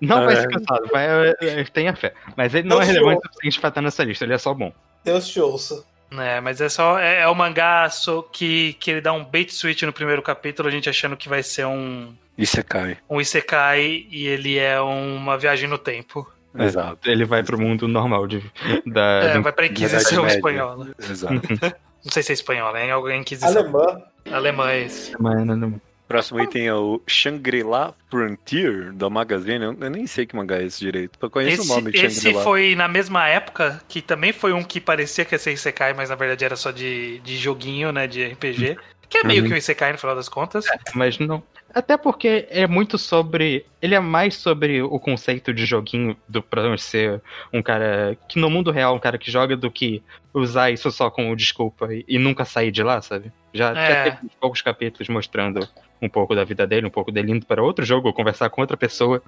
[0.00, 1.34] não vai ser cancelado, vai,
[1.72, 2.12] tenha fé.
[2.36, 4.54] Mas ele não, não é relevante o suficiente pra estar nessa lista, ele é só
[4.54, 4.72] bom.
[5.04, 5.84] Deus te ouça.
[6.10, 6.98] É, mas é só.
[6.98, 7.88] É, é o mangá
[8.32, 11.42] que, que ele dá um bait switch no primeiro capítulo, a gente achando que vai
[11.42, 12.14] ser um.
[12.36, 12.96] Isekai.
[13.10, 16.30] Um Isekai e ele é uma viagem no tempo.
[16.58, 17.10] Exato.
[17.10, 18.42] Ele vai pro mundo normal de,
[18.86, 19.20] da.
[19.22, 20.88] É, vai pra Inquisição espanhola.
[20.98, 21.34] Exato.
[22.04, 23.50] Não sei se é espanhola, é alguém Inquisição.
[23.50, 24.02] Alemã.
[24.30, 25.14] Alemã é esse.
[25.14, 25.80] Alemã, alemã.
[26.08, 29.62] Próximo item é o Shangri-La Frontier, da Magazine.
[29.62, 31.18] Eu nem sei que mangá é esse direito.
[31.20, 32.30] Eu conheço esse, o nome de Shangri-La.
[32.30, 35.92] Esse foi na mesma época, que também foi um que parecia que ia ser Isekai,
[35.92, 38.78] mas na verdade era só de, de joguinho, né, de RPG.
[39.06, 39.48] Que é meio uhum.
[39.48, 40.66] que um Isekai no final das contas.
[40.66, 41.42] É, mas não.
[41.74, 43.66] Até porque é muito sobre.
[43.80, 48.48] Ele é mais sobre o conceito de joguinho do protagonista ser um cara que no
[48.48, 50.02] mundo real, um cara que joga, do que
[50.32, 53.30] usar isso só como desculpa e, e nunca sair de lá, sabe?
[53.52, 53.74] Já, é.
[53.74, 55.66] já teve poucos capítulos mostrando
[56.00, 58.76] um pouco da vida dele, um pouco dele indo para outro jogo, conversar com outra
[58.76, 59.22] pessoa.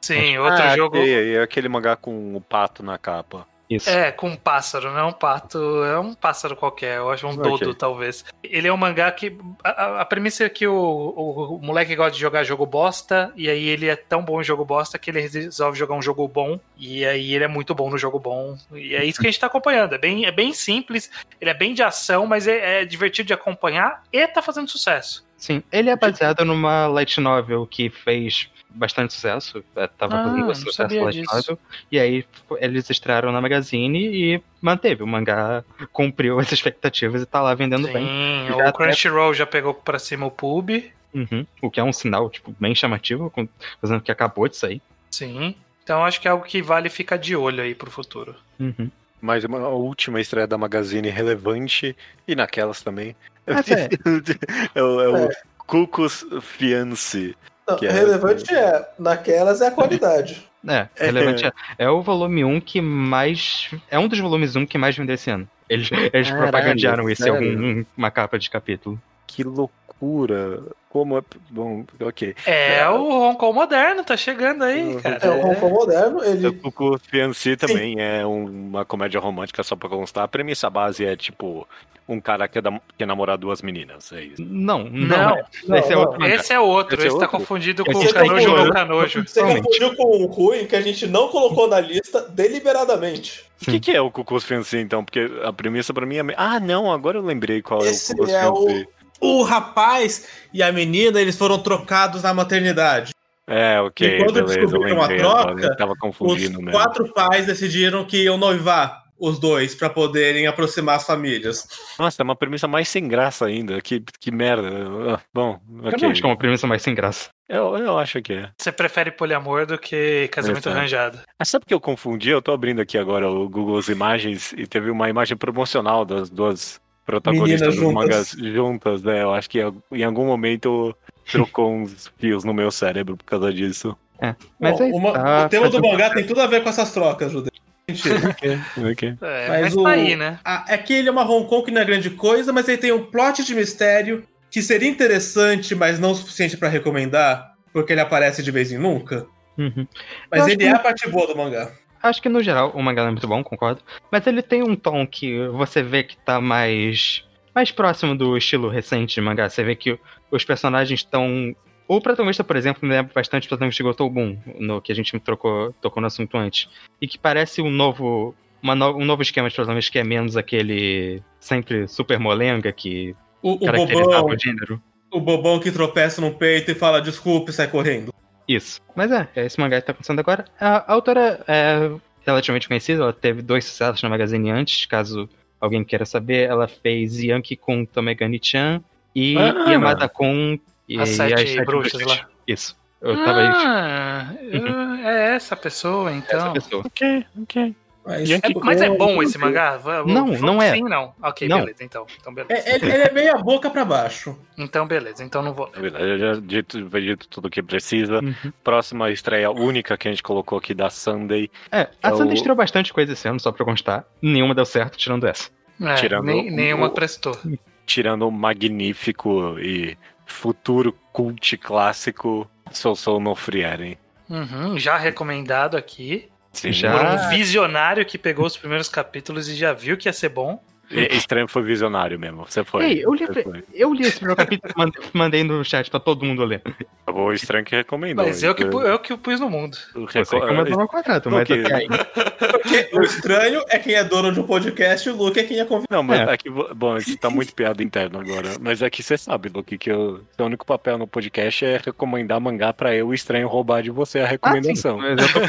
[0.00, 0.96] Sim, outro ah, jogo.
[0.96, 3.46] É, é aquele mangá com o pato na capa.
[3.70, 3.88] Isso.
[3.88, 7.30] É, com um pássaro, não é um pato, é um pássaro qualquer, eu acho um
[7.30, 7.42] okay.
[7.42, 8.24] dodo, talvez.
[8.42, 9.38] Ele é um mangá que.
[9.62, 13.48] A, a premissa é que o, o, o, moleque gosta de jogar jogo bosta, e
[13.48, 16.58] aí ele é tão bom em jogo bosta que ele resolve jogar um jogo bom,
[16.76, 18.58] e aí ele é muito bom no jogo bom.
[18.74, 19.94] E é isso que a gente tá acompanhando.
[19.94, 21.08] É bem, é bem simples,
[21.40, 25.24] ele é bem de ação, mas é, é divertido de acompanhar e tá fazendo sucesso.
[25.36, 30.54] Sim, ele é baseado numa light novel que fez bastante sucesso, é, tava ah, fazendo
[30.54, 31.58] sucesso novel,
[31.90, 32.24] e aí
[32.58, 37.86] eles estrearam na Magazine e manteve, o mangá cumpriu as expectativas e tá lá vendendo
[37.86, 38.06] Sim, bem.
[38.06, 40.70] Sim, o Crunchyroll já pegou pra cima o pub.
[41.12, 43.32] Uhum, o que é um sinal, tipo, bem chamativo,
[43.80, 44.80] fazendo que acabou de sair.
[45.10, 48.36] Sim, então acho que é algo que vale ficar de olho aí pro futuro.
[48.60, 48.90] Uhum.
[49.20, 51.96] Mais uma última estreia da Magazine relevante,
[52.26, 53.16] e naquelas também.
[53.46, 53.52] é.
[54.78, 55.30] é, o, é o é.
[55.66, 57.36] Cucus Fiance.
[57.70, 57.92] Não, é...
[57.92, 60.48] relevante é, naquelas é a qualidade.
[60.66, 61.52] É, relevante é.
[61.78, 61.88] é.
[61.88, 63.70] o volume 1 que mais.
[63.90, 65.48] É um dos volumes 1 que mais vendeu esse ano.
[65.68, 69.00] Eles, eles Caralho, propagandearam isso em alguma capa de capítulo.
[69.26, 70.62] Que loucura.
[70.88, 71.22] Como é.
[71.48, 72.34] Bom, ok.
[72.44, 75.18] É, é o Hong Kong moderno, tá chegando aí, cara.
[75.22, 76.48] É, o Hong Kong moderno, ele.
[76.48, 80.24] O Fiancé também é uma comédia romântica, só pra constar.
[80.24, 81.66] A premissa base é tipo
[82.14, 84.12] um cara que é, da, que é namorar duas meninas.
[84.12, 84.42] É isso.
[84.42, 85.36] Não, não.
[85.66, 86.96] não, esse, é outro esse é outro.
[86.96, 89.22] Esse, esse é tá confundido com o Canojo ou Canojo.
[89.26, 93.44] Você confundiu com o ruim que a gente não colocou na lista deliberadamente.
[93.62, 95.04] O que, que, é o Cucus Fiancé, então?
[95.04, 96.34] Porque a premissa pra mim é.
[96.36, 98.86] Ah, não, agora eu lembrei qual esse é o Cucus é Fiancé.
[99.20, 99.40] O...
[99.40, 103.12] o rapaz e a menina, eles foram trocados na maternidade.
[103.46, 104.06] É, ok.
[104.06, 106.70] E quando beleza, descobriram a troca, tava confundindo os mesmo.
[106.70, 111.68] quatro pais decidiram que iam noivar os dois para poderem aproximar as famílias.
[111.98, 113.80] Nossa, é uma premissa mais sem graça ainda.
[113.82, 114.68] Que, que merda.
[115.14, 115.92] Ah, bom, okay.
[115.92, 117.28] Eu não acho que é uma premissa mais sem graça.
[117.48, 118.50] Eu, eu acho que é.
[118.56, 120.78] Você prefere poliamor do que casamento Exato.
[120.78, 121.18] arranjado.
[121.38, 122.30] Ah, sabe que eu confundi?
[122.30, 126.80] Eu tô abrindo aqui agora o Google Imagens e teve uma imagem promocional das duas
[127.04, 129.22] protagonistas dos mangas juntas, né?
[129.22, 129.58] Eu acho que
[129.92, 130.96] em algum momento
[131.30, 133.96] trocou uns fios no meu cérebro por causa disso.
[134.22, 136.92] É, mas Bom, uma, tá, o tema do mangá tem tudo a ver com essas
[136.92, 137.49] trocas, Judeu.
[138.30, 138.58] okay,
[138.90, 139.14] okay.
[139.20, 140.38] É, mas, mas o, tá aí, né?
[140.44, 142.78] A, é que ele é uma Hong Kong que não é grande coisa, mas ele
[142.78, 147.92] tem um plot de mistério que seria interessante, mas não o suficiente para recomendar, porque
[147.92, 149.26] ele aparece de vez em nunca.
[149.56, 149.86] Uhum.
[150.30, 151.70] Mas ele é a parte boa do mangá.
[152.02, 153.82] Acho que no geral o mangá é muito bom, concordo.
[154.10, 157.24] Mas ele tem um tom que você vê que tá mais.
[157.54, 159.48] mais próximo do estilo recente de mangá.
[159.48, 159.98] Você vê que
[160.30, 161.54] os personagens estão
[161.96, 165.18] o protagonista, por exemplo, me lembra bastante do protagonista de Gotobun, no que a gente
[165.18, 166.68] trocou, tocou no assunto antes.
[167.00, 168.32] E que parece um novo.
[168.62, 173.54] No, um novo esquema de protagonista que é menos aquele sempre super molenga que o,
[173.54, 174.80] o bobão, o gênero.
[175.10, 178.14] O bobão que tropeça no peito e fala desculpe e sai correndo.
[178.46, 178.80] Isso.
[178.94, 180.44] Mas é, é esse mangá que tá acontecendo agora.
[180.60, 181.90] A, a autora é
[182.24, 185.28] relativamente conhecida, ela teve dois sucessos na Magazine antes, caso
[185.60, 186.48] alguém queira saber.
[186.48, 188.80] Ela fez Yankee com Tomegani-chan
[189.12, 189.68] e ah.
[189.68, 190.56] Yamada com
[190.90, 192.28] e, as sete, as sete bruxas, bruxas lá.
[192.46, 192.76] Isso.
[193.00, 195.06] Eu tava ah, aí.
[195.06, 196.38] é essa pessoa, então.
[196.38, 196.82] Essa pessoa.
[196.86, 197.74] Ok, ok.
[198.04, 199.78] Mas é, mas é bom esse mangá?
[200.06, 200.72] Não, não é.
[200.72, 201.14] Sim, não.
[201.22, 201.60] Ok, não.
[201.60, 202.06] beleza, então.
[202.18, 202.68] então beleza.
[202.68, 204.36] É, ele, ele é meio a boca pra baixo.
[204.56, 205.70] Então, beleza, então não vou.
[205.74, 208.20] Eu já dito, dito tudo o que precisa.
[208.20, 208.52] Uhum.
[208.64, 211.50] Próxima estreia única que a gente colocou aqui da Sunday.
[211.70, 212.34] É, a é Sunday o...
[212.34, 214.04] estreou bastante coisa esse ano, só pra constar.
[214.20, 215.50] Nenhuma deu certo, tirando essa.
[215.80, 217.36] É, tirando nem, nenhuma o, prestou.
[217.84, 219.96] Tirando o magnífico e
[220.30, 223.98] futuro cult clássico Sou Sou no Frieren.
[224.28, 226.28] Uhum, já recomendado aqui.
[226.52, 226.72] Sim.
[226.72, 226.96] Já.
[226.96, 230.62] Por um visionário que pegou os primeiros capítulos e já viu que ia ser bom.
[230.90, 232.44] Estranho foi visionário mesmo.
[232.46, 232.84] Você foi.
[232.84, 233.24] Ei, eu, li,
[233.72, 236.62] eu li esse primeiro capítulo e mandei no chat pra todo mundo ler.
[237.06, 238.24] O estranho que recomendou.
[238.24, 239.76] Mas eu que, eu que pus no mundo.
[239.94, 241.64] Você recomendou no quadrado, mas okay.
[241.72, 241.88] aí.
[242.38, 245.60] Porque o estranho é quem é dono de um podcast e o Luke é quem
[245.60, 245.94] é convidado.
[245.94, 246.32] Não, mas é.
[246.32, 248.50] aqui, bom, isso tá muito piada interna agora.
[248.60, 252.40] Mas é que você sabe, Luke, que o seu único papel no podcast é recomendar
[252.40, 255.00] mangá pra eu, o estranho, roubar de você a recomendação.
[255.00, 255.40] Ah, mas, tô...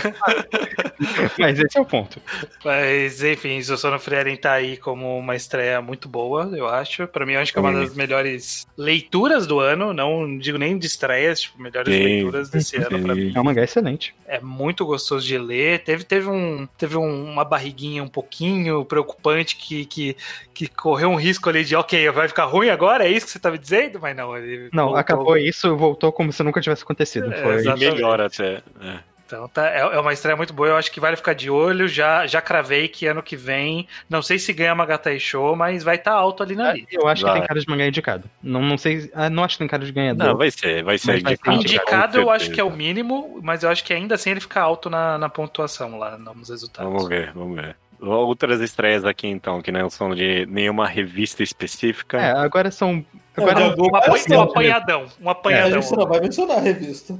[1.41, 2.21] mas, esse é o ponto.
[2.63, 7.07] Mas, enfim, Sosono Frieren tá aí como uma uma estreia muito boa, eu acho.
[7.07, 9.93] Para mim, eu acho que é uma das melhores leituras do ano.
[9.93, 12.03] Não digo nem de estreias, tipo, melhores Sim.
[12.03, 12.83] leituras desse Sim.
[12.83, 13.31] ano pra mim.
[13.33, 14.13] É um mangá excelente.
[14.27, 15.83] É muito gostoso de ler.
[15.83, 20.15] Teve, teve, um, teve um, uma barriguinha um pouquinho preocupante que, que,
[20.53, 23.05] que correu um risco ali de, ok, vai ficar ruim agora?
[23.05, 23.99] É isso que você tá me dizendo?
[23.99, 24.69] Mas não, ele.
[24.73, 24.99] Não, voltou...
[24.99, 27.31] acabou isso voltou como se nunca tivesse acontecido.
[27.33, 28.61] É, Foi melhor até.
[28.81, 29.10] É.
[29.31, 31.87] Então tá, é, é, uma estreia muito boa, eu acho que vale ficar de olho.
[31.87, 35.95] Já, já cravei que ano que vem, não sei se ganha Magatai Show, mas vai
[35.95, 36.89] estar tá alto ali na é, lista.
[36.91, 37.33] Eu acho vai.
[37.33, 38.23] que tem cara de mangá indicado.
[38.43, 40.27] Não, não sei, ah, não acho que tem cara de ganhador.
[40.27, 41.39] Não, vai ser, vai ser indicado.
[41.45, 44.31] Vai ser indicado eu acho que é o mínimo, mas eu acho que ainda assim
[44.31, 46.91] ele fica alto na, na pontuação lá, nos resultados.
[46.91, 47.75] Vamos ver, vamos ver.
[48.01, 52.17] Outras estreias aqui então, que não são de nenhuma revista específica.
[52.17, 53.05] É, agora são.
[53.37, 55.05] Agora é, um, um, apanhadão.
[55.21, 55.75] Um apanhadão.
[55.75, 57.17] É, a gente não vai mencionar a revista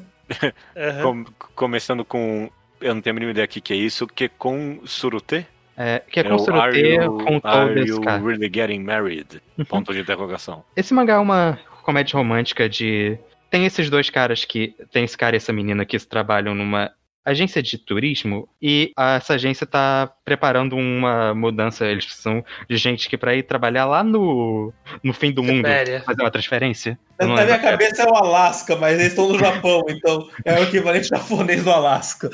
[0.76, 1.24] uhum.
[1.24, 2.50] Com, começando com.
[2.80, 5.46] Eu não tenho a mínima ideia do que é isso, que é com Surute?
[5.78, 9.42] É, que é com é Surute, com Are you really getting married?
[9.58, 9.66] Uhum.
[9.66, 10.64] Ponto de interrogação.
[10.76, 13.18] Esse mangá é uma comédia romântica de.
[13.50, 14.76] Tem esses dois caras que.
[14.92, 16.92] Tem esse cara e essa menina que trabalham numa
[17.26, 21.86] agência de turismo e essa agência está preparando uma mudança.
[21.86, 25.68] Eles são de gente que para ir trabalhar lá no, no fim do mundo,
[26.06, 26.98] fazer uma transferência.
[27.20, 31.08] Na minha cabeça é o Alasca, mas eles estão no Japão, então é o equivalente
[31.08, 32.30] japonês do Alasca.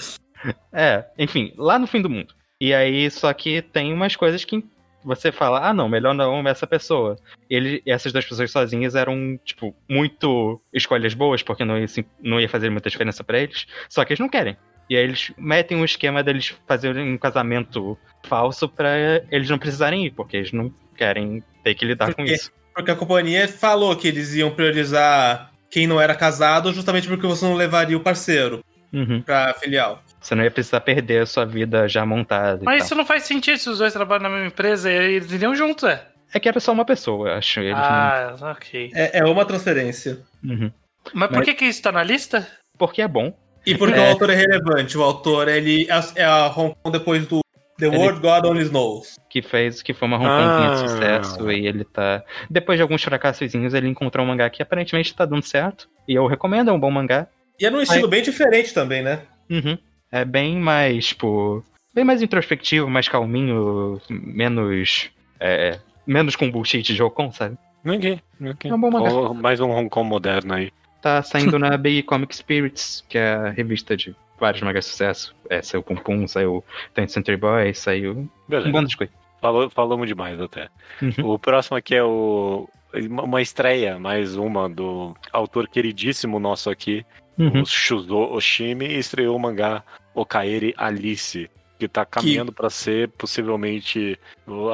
[0.71, 2.33] É, enfim, lá no fim do mundo.
[2.59, 4.63] E aí, só que tem umas coisas que
[5.03, 7.17] você fala, ah não, melhor não essa pessoa.
[7.49, 11.85] Ele, essas duas pessoas sozinhas eram, tipo, muito escolhas boas, porque não ia,
[12.21, 13.67] não ia fazer muita diferença para eles.
[13.87, 14.57] Só que eles não querem.
[14.89, 18.89] E aí eles metem um esquema deles fazerem um casamento falso para
[19.29, 22.51] eles não precisarem ir, porque eles não querem ter que lidar porque, com isso.
[22.73, 27.43] Porque a companhia falou que eles iam priorizar quem não era casado justamente porque você
[27.43, 28.63] não levaria o parceiro
[28.93, 29.21] uhum.
[29.21, 30.01] pra filial.
[30.19, 32.61] Você não ia precisar perder a sua vida já montada.
[32.63, 35.55] Mas isso não faz sentido se os dois trabalham na mesma empresa e eles iriam
[35.55, 36.05] juntos, é?
[36.33, 37.61] É que era só uma pessoa, acho.
[37.61, 38.51] Eles ah, não...
[38.51, 38.91] ok.
[38.93, 40.19] É, é, uma transferência.
[40.43, 40.71] Uhum.
[41.13, 41.45] Mas por Mas...
[41.45, 42.47] que, que isso tá na lista?
[42.77, 43.33] Porque é bom.
[43.67, 44.01] E porque é.
[44.01, 44.97] o autor é relevante.
[44.97, 47.41] O autor, ele é, é a Hong Kong depois do
[47.77, 49.19] The ele, World God Only Knows.
[49.29, 50.71] Que fez, que foi uma Hong Kong ah.
[50.71, 52.23] de sucesso e ele tá...
[52.49, 55.89] Depois de alguns fracassozinhos, ele encontrou um mangá que aparentemente tá dando certo.
[56.07, 57.27] E eu recomendo, é um bom mangá.
[57.59, 58.09] E é num estilo Aí...
[58.09, 59.23] bem diferente também, né?
[59.49, 59.77] Uhum.
[60.09, 61.61] É bem mais, tipo...
[61.93, 65.09] Bem mais introspectivo, mais calminho, menos...
[65.41, 67.57] É, menos com bullshit de Jokon, sabe?
[67.83, 68.21] Ninguém.
[68.39, 68.71] ninguém.
[68.71, 69.33] É um bom mangá.
[69.33, 70.71] mais um Hong Kong moderno aí
[71.01, 75.35] tá saindo na Big Comic Spirits, que é a revista de vários mega sucesso.
[75.49, 76.63] É, saiu Pum Pum, saiu
[76.95, 78.69] Dance Center Boy, saiu Beleza.
[78.69, 79.13] um bando de coisa.
[79.41, 80.69] Falou, falamos demais até.
[81.01, 81.33] Uhum.
[81.33, 82.67] O próximo aqui é o
[83.09, 87.05] uma estreia, mais uma do autor queridíssimo nosso aqui,
[87.37, 87.61] uhum.
[87.61, 89.83] o Shuzo Oshimi, estreou o mangá
[90.15, 94.17] Okaeri Alice, que tá caminhando para ser possivelmente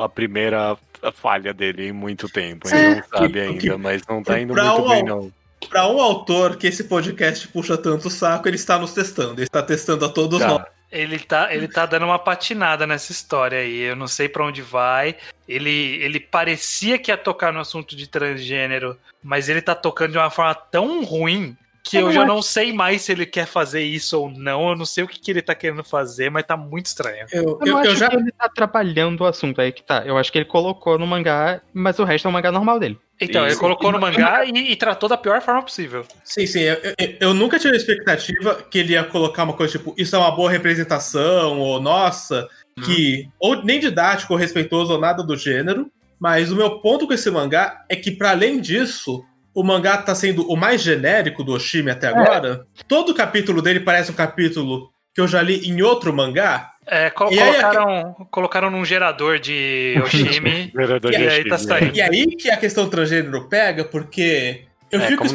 [0.01, 0.78] a primeira
[1.13, 2.67] falha dele em muito tempo.
[2.69, 5.32] Ele é, não sabe que, ainda, que, mas não tá indo muito bem, não
[5.68, 9.34] para um autor que esse podcast puxa tanto o saco, ele está nos testando.
[9.34, 10.47] Ele está testando a todos tá.
[10.47, 10.64] nós.
[10.91, 13.80] Ele tá, ele tá dando uma patinada nessa história aí.
[13.80, 15.16] Eu não sei para onde vai.
[15.47, 20.20] Ele, ele parecia que ia tocar no assunto de transgênero, mas ele tá tocando de
[20.20, 23.81] uma forma tão ruim que eu, eu já não sei mais se ele quer fazer
[23.84, 24.69] isso ou não.
[24.69, 27.25] Eu não sei o que, que ele tá querendo fazer, mas tá muito estranho.
[27.31, 28.09] Eu, eu, eu acho já...
[28.09, 30.03] que ele tá atrapalhando o assunto aí que tá.
[30.05, 32.97] Eu acho que ele colocou no mangá, mas o resto é o mangá normal dele.
[33.19, 33.55] Então, isso.
[33.55, 36.05] ele colocou no mangá e, e, tratou da pior forma possível.
[36.23, 36.61] Sim, sim.
[36.61, 40.15] Eu, eu, eu, nunca tive a expectativa que ele ia colocar uma coisa tipo, isso
[40.15, 42.81] é uma boa representação, ou nossa, hum.
[42.81, 43.29] que.
[43.39, 45.91] Ou nem didático ou respeitoso ou nada do gênero.
[46.19, 50.16] Mas o meu ponto com esse mangá é que, para além disso, o mangá tá
[50.16, 52.66] sendo o mais genérico do Oshimi até agora.
[52.80, 52.84] É.
[52.88, 56.72] Todo capítulo dele parece um capítulo que eu já li em outro mangá.
[56.86, 60.72] É, co E aí, colocaram, colocaram num gerador de Oshimi.
[60.76, 61.95] Gerador e de aí tá Oshimi, saindo.
[61.97, 65.30] E aí que a questão transgênero pega, porque eu É, fico eu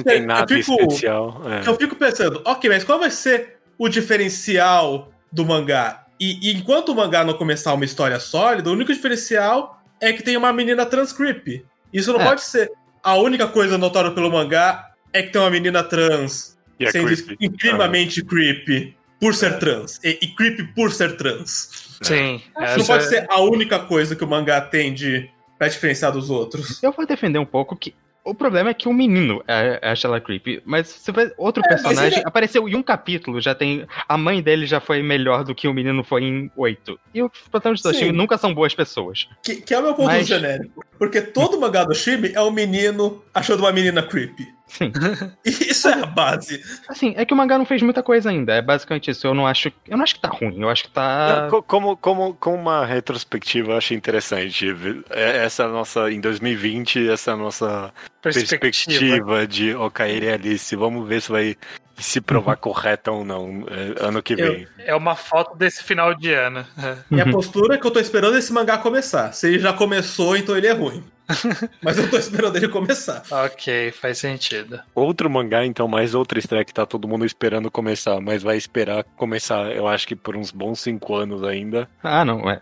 [0.49, 1.43] fico, especial.
[1.47, 1.69] é.
[1.69, 6.05] eu fico pensando, ok, mas qual vai ser o diferencial do mangá?
[6.21, 10.23] E, e enquanto o mangá não começar uma história sólida, o único diferencial é que
[10.23, 11.65] tem uma menina trans creepy.
[11.93, 12.25] Isso não É.
[12.25, 12.71] pode ser.
[13.09, 17.07] A única coisa notória pelo mangá é que tem uma menina trans E é sendo
[17.07, 17.37] creepy.
[17.41, 19.99] incrivelmente creepy por ser trans.
[20.05, 21.97] E, e creepy por ser trans.
[22.03, 22.37] Sim.
[22.37, 25.29] Isso não essa- pode ser a única coisa que o mangá tem de
[25.59, 26.83] pra diferenciar dos outros.
[26.83, 27.95] Eu vou defender um pouco que.
[28.29, 31.69] O problema é que o menino é, acha ela creepy, mas você vê outro É,
[31.69, 33.87] personagem ele- apareceu em um capítulo, já tem.
[34.09, 36.99] A mãe dele já foi melhor do que o menino foi em oito.
[37.15, 38.05] E os protagonistas do Sim.
[38.05, 39.27] Oshimi nunca são boas pessoas.
[39.43, 40.85] Que, que é o meu ponto Mas- genérico.
[40.99, 44.47] Porque todo mangá do Shibi é um menino achando uma menina creepy.
[44.69, 44.93] Sim.
[45.45, 46.63] Isso é a base.
[46.89, 48.53] Assim, é que o mangá não fez muita coisa ainda.
[48.53, 49.27] É basicamente isso.
[49.27, 49.73] Eu não acho.
[49.89, 50.61] Eu não acho que tá ruim.
[50.61, 51.49] Eu acho que tá.
[51.51, 54.67] Não, Como, como, como uma retrospectiva, eu achei interessante.
[55.11, 57.93] É- Essa é a nossa, em 2020, essa é nossa
[58.23, 60.77] perspectiva, de Okairi e Alice.
[60.77, 61.57] Vamos ver se vai
[61.97, 64.69] se provar correta ou não é, ano que Eu- vem.
[64.79, 66.65] É uma foto desse final de ano.
[67.11, 67.33] E a Uhum.
[67.33, 69.33] postura é que eu tô esperando esse mangá começar.
[69.33, 71.03] Se ele já começou, então ele é ruim.
[71.83, 73.23] Mas eu tô esperando ele começar.
[73.31, 74.81] ok, faz sentido.
[74.95, 79.05] Outro mangá, então, mais outra estreia que tá todo mundo esperando começar, mas vai esperar
[79.17, 81.89] começar, eu acho que por uns bons cinco anos ainda.
[82.03, 82.61] Ah, não, é.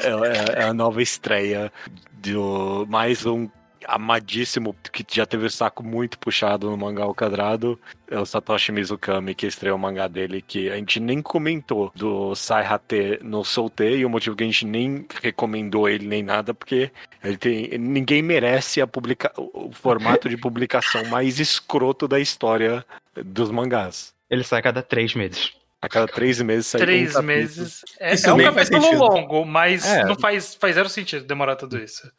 [0.00, 1.70] É, é- é a nova estreia
[2.12, 3.48] do mais um
[3.86, 7.78] amadíssimo que já teve o saco muito puxado no mangá ao quadrado.
[8.10, 12.34] É o Satoshi Mizukami, que estreou o mangá dele, que a gente nem comentou do
[12.34, 16.52] Sai Hate no Soultei, e o motivo que a gente nem recomendou ele nem nada,
[16.52, 16.90] porque
[17.26, 23.50] ele tem, ninguém merece a publica, o formato de publicação mais escroto da história dos
[23.50, 24.14] mangás.
[24.30, 25.52] Ele sai a cada três meses.
[25.80, 27.26] A cada três meses sai um Três capítulo.
[27.26, 27.84] meses.
[28.00, 28.98] É, Isso é um capítulo sentido.
[28.98, 30.04] longo, mas É.
[30.04, 32.10] não faz, faz zero sentido demorar tudo isso.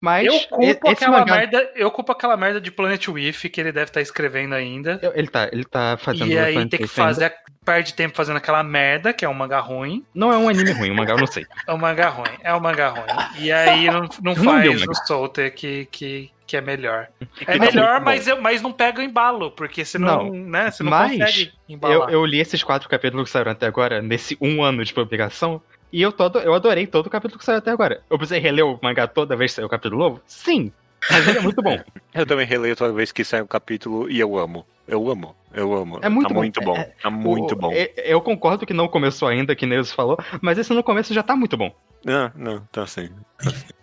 [0.00, 1.34] Mas eu culpo aquela mangá.
[1.36, 1.70] merda.
[1.74, 4.98] Eu culpo aquela merda de Planet Wiff que ele deve estar escrevendo ainda.
[5.02, 6.94] eu- Ele tá, ele tá fazendo E aí Planet tem que ainda.
[6.94, 7.34] fazer.
[7.62, 10.02] Perde tempo fazendo aquela merda, que é um mangá ruim.
[10.14, 11.46] Não é um anime ruim, o mangá eu não sei.
[11.68, 12.30] É um mangá ruim.
[12.42, 13.04] É um mangá ruim.
[13.38, 17.08] E aí não, não Não faz o Solter que, que, que é melhor.
[17.46, 20.82] É tá melhor, mas, eu, mas não pega o embalo, porque você não, né, você
[20.82, 22.10] não mas consegue Eu, embalar.
[22.10, 25.60] eu li esses quatro capítulos que saíram até agora, nesse um ano de publicação,
[25.92, 28.02] e eu, todo, eu adorei todo o capítulo que saiu até agora.
[28.10, 30.20] Eu precisei reler o mangá toda vez que saiu o capítulo novo?
[30.26, 30.72] Sim.
[31.10, 31.78] Mas ele é muito bom.
[32.12, 34.66] Eu também releio toda vez que sai um capítulo e eu amo.
[34.86, 35.34] Eu amo.
[35.54, 35.98] Eu amo.
[36.02, 36.40] É muito tá bom.
[36.40, 36.76] muito bom.
[36.76, 37.72] É- Tá muito O- bom.
[37.72, 41.22] é- Eu concordo que não começou ainda, que Neus falou, mas esse no começo já
[41.22, 41.74] tá muito bom.
[42.04, 43.08] Não, não, tá assim.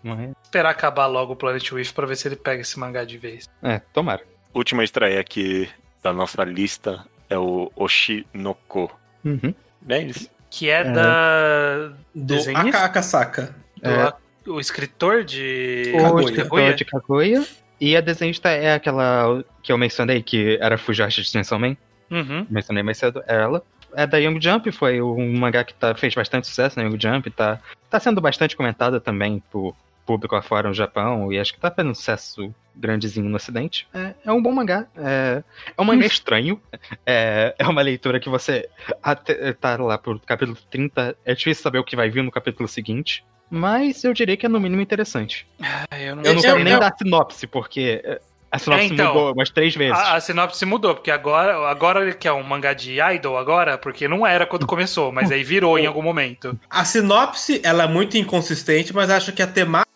[0.03, 3.18] Mas, Esperar acabar logo o Planet Wiff pra ver se ele pega esse mangá de
[3.18, 3.49] vez.
[3.64, 4.22] É, tomara.
[4.53, 5.68] Última estreia aqui
[6.03, 8.91] da nossa lista é o Oshinoko.
[9.26, 9.53] Uhum.
[9.89, 10.30] É isso.
[10.49, 10.83] Que é, É.
[10.91, 11.87] da.
[12.15, 12.67] Do Desenhista?
[12.69, 13.55] Aka Akasaka.
[13.81, 14.13] do- É.
[14.47, 15.91] o escritor de.
[15.95, 16.25] O Kaguya.
[16.25, 17.45] escritor de Kaguya.
[17.79, 21.77] E a desenhista é aquela que eu mencionei, que era Fujoshi de Chainsaw Man.
[22.09, 22.47] Uhum.
[22.49, 23.61] Mencionei mais cedo, ela.
[23.95, 27.29] É da Young Jump, foi um mangá que tá, fez bastante sucesso na Young Jump.
[27.31, 29.75] Tá, tá sendo bastante comentada também por
[30.08, 31.32] público afora no Japão.
[31.32, 33.88] E acho que tá fazendo um sucesso grandezinho no ocidente.
[33.93, 34.86] É, é um bom mangá.
[34.95, 35.43] É,
[35.78, 36.60] é um mangá estranho.
[37.05, 38.68] É, é uma leitura que você
[39.03, 41.16] até, tá lá pro capítulo 30.
[41.26, 43.24] É difícil saber o que vai vir no capítulo seguinte.
[43.49, 45.47] Mas eu diria que é no mínimo interessante.
[45.62, 48.20] Ah, eu não, Eu não Eu- sei nem eu- dar sinopse, porque é,
[48.51, 49.97] a sinopse É, então, mudou umas três vezes.
[49.97, 54.05] A, a sinopse mudou, porque agora, agora ele quer um mangá de idol agora, porque
[54.08, 56.60] não era quando começou, mas aí virou em algum momento.
[56.70, 59.88] A sinopse, ela é muito inconsistente, mas acho que a temática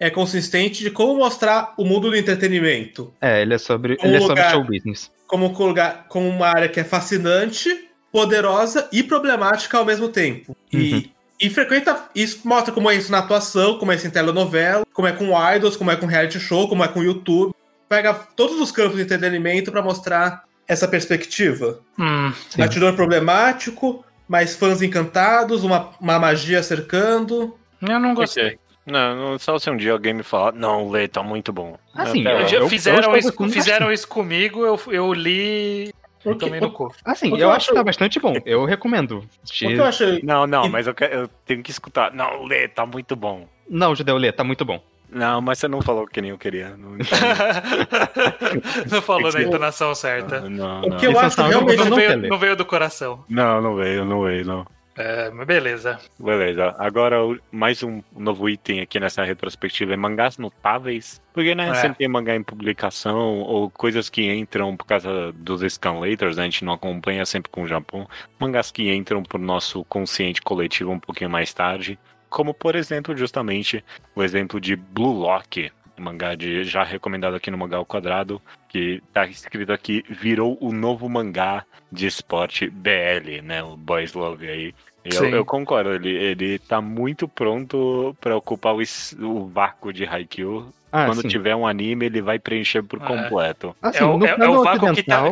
[0.00, 3.12] é consistente de como mostrar o mundo do entretenimento.
[3.20, 5.10] É, ele é sobre, Um ele é sobre lugar- show business.
[5.26, 10.56] Como, um lugar, como uma área que é fascinante, poderosa e problemática ao mesmo tempo.
[10.72, 12.04] E, e frequenta.
[12.14, 15.30] Isso mostra como é isso na atuação, como é isso em telenovela, como é com
[15.54, 17.52] idols, como é com reality show, como é com YouTube.
[17.88, 21.80] Pega todos os campos de entretenimento pra mostrar essa perspectiva.
[21.98, 22.58] Hum, Sim.
[22.58, 27.56] Bastidor problemático, mas fãs encantados, uma, uma magia cercando.
[27.82, 28.58] eu não gostei.
[28.90, 31.76] Não, não, só se um dia alguém me falar, não, Lê, tá muito bom.
[31.94, 35.92] Assim, eu Já eu fizeram isso, fizeram isso comigo, eu, eu li
[36.24, 36.92] e tomei no cu.
[37.04, 38.34] Assim, O eu eu acho que acho- tá bastante bom.
[38.46, 39.18] Eu recomendo.
[39.18, 40.20] o que eu achei.
[40.22, 42.12] Não, não, mas eu, quero- eu tenho que escutar.
[42.14, 43.46] Não, Lê, tá muito bom.
[43.68, 44.80] Não, Judeu Lê, tá muito bom.
[45.10, 46.76] Não, mas você não falou que nem eu queria.
[46.76, 46.90] Não,
[48.90, 50.40] não falou na entonação certa.
[50.42, 50.96] não, O não.
[50.98, 51.78] que eu Isso acho é só- realmente.
[51.78, 53.24] eu Não não veio, não veio do coração.
[53.28, 54.66] Não, não veio, não veio, não.
[54.98, 55.98] É, beleza.
[56.18, 56.74] Beleza.
[56.76, 57.16] Agora,
[57.52, 61.22] mais um novo item aqui nessa retrospectiva é mangás notáveis.
[61.32, 61.74] Porque, né, É.
[61.74, 66.42] sempre tem mangá em publicação ou coisas que entram por causa dos scanlators, né?
[66.42, 68.08] A gente não acompanha sempre com o Japão.
[68.40, 71.96] Mangás que entram pro nosso consciente coletivo um pouquinho mais tarde.
[72.28, 73.82] Como, por exemplo, justamente
[74.14, 75.70] o exemplo de Blue Lock,
[76.00, 80.56] um mangá de, já recomendado aqui no Mangá ao Quadrado, que tá escrito aqui, virou
[80.60, 83.62] o novo mangá de esporte BL, né?
[83.62, 84.74] O Boys Love aí.
[85.04, 88.80] Eu, eu concordo, ele, ele tá muito pronto pra ocupar o,
[89.22, 90.68] o vácuo de Haikyuu.
[90.92, 91.28] Ah, Quando sim.
[91.28, 93.06] tiver um anime, ele vai preencher por É.
[93.06, 93.74] completo.
[93.80, 95.22] Assim, É o- no é- é o vácuo que tá-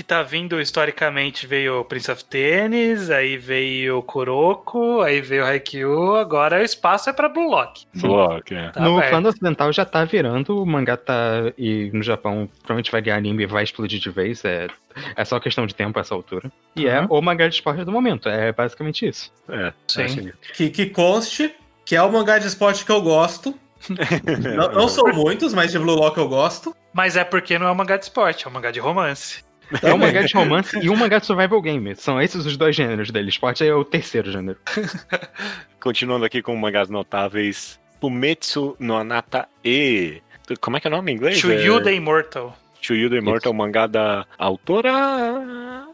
[0.00, 6.58] Que tá vindo historicamente veio Prince of Tennis, aí veio Kuroko, aí veio Haikyuu, agora
[6.58, 7.84] o espaço é pra Blue Lock.
[7.96, 8.70] Block, é.
[8.70, 9.10] Tá no aberto.
[9.10, 11.52] plano ocidental já tá virando, o mangá tá.
[11.58, 14.42] E no Japão provavelmente vai ganhar anime e vai explodir de vez.
[14.42, 14.68] É,
[15.14, 16.50] é só questão de tempo a essa altura.
[16.74, 17.06] E é Uhum.
[17.10, 18.26] o mangá de esporte do momento.
[18.26, 19.30] É basicamente isso.
[19.50, 20.02] É, Sim.
[20.04, 23.54] assim, Que, que conste que é o mangá de esporte que eu gosto.
[24.56, 26.74] Não, não são muitos, mas de Blue Lock eu gosto.
[26.92, 29.42] Mas é porque não é um mangá de esporte, é um mangá de romance.
[29.82, 31.94] É um mangá de romance e um mangá de survival game.
[31.96, 33.28] São esses os dois gêneros dele.
[33.28, 34.58] Esporte é o terceiro gênero.
[35.80, 37.78] Continuando aqui com mangás notáveis.
[38.00, 40.22] Fumetsu no Anata E.
[40.60, 41.40] Como é que é o nome em inglês?
[41.40, 41.62] To é...
[41.64, 42.56] You the Immortal.
[42.86, 44.90] To You the Immortal, mangá da autora.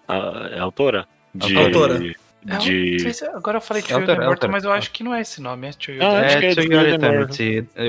[0.09, 1.07] A, é autora?
[1.35, 1.95] De, Autora.
[1.95, 2.15] É, eu
[2.47, 3.01] não De.
[3.01, 5.03] sei se- agora eu falei To É You the é Immortal, mas eu acho que
[5.03, 6.63] não é esse nome, é To You Ah, the acho que É é To To
[6.63, 7.69] Your You the Eternity.
[7.75, 7.85] é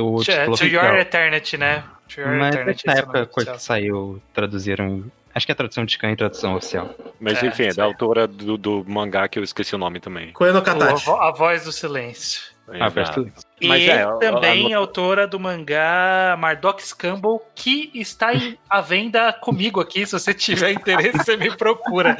[0.57, 0.65] To.
[0.65, 1.83] Your Eternity, né?
[2.09, 2.87] To Your Mas Eternity.
[2.87, 5.03] na é época que saiu, traduziram.
[5.37, 6.89] Acho que é a tradução de Scan e tradução oficial.
[7.19, 10.33] Mas É, enfim, é da autora do, do mangá que eu esqueci o nome também.
[10.33, 11.07] Koeno O- a, Katachi.
[11.11, 12.41] a Voz do Silêncio.
[12.69, 13.23] Ah, faz Exato.
[13.25, 13.33] tudo.
[13.63, 18.81] Mas e é, a- também a- autora do mangá Mardox Campbell, que está em, à
[18.81, 20.05] venda comigo aqui.
[20.07, 22.17] Se você tiver interesse, você me procura.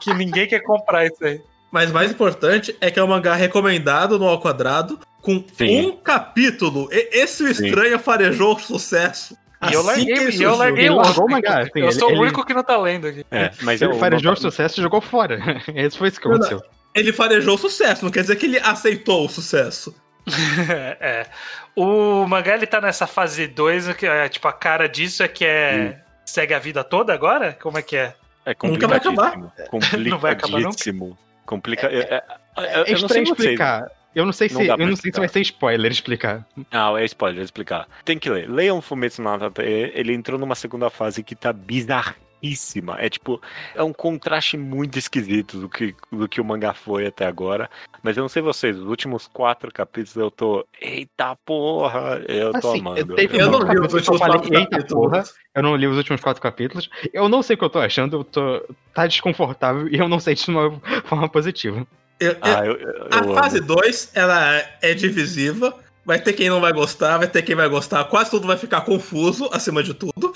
[0.00, 1.40] Que ninguém quer comprar isso aí.
[1.70, 5.86] Mas mais importante é que é um mangá recomendado no Ao Quadrado, com Sim.
[5.86, 6.88] um capítulo.
[6.92, 7.66] E- esse o Sim.
[7.66, 9.36] estranho farejou sucesso.
[9.70, 11.24] E eu Assim larguei, ele e eu larguei Ele o outro.
[11.24, 13.24] o mangá, assim, eu ele- sou o ele- único que não tá lendo aqui.
[13.30, 15.38] É, mas Ele farejou o sucesso e jogou fora.
[15.74, 16.62] Esse foi isso que aconteceu.
[16.94, 19.94] Ele farejou o sucesso, não quer dizer que ele aceitou o sucesso.
[21.00, 21.26] é.
[21.74, 25.44] O mangá ele tá nessa fase 2, que é, tipo, a cara disso é que
[25.44, 26.00] é.
[26.24, 27.56] Segue a vida toda agora?
[27.62, 28.14] Como é que é?
[28.44, 29.32] É Nunca vai acabar.
[29.70, 30.10] complicadíssimo.
[30.10, 30.68] Não vai acabar nunca.
[30.70, 31.18] Complicadíssimo.
[31.46, 31.86] Complica...
[31.86, 32.22] É, é,
[32.56, 33.86] É eu não sei estranho explicar.
[34.16, 36.48] Eu não sei Não se, eu não sei se vai ser spoiler explicar.
[36.70, 37.86] Ah, é spoiler, explicar.
[38.02, 38.48] Tem que ler.
[38.50, 39.62] Leiam Fumetsu no Anata.
[39.62, 42.96] Ele entrou numa segunda fase que tá bizarríssima.
[42.98, 43.42] É tipo,
[43.74, 47.68] é um contraste muito esquisito do que, do que o mangá foi até agora.
[48.02, 50.66] Mas eu não sei vocês, os últimos quatro capítulos eu tô.
[50.80, 52.22] Eita porra!
[52.26, 53.16] Eu tô Assim, amando.
[53.20, 54.92] Eu um não capítulo os eu últimos falei, quatro eita capítulos.
[55.10, 56.88] porra, eu não li os últimos quatro capítulos.
[57.12, 58.64] Eu não sei o que eu tô achando, eu tô.
[58.94, 61.86] tá desconfortável e eu não sei de uma forma positiva.
[62.18, 65.74] Eu- Ah, eu, eu a fase 2, ela é divisiva.
[66.04, 68.04] Vai ter quem não vai gostar, vai ter quem vai gostar.
[68.04, 70.32] Quase tudo vai ficar confuso, acima de tudo.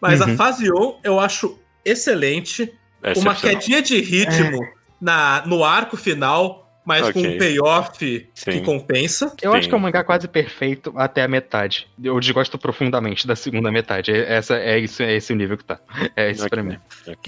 [0.00, 0.36] Mas a Uhum.
[0.36, 2.72] fase 1 um, eu acho excelente.
[3.02, 4.60] É Uma quedinha de ritmo
[5.00, 7.34] na, no arco final, mas com Ok.
[7.34, 8.62] um payoff que Sim.
[8.62, 9.32] compensa.
[9.40, 9.58] Eu Sim.
[9.58, 11.86] acho que é um mangá quase perfeito até a metade.
[12.02, 14.10] Eu desgosto profundamente da segunda metade.
[14.10, 15.78] Essa, é, isso, é esse o nível que tá.
[16.16, 16.72] É isso pra Ok.
[16.72, 16.78] mim.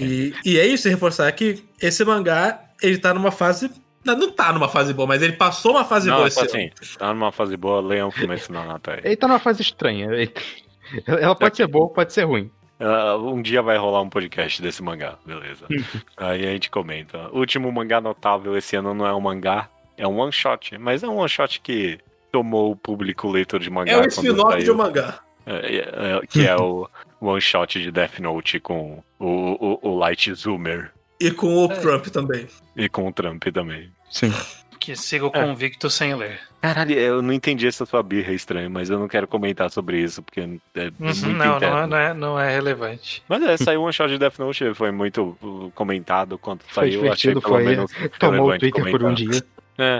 [0.01, 3.71] E, e é isso, reforçar que esse mangá, ele tá numa fase.
[4.07, 6.57] Não, não tá numa fase boa, mas ele passou uma fase Não, boa tipo esse
[6.57, 6.71] ano.
[6.81, 8.93] assim, tá numa fase boa, leiam Fumetsu no Anata.
[8.93, 9.01] aí.
[9.03, 10.07] Ele tá numa fase estranha.
[10.11, 10.33] Ele-
[11.05, 12.49] Ela pode ser boa, pode ser ruim.
[12.79, 15.65] Ah, um dia vai rolar um podcast desse mangá, beleza.
[16.15, 17.27] Aí a gente comenta.
[17.33, 21.03] O último mangá notável esse ano não é um mangá, é um one shot, mas
[21.03, 21.99] é um one shot que
[22.31, 23.91] tomou o público leitor de mangá.
[23.93, 25.19] É um spin-off de um mangá.
[25.45, 26.87] É, é, é, que é o
[27.19, 31.75] one shot de Death Note com o, o, o Light Zoomer E com o É.
[31.77, 32.47] Trump também.
[32.75, 33.89] e com o Trump também.
[34.09, 34.33] Sim.
[34.79, 35.43] Que sigo É.
[35.43, 36.39] convicto sem ler.
[36.61, 40.21] Caralho, eu não entendi essa sua birra estranha, mas eu não quero comentar sobre isso,
[40.23, 43.21] porque é Uhum, muito não, não é, não, é, não é relevante.
[43.27, 47.11] Mas é, saiu um shot de Death Note, foi muito uh, comentado quando Foi saiu.
[47.11, 49.15] achei pelo foi- menos Tomou o Twitter por um comentar.
[49.15, 49.43] dia.
[49.77, 49.97] É,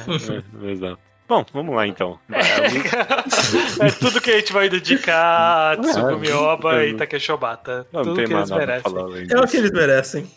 [0.67, 0.99] é, exato.
[1.27, 2.17] Bom, vamos lá então.
[2.31, 6.89] é tudo que a gente vai dedicar a Tsugumi Oba É.
[6.89, 7.85] e Takeshobata.
[7.91, 8.93] Não, Tudo tem que mais eles merecem.
[9.29, 10.31] É o que eles merecem.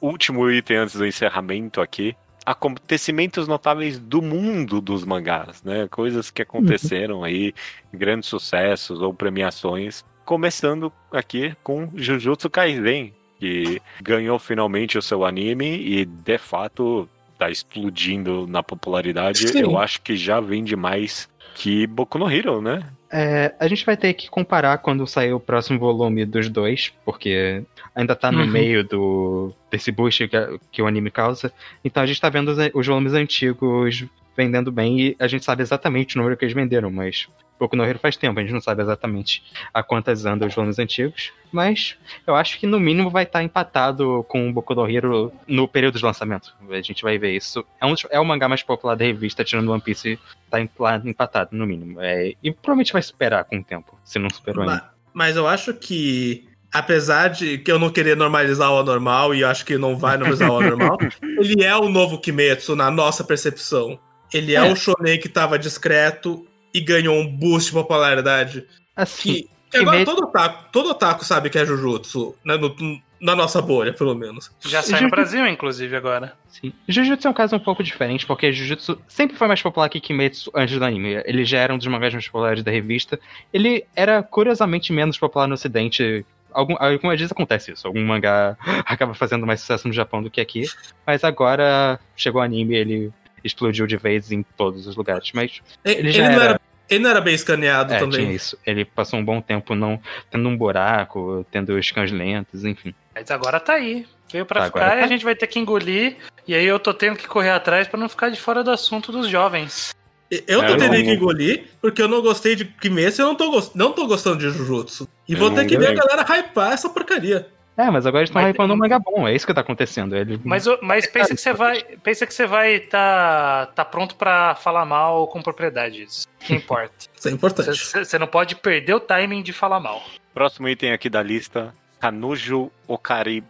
[0.00, 2.16] Último item antes do encerramento aqui.
[2.50, 5.86] Acontecimentos notáveis do mundo dos mangás, né?
[5.90, 7.52] Coisas que aconteceram aí,
[7.92, 10.02] grandes sucessos ou premiações.
[10.24, 17.06] Começando aqui com Jujutsu Kaisen, que ganhou finalmente o seu anime e de fato
[17.38, 19.48] tá explodindo na popularidade.
[19.48, 19.60] Sim.
[19.60, 22.82] Eu acho que já vende mais que Boku no Hero, né?
[23.10, 27.62] É, a gente vai ter que comparar quando sair o próximo volume dos dois, porque
[27.94, 28.46] ainda tá no uhum.
[28.46, 30.36] meio do desse boost que,
[30.70, 31.52] que, o anime causa.
[31.84, 34.04] Então a gente tá vendo os, os volumes antigos
[34.36, 37.28] vendendo bem e a gente sabe exatamente o número que eles venderam, mas
[37.58, 39.42] Boku no Hero faz tempo, a gente não sabe exatamente
[39.72, 41.96] a quantas andam os volumes antigos, mas
[42.26, 45.98] eu acho que no mínimo vai estar empatado com o Boku no Hero no período
[45.98, 46.54] de lançamento.
[46.70, 47.64] A gente vai ver isso.
[47.80, 50.18] É, um, é o mangá mais popular da revista, tirando One Piece,
[50.50, 52.00] tá empatado, no mínimo.
[52.00, 54.90] É, e provavelmente vai superar com o tempo, se não superou mas, ainda.
[55.12, 59.64] Mas eu acho que apesar de que eu não querer normalizar o anormal, e acho
[59.64, 63.98] que não vai normalizar o anormal, ele é o novo Kimetsu na nossa percepção.
[64.32, 68.66] Ele é, é o shonen que tava discreto e ganhou um boost de popularidade.
[68.96, 69.32] Assim.
[69.32, 72.74] Que, que agora todo otaku, todo otaku sabe que é Jujutsu, né, no,
[73.20, 74.50] na nossa bolha, pelo menos.
[74.60, 76.34] Já sai no Brasil, inclusive, agora.
[76.48, 76.72] Sim.
[76.88, 80.50] Jujutsu é um caso um pouco diferente, porque Jujutsu sempre foi mais popular que Kimetsu
[80.54, 81.22] antes do anime.
[81.24, 83.18] Ele já era um dos mangás mais populares da revista.
[83.52, 87.86] Ele era curiosamente menos popular no ocidente algum, algumas vezes acontece isso.
[87.86, 88.56] Algum mangá
[88.86, 90.64] acaba fazendo mais sucesso no Japão do que aqui.
[91.06, 93.12] Mas agora chegou o anime, ele
[93.42, 95.30] explodiu de vez em todos os lugares.
[95.32, 96.50] Mas ele, já ele não era...
[96.50, 96.60] era...
[96.90, 98.20] Ele não era bem escaneado é, também.
[98.20, 98.58] Tinha isso.
[98.64, 102.94] Ele passou um bom tempo não tendo um buraco, tendo scans lentos, enfim.
[103.14, 104.06] Mas agora tá aí.
[104.32, 104.96] Veio pra tá, ficar tá.
[104.96, 106.16] e a gente vai ter que engolir.
[106.46, 109.12] E aí eu tô tendo que correr atrás para não ficar de fora do assunto
[109.12, 109.94] dos jovens.
[110.30, 113.34] Eu tô é, tendo que engolir, porque eu não gostei de Kimetsu e eu não
[113.34, 115.08] tô, não tô gostando de Jujutsu.
[115.26, 117.48] E vou ter que ver a galera hypar essa porcaria.
[117.78, 120.16] É, mas agora eles estão hypando um manga bom, é isso que tá acontecendo.
[120.16, 120.40] Ele...
[120.42, 121.80] Mas, mas pensa que você vai.
[122.02, 126.26] Pensa que você vai tá, tá pronto para falar mal com propriedades.
[126.40, 126.92] Que importa.
[127.14, 127.78] isso é importante.
[127.78, 130.02] Você não pode perder o timing de falar mal.
[130.34, 133.44] Próximo item aqui da lista: Kanujo Okari.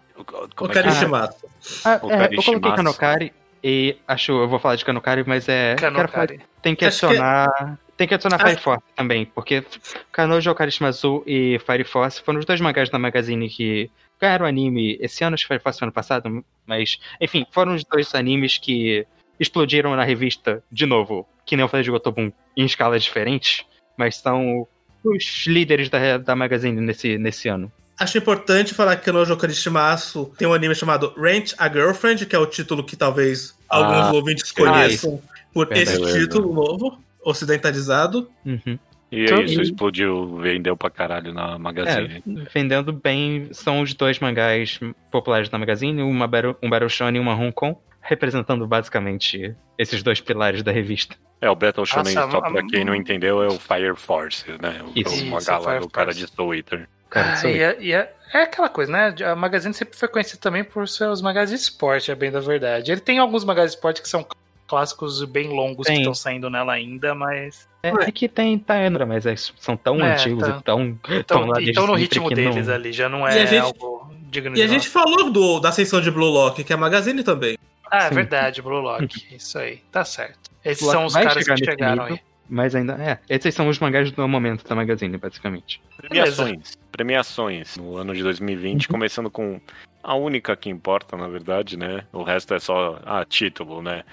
[0.54, 1.48] Como Okari é Shimatsu.
[1.86, 3.32] Ah, é, eu coloquei Kanokari
[3.64, 5.74] e acho, eu vou falar de Kanokari, mas é.
[5.76, 6.40] Kanokari.
[6.60, 7.48] tem que adicionar.
[7.56, 7.88] Que...
[7.96, 9.64] Tem que adicionar Fire Force também, porque
[10.12, 13.90] Kanojo Okari Shimazu e Fire Force foram os dois mangás da Magazine que
[14.20, 18.58] ganharam anime esse ano, acho que foi ano passado, mas, enfim, foram os dois animes
[18.58, 19.06] que
[19.38, 23.64] explodiram na revista, de novo, que nem eu falei de Gotobun, em escalas diferentes,
[23.96, 24.66] mas são
[25.04, 27.70] os líderes da, da Magazine nesse, nesse ano.
[27.98, 32.38] Acho importante falar que no Karishimasu tem um anime chamado Rent a Girlfriend, que é
[32.38, 38.30] o título que talvez ah, alguns ouvintes conheçam ah, por esse título novo, ocidentalizado.
[38.46, 38.78] Uhum.
[39.10, 42.22] E então, isso explodiu, vendeu pra caralho na Magazine.
[42.26, 44.78] É, vendendo bem, são os dois mangás
[45.10, 50.02] populares da Magazine, uma Battle, um Battle Shonen e uma Hong Kong, representando basicamente esses
[50.02, 51.16] dois pilares da revista.
[51.40, 54.82] É, o Battle Shonen, Nossa, só pra quem não entendeu, é o Fire Force, né?
[54.84, 55.24] O, isso.
[55.24, 56.88] o lá do cara de Eater.
[57.10, 59.14] Ah, e, é, e é, é, aquela coisa, né?
[59.24, 62.92] A Magazine sempre foi conhecida também por seus magazes de esporte, é bem da verdade.
[62.92, 64.26] Ele tem alguns magazes de esporte que são
[64.68, 65.96] clássicos bem longos tem.
[65.96, 67.66] que estão saindo nela ainda, mas.
[67.82, 70.58] É, é que tem Taenra, mas é, são tão é, antigos tá.
[70.58, 70.98] e tão.
[71.08, 72.74] Então, estão no ritmo deles não...
[72.74, 76.10] ali, já não é gente, algo digno E a gente falou do, da ascensão de
[76.10, 77.56] Blue Lock, que é a Magazine também.
[77.90, 79.34] Ah, é verdade, Blue Lock.
[79.34, 80.50] Isso aí, tá certo.
[80.64, 82.20] Esses são os caras que chegaram nível, aí.
[82.48, 82.94] Mas ainda.
[82.94, 85.80] É, esses são os mangás do momento da Magazine, basicamente.
[85.96, 86.78] Premiações.
[86.92, 88.92] Premiações no ano de 2020, uhum.
[88.92, 89.60] começando com
[90.02, 92.04] a única que importa, na verdade, né?
[92.12, 94.04] O resto é só ah, título, né?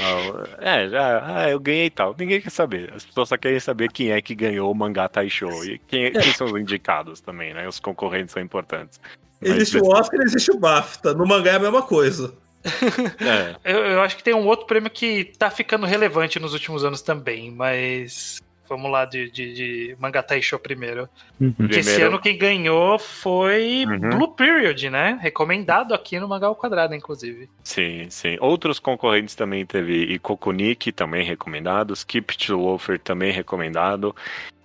[0.00, 2.14] Ah, é, já, ah, eu ganhei tal.
[2.18, 2.92] Ninguém quer saber.
[2.94, 5.48] As pessoas só querem saber quem é que ganhou o mangá Taisho.
[5.64, 7.68] E quem, quem são os indicados também, né?
[7.68, 9.00] Os concorrentes são importantes.
[9.40, 11.14] Mas, existe o Oscar e existe o BAFTA.
[11.14, 12.34] No mangá é a mesma coisa.
[13.20, 13.56] É.
[13.62, 17.02] eu, eu, acho que tem um outro prêmio que tá ficando relevante nos últimos anos
[17.02, 21.08] também, mas Vamos lá de, de, de Mangatai Show primeiro.
[21.40, 21.68] Uhum.
[21.70, 24.10] esse ano quem ganhou foi uhum.
[24.10, 25.18] Blue Period, né?
[25.20, 27.48] Recomendado aqui no Mangal Quadrado, inclusive.
[27.62, 28.36] Sim, sim.
[28.40, 31.92] Outros concorrentes também teve Ikokunik, também recomendado.
[31.92, 34.14] Skip to Loafer, também recomendado.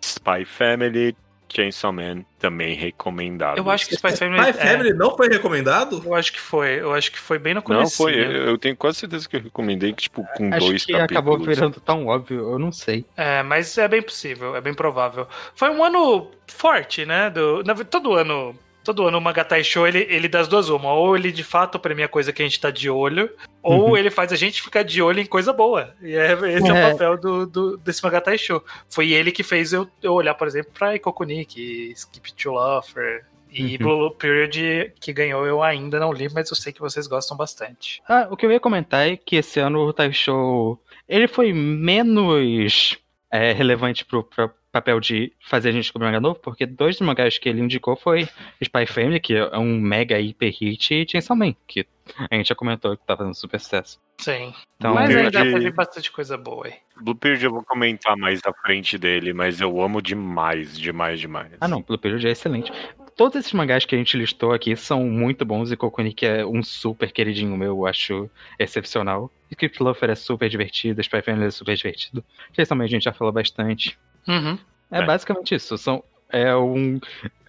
[0.01, 1.15] Spy Family,
[1.49, 3.57] Chainsaw Man também recomendado.
[3.57, 4.93] Eu acho que Spy Family, Spy Family é...
[4.93, 6.01] não foi recomendado?
[6.05, 6.79] Eu acho que foi.
[6.79, 7.83] Eu acho que foi bem no começo.
[7.83, 8.13] Não foi.
[8.15, 11.17] Eu tenho quase certeza que eu recomendei que tipo com acho dois que capítulos.
[11.17, 12.51] acabou virando tão óbvio.
[12.51, 13.05] Eu não sei.
[13.17, 14.55] É, mas é bem possível.
[14.55, 15.27] É bem provável.
[15.55, 17.29] Foi um ano forte, né?
[17.29, 18.55] Do, todo ano
[18.89, 20.91] todo ano o Magatai Show, ele, ele das duas uma.
[20.93, 23.29] Ou ele de fato premia coisa que a gente tá de olho,
[23.61, 23.97] ou uhum.
[23.97, 25.93] ele faz a gente ficar de olho em coisa boa.
[26.01, 28.63] E é, esse é, é o papel do, do, desse Magatai Show.
[28.89, 33.73] Foi ele que fez eu, eu olhar, por exemplo, pra Ikokunik, Skip to Lover, e
[33.73, 33.77] uhum.
[33.77, 38.01] Blue Period, que ganhou, eu ainda não li, mas eu sei que vocês gostam bastante.
[38.07, 41.53] Ah, o que eu ia comentar é que esse ano o Tai Show ele foi
[41.53, 42.97] menos
[43.31, 46.97] é, relevante pro, pra, papel de fazer a gente descobrir um mangá novo, porque dois
[46.97, 48.27] dos mangás que ele indicou foi
[48.61, 51.85] Spy Family, que é um mega hiper hit, e Chainsaw Man, que
[52.29, 53.99] a gente já comentou que tá fazendo super sucesso.
[54.19, 54.53] Sim.
[54.77, 56.73] Então, mas ainda dá pra vir bastante coisa boa aí.
[57.01, 61.53] Bluebeard eu vou comentar mais à frente dele, mas eu amo demais, demais, demais.
[61.61, 62.71] Ah não, Bluebeard é excelente.
[63.15, 66.63] Todos esses mangás que a gente listou aqui são muito bons e Kokunik é um
[66.63, 69.29] super queridinho meu, eu acho excepcional.
[69.51, 72.23] Script Lover é super divertido, Spy Family é super divertido.
[72.53, 73.97] Vocês também a gente já falou bastante.
[74.29, 74.57] Uhum.
[74.91, 75.77] É, é, basicamente isso.
[75.77, 76.99] São, é um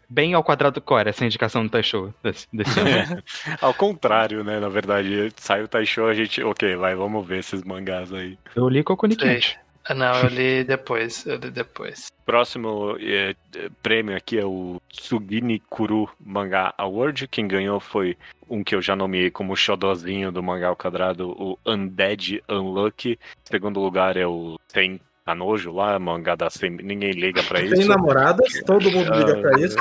[0.09, 3.23] bem ao quadrado core essa indicação do Taisho desse, desse ano.
[3.61, 4.59] ao contrário, né?
[4.59, 8.37] Na verdade, sai o Taisho, a gente, ok, vai, vamos ver esses mangás aí.
[8.57, 9.59] Eu li Kokunikente.
[9.85, 12.13] Ah, não, eu li depois, eu li depois.
[12.27, 13.35] Próximo é,
[13.83, 17.27] prêmio aqui é o Tsugini Kuru Manga Award.
[17.27, 18.17] Quem ganhou foi
[18.49, 23.19] um que eu já nomeei como xodozinho do mangá ao quadrado, o Undead Unlucky.
[23.45, 25.01] Segundo lugar é o Sen
[25.31, 27.77] tá nojo lá, mangá da sem, ninguém liga pra isso.
[27.77, 29.77] Sem namoradas, todo mundo liga pra isso.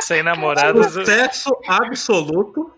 [0.00, 0.92] Sem namoradas.
[0.92, 2.72] Sucesso absoluto.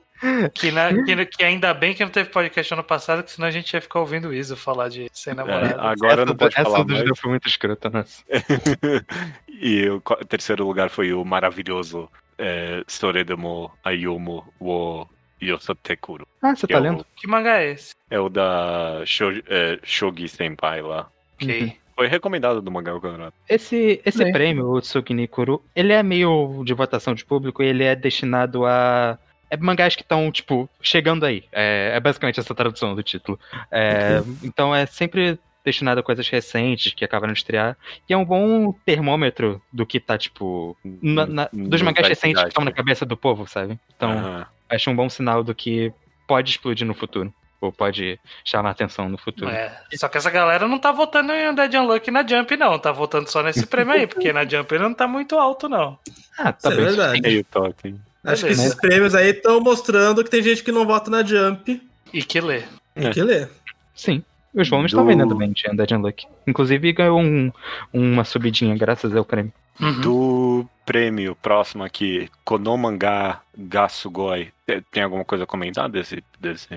[0.55, 3.51] Que, na, que, que, ainda bem que não teve podcast ano passado, que senão a
[3.51, 5.73] gente ia ficar ouvindo o Iso falar de sem namoradas.
[5.73, 7.19] É, agora essa, não pode essa falar mais.
[7.19, 8.05] foi muito escrota, né?
[9.51, 15.09] e o terceiro lugar foi o maravilhoso é, Soredemo Ayumu wo
[15.43, 16.27] Yosotekuru.
[16.41, 17.01] Ah, você tá é lendo?
[17.01, 17.93] O, que mangá é esse?
[18.09, 21.09] É o da Shogi, é, Shogi Senpai lá.
[21.35, 21.63] Ok.
[21.63, 21.82] Uhum.
[21.95, 23.35] Foi recomendado do Mangá Campeonato.
[23.49, 24.33] Esse, esse é.
[24.33, 28.65] prêmio, o Tsukini Kuru, ele é meio de votação de público e ele é destinado
[28.65, 29.19] a
[29.51, 31.45] é mangás que estão, tipo, chegando aí.
[31.53, 33.39] É, é, basicamente essa tradução do título.
[33.71, 34.23] É.
[34.43, 37.77] Então é sempre destinado a coisas recentes que acabaram de estrear.
[38.09, 40.75] E é um bom termômetro do que tá, tipo.
[40.83, 43.79] Na, na, dos mangás recentes que estão na cabeça do povo, sabe?
[43.95, 44.45] Então, uhum.
[44.71, 45.93] acho um bom sinal do que
[46.27, 47.33] pode explodir no futuro
[47.63, 49.51] ou pode chamar atenção no futuro.
[49.51, 52.79] É, só que essa galera não tá votando em Undead Unluck na Jump, não.
[52.79, 55.99] Tá votando só nesse prêmio aí, porque na Jump ele não tá muito alto, não.
[56.39, 56.87] Ah, tá Isso bem.
[56.87, 57.21] É verdade.
[57.21, 57.95] Meio toque.
[58.25, 61.83] Acho que esses prêmios aí estão mostrando que tem gente que não vota na Jump.
[62.13, 62.63] E que lê.
[62.95, 63.49] E que lê.
[63.95, 64.23] Sim.
[64.55, 65.09] Os volumes estão Do...
[65.09, 66.27] vendendo bem de Undead Unluck.
[66.47, 67.51] Inclusive ganhou um,
[67.93, 69.53] uma subidinha graças ao prêmio.
[69.81, 70.01] Uhum.
[70.01, 74.53] Do prêmio próximo aqui, Konomanga Gasugoi,
[74.91, 76.69] tem alguma coisa a comentar desse, desse,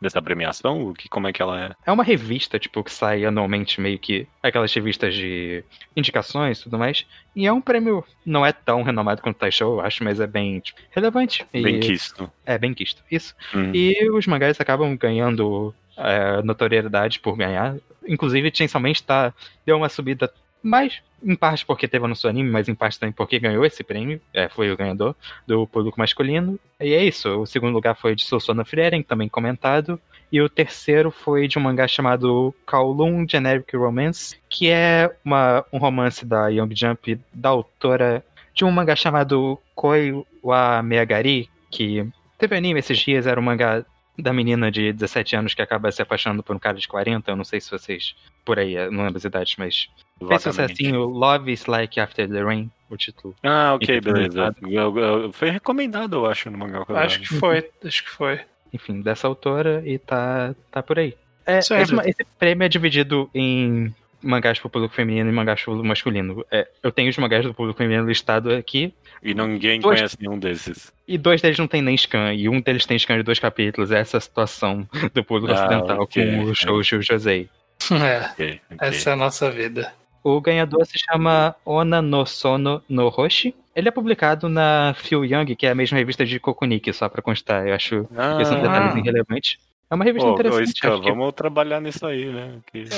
[0.00, 0.92] dessa premiação?
[0.92, 1.70] Que, como é que ela é?
[1.86, 5.64] É uma revista, tipo, que sai anualmente, meio que aquelas revistas de
[5.96, 7.06] indicações e tudo mais.
[7.34, 10.26] E é um prêmio, não é tão renomado quanto o Taisho, eu acho, mas é
[10.26, 11.46] bem tipo, relevante.
[11.52, 11.80] Bem e...
[11.80, 12.30] quisto.
[12.44, 13.34] É, bem quisto, isso.
[13.54, 13.70] Hum.
[13.74, 17.76] E os mangás acabam ganhando é, notoriedade por ganhar.
[18.06, 19.32] Inclusive, Chainsaw Man tá,
[19.64, 20.32] deu uma subida
[20.66, 23.82] mais em parte porque teve no seu anime, mas em parte também porque ganhou esse
[23.82, 25.14] prêmio, é, foi o ganhador
[25.46, 26.58] do público masculino.
[26.80, 30.00] E é isso, o segundo lugar foi de Sousona Frieren, também comentado,
[30.30, 35.78] e o terceiro foi de um mangá chamado Kowloon Generic Romance, que é uma, um
[35.78, 42.06] romance da Young Jump da autora de um mangá chamado Koi wa Meagari, que
[42.38, 43.84] teve anime esses dias, era um mangá
[44.18, 47.30] da menina de 17 anos que acaba se apaixonando por um cara de 40.
[47.30, 48.14] Eu não sei se vocês.
[48.46, 49.88] Por aí, não lembro as idades, mas.
[50.26, 53.34] Fez sucessinho Love is Like After the Rain, o título.
[53.42, 54.54] Ah, ok, beleza.
[54.62, 56.86] Eu, eu, foi recomendado, eu acho, no mangá.
[56.88, 58.40] Acho que foi, acho que foi.
[58.72, 61.14] Enfim, dessa autora e tá, tá por aí.
[61.44, 63.92] É, esse, esse prêmio é dividido em
[64.22, 66.46] mangás pro público feminino e mangás pro público masculino.
[66.50, 68.94] É, eu tenho os mangás do público feminino listado aqui.
[69.22, 70.92] E ninguém dois, conhece nenhum desses.
[71.06, 73.90] E dois deles não tem nem scan, e um deles tem scan de dois capítulos.
[73.90, 77.48] Essa é a situação do público ah, ocidental okay, com o Shoujo Josei.
[77.92, 78.88] É, okay, okay.
[78.88, 79.92] essa é a nossa vida.
[80.22, 83.54] O ganhador se chama Ona no Sono no Hoshi.
[83.76, 87.22] Ele é publicado na Phil Young, que é a mesma revista de Kokuniki, só pra
[87.22, 87.66] constar.
[87.66, 89.58] Eu acho ah, que são detalhes irrelevantes.
[89.88, 90.78] É uma revista oh, interessante.
[90.78, 92.58] Scan, vamos trabalhar nisso aí, né?
[92.72, 92.88] Que...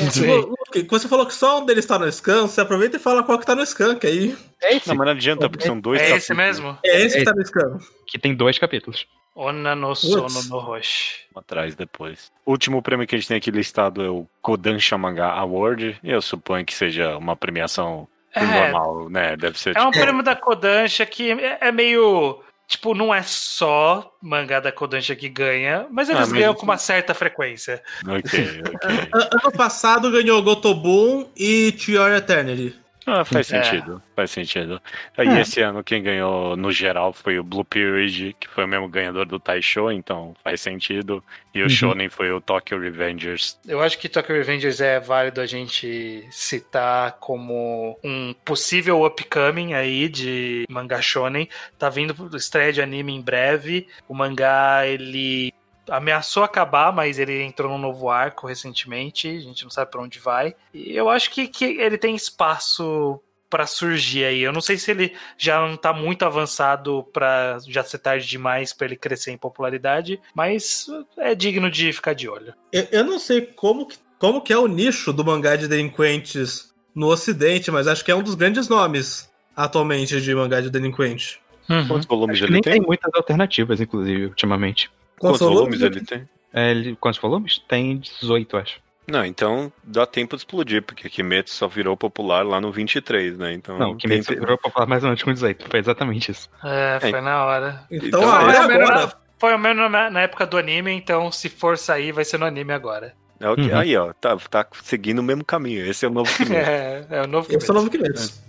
[0.74, 3.22] É, Quando você falou que só um deles tá no scan, você aproveita e fala
[3.22, 4.36] qual que tá no scan, que aí.
[4.62, 4.88] É esse.
[4.88, 6.24] Não, mas não adianta, porque são dois É capítulos.
[6.24, 6.78] esse mesmo?
[6.82, 7.78] É esse que tá no scan.
[8.06, 9.06] Que tem dois capítulos.
[9.38, 11.20] Ona no sono no Roche.
[11.32, 12.32] Atrás depois.
[12.44, 15.96] O último prêmio que a gente tem aqui listado é o Kodansha Manga Award.
[16.02, 19.36] Eu suponho que seja uma premiação é, normal, né?
[19.36, 19.70] Deve ser.
[19.70, 19.86] É tipo...
[19.86, 25.16] um prêmio da Kodansha que é, é meio Tipo, não é só mangá da Kodansha
[25.16, 27.82] que ganha, mas eles ah, ganham com uma certa frequência.
[28.06, 29.08] Ok, ok.
[29.42, 32.78] ano passado ganhou Gotobun e Tior Eternity.
[33.08, 33.62] Ah, faz é.
[33.62, 34.80] sentido, faz sentido.
[35.16, 35.40] E é.
[35.40, 39.24] esse ano quem ganhou no geral foi o Blue Period, que foi o mesmo ganhador
[39.24, 41.24] do Taisho, então faz sentido.
[41.54, 41.68] E o uhum.
[41.70, 43.58] Shonen foi o Tokyo Revengers.
[43.66, 50.08] Eu acho que Tokyo Revengers é válido a gente citar como um possível upcoming aí
[50.08, 51.48] de mangá shonen.
[51.78, 53.88] Tá vindo estreia de anime em breve.
[54.06, 55.52] O mangá, ele
[55.90, 60.18] ameaçou acabar, mas ele entrou num novo arco recentemente, a gente não sabe para onde
[60.18, 60.54] vai.
[60.72, 64.40] E eu acho que, que ele tem espaço para surgir aí.
[64.40, 68.72] Eu não sei se ele já não tá muito avançado para já ser tarde demais
[68.72, 70.86] para ele crescer em popularidade, mas
[71.16, 72.54] é digno de ficar de olho.
[72.72, 76.74] Eu, eu não sei como que, como que é o nicho do mangá de delinquentes
[76.94, 81.40] no ocidente, mas acho que é um dos grandes nomes atualmente de mangá de delinquente.
[81.68, 81.86] Uhum.
[81.86, 82.74] Quantos volumes ele nem tem?
[82.74, 84.90] Tem muitas alternativas, inclusive, ultimamente.
[85.18, 86.28] Quantos, Quantos volumes, volumes ele tem?
[86.52, 87.58] É, ele, quantos volumes?
[87.68, 88.80] Tem 18, acho.
[89.10, 93.54] Não, então dá tempo de explodir, porque Kimetsu só virou popular lá no 23, né?
[93.54, 94.40] Então, não, Kimetsu tem...
[94.40, 96.50] virou popular mais ou menos com 18, foi exatamente isso.
[96.62, 97.20] É, foi é.
[97.20, 97.86] na hora.
[97.90, 99.12] Então, então a hora é agora.
[99.38, 102.72] Foi ao menos na época do anime, então se for sair, vai ser no anime
[102.72, 103.14] agora.
[103.40, 103.70] É okay.
[103.70, 103.78] uhum.
[103.78, 105.86] Aí, ó, tá, tá seguindo o mesmo caminho.
[105.86, 106.54] Esse é o novo Kimetsu.
[106.54, 107.64] é, é o novo Kimetsu.
[107.64, 108.42] Esse é o novo Kimetsu.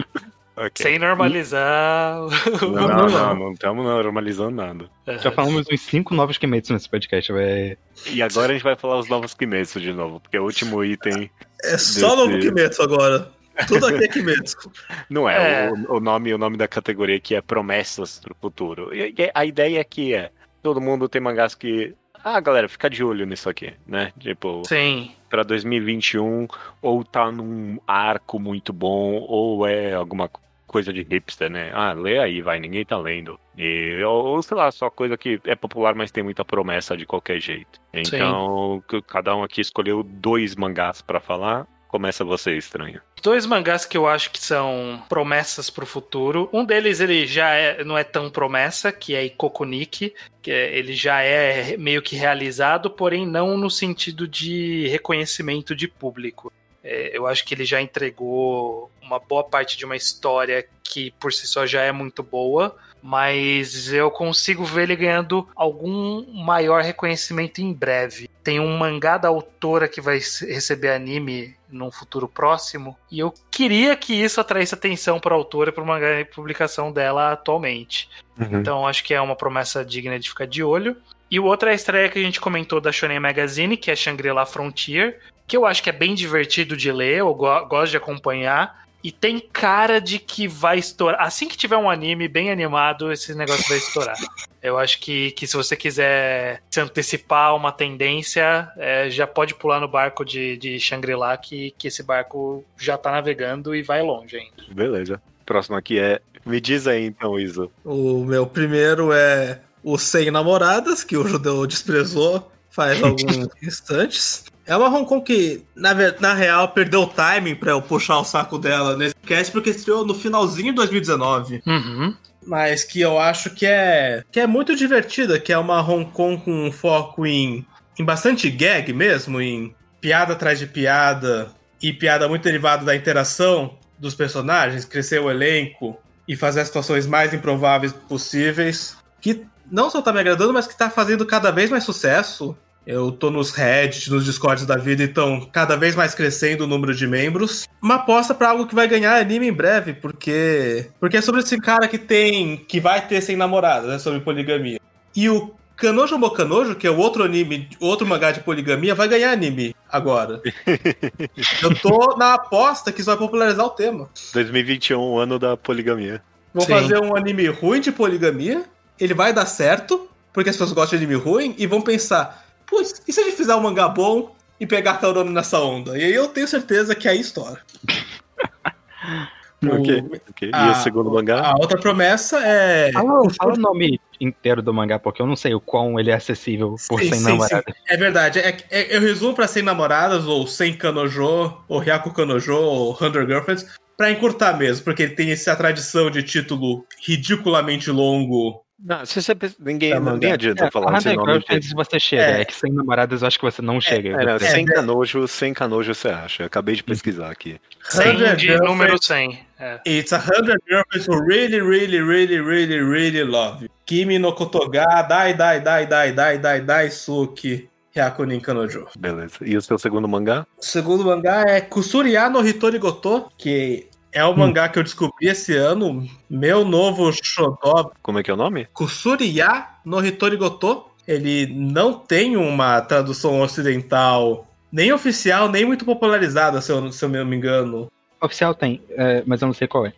[0.66, 0.84] Okay.
[0.84, 2.18] Sem normalizar.
[2.60, 4.90] Não, não, não, não estamos normalizando nada.
[5.18, 7.76] Já falamos uns cinco novos Kimetsu nesse podcast, véio.
[8.06, 10.84] E agora a gente vai falar os novos Kimetsu de novo, porque é o último
[10.84, 11.28] item.
[11.64, 12.16] É só desse...
[12.16, 13.32] novo Kimetsu agora.
[13.66, 14.70] Tudo aqui é Kimetsu.
[15.10, 15.70] Não é, é.
[15.70, 18.94] O, o, nome, o nome da categoria aqui é Promessas do Futuro.
[18.94, 20.30] E, a ideia aqui é:
[20.62, 21.94] todo mundo tem mangás que
[22.24, 24.12] ah, galera, fica de olho nisso aqui, né?
[24.16, 25.10] Tipo, Sim.
[25.28, 26.46] pra 2021,
[26.80, 30.42] ou tá num arco muito bom, ou é alguma coisa
[30.80, 31.70] de hipster, né?
[31.74, 33.38] Ah, lê aí, vai, ninguém tá lendo.
[33.56, 37.40] E, ou, sei lá, só coisa que é popular, mas tem muita promessa de qualquer
[37.40, 37.80] jeito.
[37.92, 39.02] Então, Sim.
[39.06, 41.66] cada um aqui escolheu dois mangás para falar.
[41.88, 43.02] Começa você, estranho.
[43.22, 46.48] Dois mangás que eu acho que são promessas pro futuro.
[46.50, 50.94] Um deles ele já é, não é tão promessa, que é Ikokunik, que é, ele
[50.94, 56.50] já é meio que realizado, porém não no sentido de reconhecimento de público.
[56.82, 61.32] É, eu acho que ele já entregou uma boa parte de uma história que por
[61.32, 67.60] si só já é muito boa, mas eu consigo ver ele ganhando algum maior reconhecimento
[67.60, 68.28] em breve.
[68.44, 73.96] Tem um mangá da autora que vai receber anime num futuro próximo, e eu queria
[73.96, 78.10] que isso atraísse atenção para a autora e para o mangá e publicação dela atualmente.
[78.38, 78.60] Uhum.
[78.60, 80.96] Então acho que é uma promessa digna de ficar de olho.
[81.30, 83.96] E o outro é a estreia que a gente comentou da Shonen Magazine, que é
[83.96, 85.18] Shangri-La Frontier,
[85.52, 88.86] que eu acho que é bem divertido de ler, eu gosto de acompanhar.
[89.04, 91.20] E tem cara de que vai estourar.
[91.20, 94.16] Assim que tiver um anime bem animado, esse negócio vai estourar.
[94.62, 99.80] Eu acho que, que se você quiser se antecipar uma tendência, é, já pode pular
[99.80, 104.36] no barco de, de Shangri-La, que, que esse barco já tá navegando e vai longe
[104.36, 104.72] ainda.
[104.72, 105.20] Beleza.
[105.44, 106.20] Próximo aqui é.
[106.46, 107.72] Me diz aí então, Iso.
[107.84, 114.44] O meu primeiro é o Sem Namoradas, que o judeu desprezou faz alguns instantes.
[114.66, 118.24] É uma Hong Kong que, na, na real, perdeu o timing pra eu puxar o
[118.24, 121.62] saco dela nesse cast, porque estreou no finalzinho de 2019.
[121.66, 122.16] Uhum.
[122.46, 126.42] Mas que eu acho que é, que é muito divertida, que é uma Hong Kong
[126.42, 127.66] com foco em,
[127.98, 131.50] em bastante gag mesmo, em piada atrás de piada,
[131.82, 137.06] e piada muito derivada da interação dos personagens, crescer o elenco e fazer as situações
[137.06, 141.70] mais improváveis possíveis, que não só tá me agradando, mas que tá fazendo cada vez
[141.70, 142.56] mais sucesso.
[142.86, 146.94] Eu tô nos Reddit, nos Discords da vida, então cada vez mais crescendo o número
[146.94, 147.68] de membros.
[147.80, 151.60] Uma aposta para algo que vai ganhar anime em breve, porque porque é sobre esse
[151.60, 154.80] cara que tem que vai ter sem namorada, né, sobre poligamia.
[155.14, 159.32] E o Kanojo Mokanojo, que é o outro anime, outro mangá de poligamia, vai ganhar
[159.32, 160.40] anime agora.
[161.62, 164.08] Eu tô na aposta que isso vai popularizar o tema.
[164.32, 166.22] 2021, o ano da poligamia.
[166.54, 166.72] Vou Sim.
[166.72, 168.64] fazer um anime ruim de poligamia,
[169.00, 173.02] ele vai dar certo, porque as pessoas gostam de anime ruim, e vão pensar, putz,
[173.06, 175.98] e se a gente fizer um mangá bom e pegar carona nessa onda?
[175.98, 177.60] E aí eu tenho certeza que aí estoura.
[179.64, 180.50] Ok, ok.
[180.52, 181.40] E o segundo mangá?
[181.40, 182.90] A outra promessa é.
[182.92, 186.14] Fala, fala, o nome inteiro do mangá, porque eu não sei o quão ele é
[186.14, 187.64] acessível por sim, 100 sim, namoradas.
[187.66, 187.82] Sim.
[187.88, 188.38] É verdade.
[188.40, 193.12] É, é, eu resumo pra 100 namoradas, ou 100 Kanojo, ou Ryaku Kanojo, ou 100
[193.12, 193.66] Girlfriends,
[193.96, 199.36] pra encurtar mesmo, porque ele tem essa tradição de título ridiculamente longo não, se você
[199.60, 201.44] ninguém, não, ninguém adianta é, falar esse nome.
[201.62, 202.40] Se você chega, é.
[202.40, 202.44] é.
[202.44, 204.20] que sem namoradas eu acho que você não é, chega.
[204.20, 206.42] É, não, sem canojo, sem canojo você acha.
[206.42, 207.60] Eu acabei de pesquisar aqui.
[207.84, 209.38] 100 de número 100.
[209.60, 209.80] É.
[209.86, 213.70] It's a hundred girlfriends who really, really, really, really, really love you.
[213.86, 217.68] Kimi no Kotoga, dai, dai, dai, dai, dai, dai, dai, suki.
[217.94, 218.88] Hyakunin Kanojo.
[218.98, 219.36] Beleza.
[219.42, 220.46] E o seu segundo mangá?
[220.58, 224.36] O segundo mangá é Kusuriya no Hitori Goto, que é o hum.
[224.36, 226.06] mangá que eu descobri esse ano.
[226.28, 227.92] Meu novo xodó.
[228.02, 228.68] Como é que é o nome?
[228.72, 230.86] Kusuriya no Hitori Goto.
[231.08, 237.08] Ele não tem uma tradução ocidental, nem oficial, nem muito popularizada, se eu, se eu
[237.08, 237.90] não me engano.
[238.20, 239.92] Oficial tem, é, mas eu não sei qual é.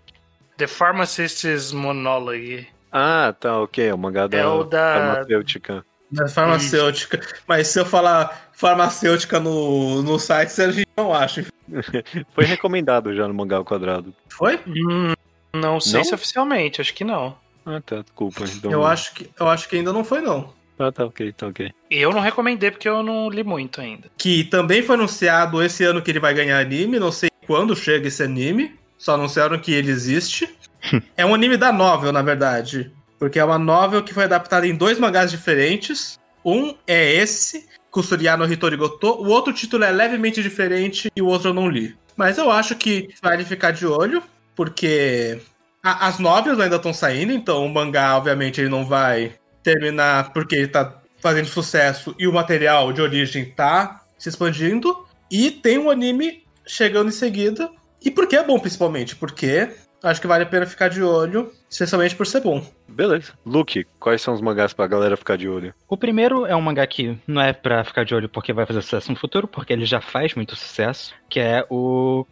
[0.56, 2.66] The Pharmacist's Monologue.
[2.90, 3.92] Ah, tá, ok.
[3.92, 5.84] O mangá da, é o da farmacêutica.
[6.20, 7.20] É farmacêutica.
[7.46, 11.44] Mas se eu falar farmacêutica no, no site, a gente não acha.
[12.34, 14.14] Foi recomendado já no Mangá ao Quadrado.
[14.28, 14.60] Foi?
[14.66, 15.12] Hum,
[15.52, 16.04] não sei não?
[16.04, 17.36] se oficialmente, acho que não.
[17.66, 18.44] Ah, tá, desculpa.
[18.44, 18.70] Então...
[18.70, 20.52] Eu, acho que, eu acho que ainda não foi, não.
[20.78, 21.72] Ah, tá ok, tá ok.
[21.90, 24.10] Eu não recomendei porque eu não li muito ainda.
[24.18, 28.08] Que também foi anunciado esse ano que ele vai ganhar anime, não sei quando chega
[28.08, 28.76] esse anime.
[28.98, 30.48] Só anunciaram que ele existe.
[31.16, 32.92] é um anime da novel, na verdade.
[33.24, 36.20] Porque é uma novel que foi adaptada em dois mangás diferentes.
[36.44, 39.12] Um é esse, Kusuriya no Hitori Goto.
[39.12, 41.96] O outro título é levemente diferente e o outro eu não li.
[42.18, 44.22] Mas eu acho que vale ficar de olho,
[44.54, 45.40] porque
[45.82, 49.32] a, as novels ainda estão saindo, então o mangá, obviamente, ele não vai
[49.62, 55.02] terminar porque ele tá fazendo sucesso e o material de origem tá se expandindo.
[55.30, 57.70] E tem um anime chegando em seguida.
[58.04, 59.16] E por que é bom, principalmente?
[59.16, 59.70] Porque
[60.02, 62.64] acho que vale a pena ficar de olho, especialmente por ser bom.
[62.94, 63.32] Beleza.
[63.44, 65.74] Luke, quais são os mangás pra galera ficar de olho?
[65.88, 68.82] O primeiro é um mangá que não é pra ficar de olho porque vai fazer
[68.82, 72.24] sucesso no futuro, porque ele já faz muito sucesso, que é o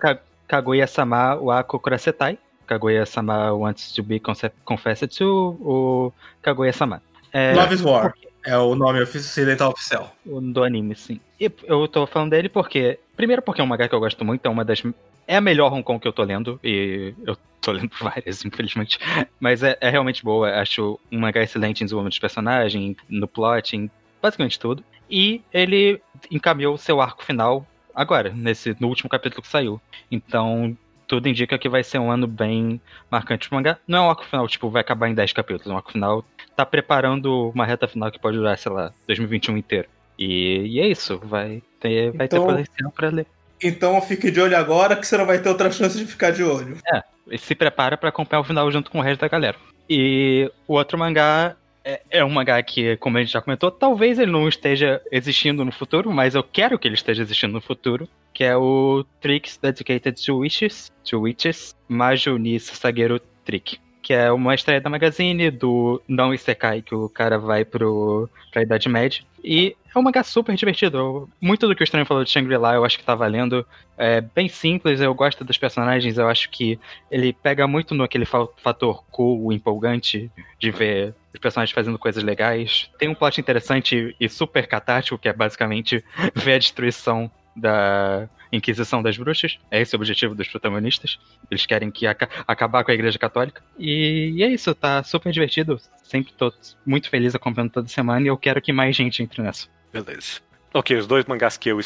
[0.47, 2.39] Kaguya-sama wa Kokurasetai.
[2.67, 4.21] Kaguya-sama wants to be
[4.65, 7.03] confessed to o Kaguya-sama.
[7.33, 8.15] É, Love is War.
[8.45, 10.15] É o nome ocidental oficial.
[10.25, 11.21] Do anime, sim.
[11.41, 12.99] E eu tô falando dele porque.
[13.17, 14.83] Primeiro, porque é um mangá que eu gosto muito, é uma das.
[15.27, 18.99] É a melhor Hong Kong que eu tô lendo, e eu tô lendo várias, infelizmente.
[19.41, 20.61] Mas é, é realmente boa.
[20.61, 23.91] Acho um mangá excelente em desenvolvimento de personagem, no plot, em
[24.21, 24.85] basicamente tudo.
[25.11, 26.01] E ele
[26.31, 29.81] encaminhou seu arco final agora, nesse, no último capítulo que saiu.
[30.11, 30.77] Então,
[31.07, 32.81] tudo indica que vai ser um ano bem
[33.11, 33.79] marcante pro mangá.
[33.87, 35.67] Não é um arco final, tipo, vai acabar em 10 capítulos.
[35.67, 36.25] É um arco final
[36.57, 39.89] tá preparando uma reta final que pode durar, sei lá, 2021 inteiro.
[40.19, 43.27] E, e é isso, vai ter, vai então, ter potencial pra ler.
[43.63, 46.43] Então fique de olho agora que você não vai ter outra chance de ficar de
[46.43, 46.79] olho.
[46.93, 49.57] É, e se prepara para acompanhar o final junto com o resto da galera.
[49.89, 54.19] E o outro mangá é, é, um mangá que, como a gente já comentou, talvez
[54.19, 58.09] ele não esteja existindo no futuro, mas eu quero que ele esteja existindo no futuro,
[58.33, 64.55] que é o Tricks Dedicated to Witches, to Witches, Majuni Sasageru Trick que é uma
[64.55, 69.23] estreia da Magazine do não Isekai, que o cara vai pro, pra Idade Média.
[69.45, 71.29] E é um mangá super divertido.
[71.41, 73.67] Muito do que o Estranho falou de Shangri-La eu acho que tá valendo.
[73.97, 76.79] É bem simples, eu gosto dos personagens, eu acho que
[77.11, 82.91] ele pega muito no aquele fator cool, empolgante, de ver os personagens fazendo coisas legais.
[82.99, 86.05] Tem um plot interessante e super catártico, que é basicamente
[86.35, 89.59] ver a destruição da Inquisição das Bruxas.
[89.71, 91.19] É esse o objetivo dos protagonistas.
[91.51, 93.63] Eles querem que aca acabar com a Igreja Católica.
[93.79, 95.81] E, e, é isso, tá super divertido.
[96.03, 96.53] Sempre tô
[96.85, 99.69] muito feliz acompanhando toda semana e eu quero que mais gente entre nessa.
[99.93, 100.41] Beleza.
[100.75, 101.79] Ok, os dois mangás que eu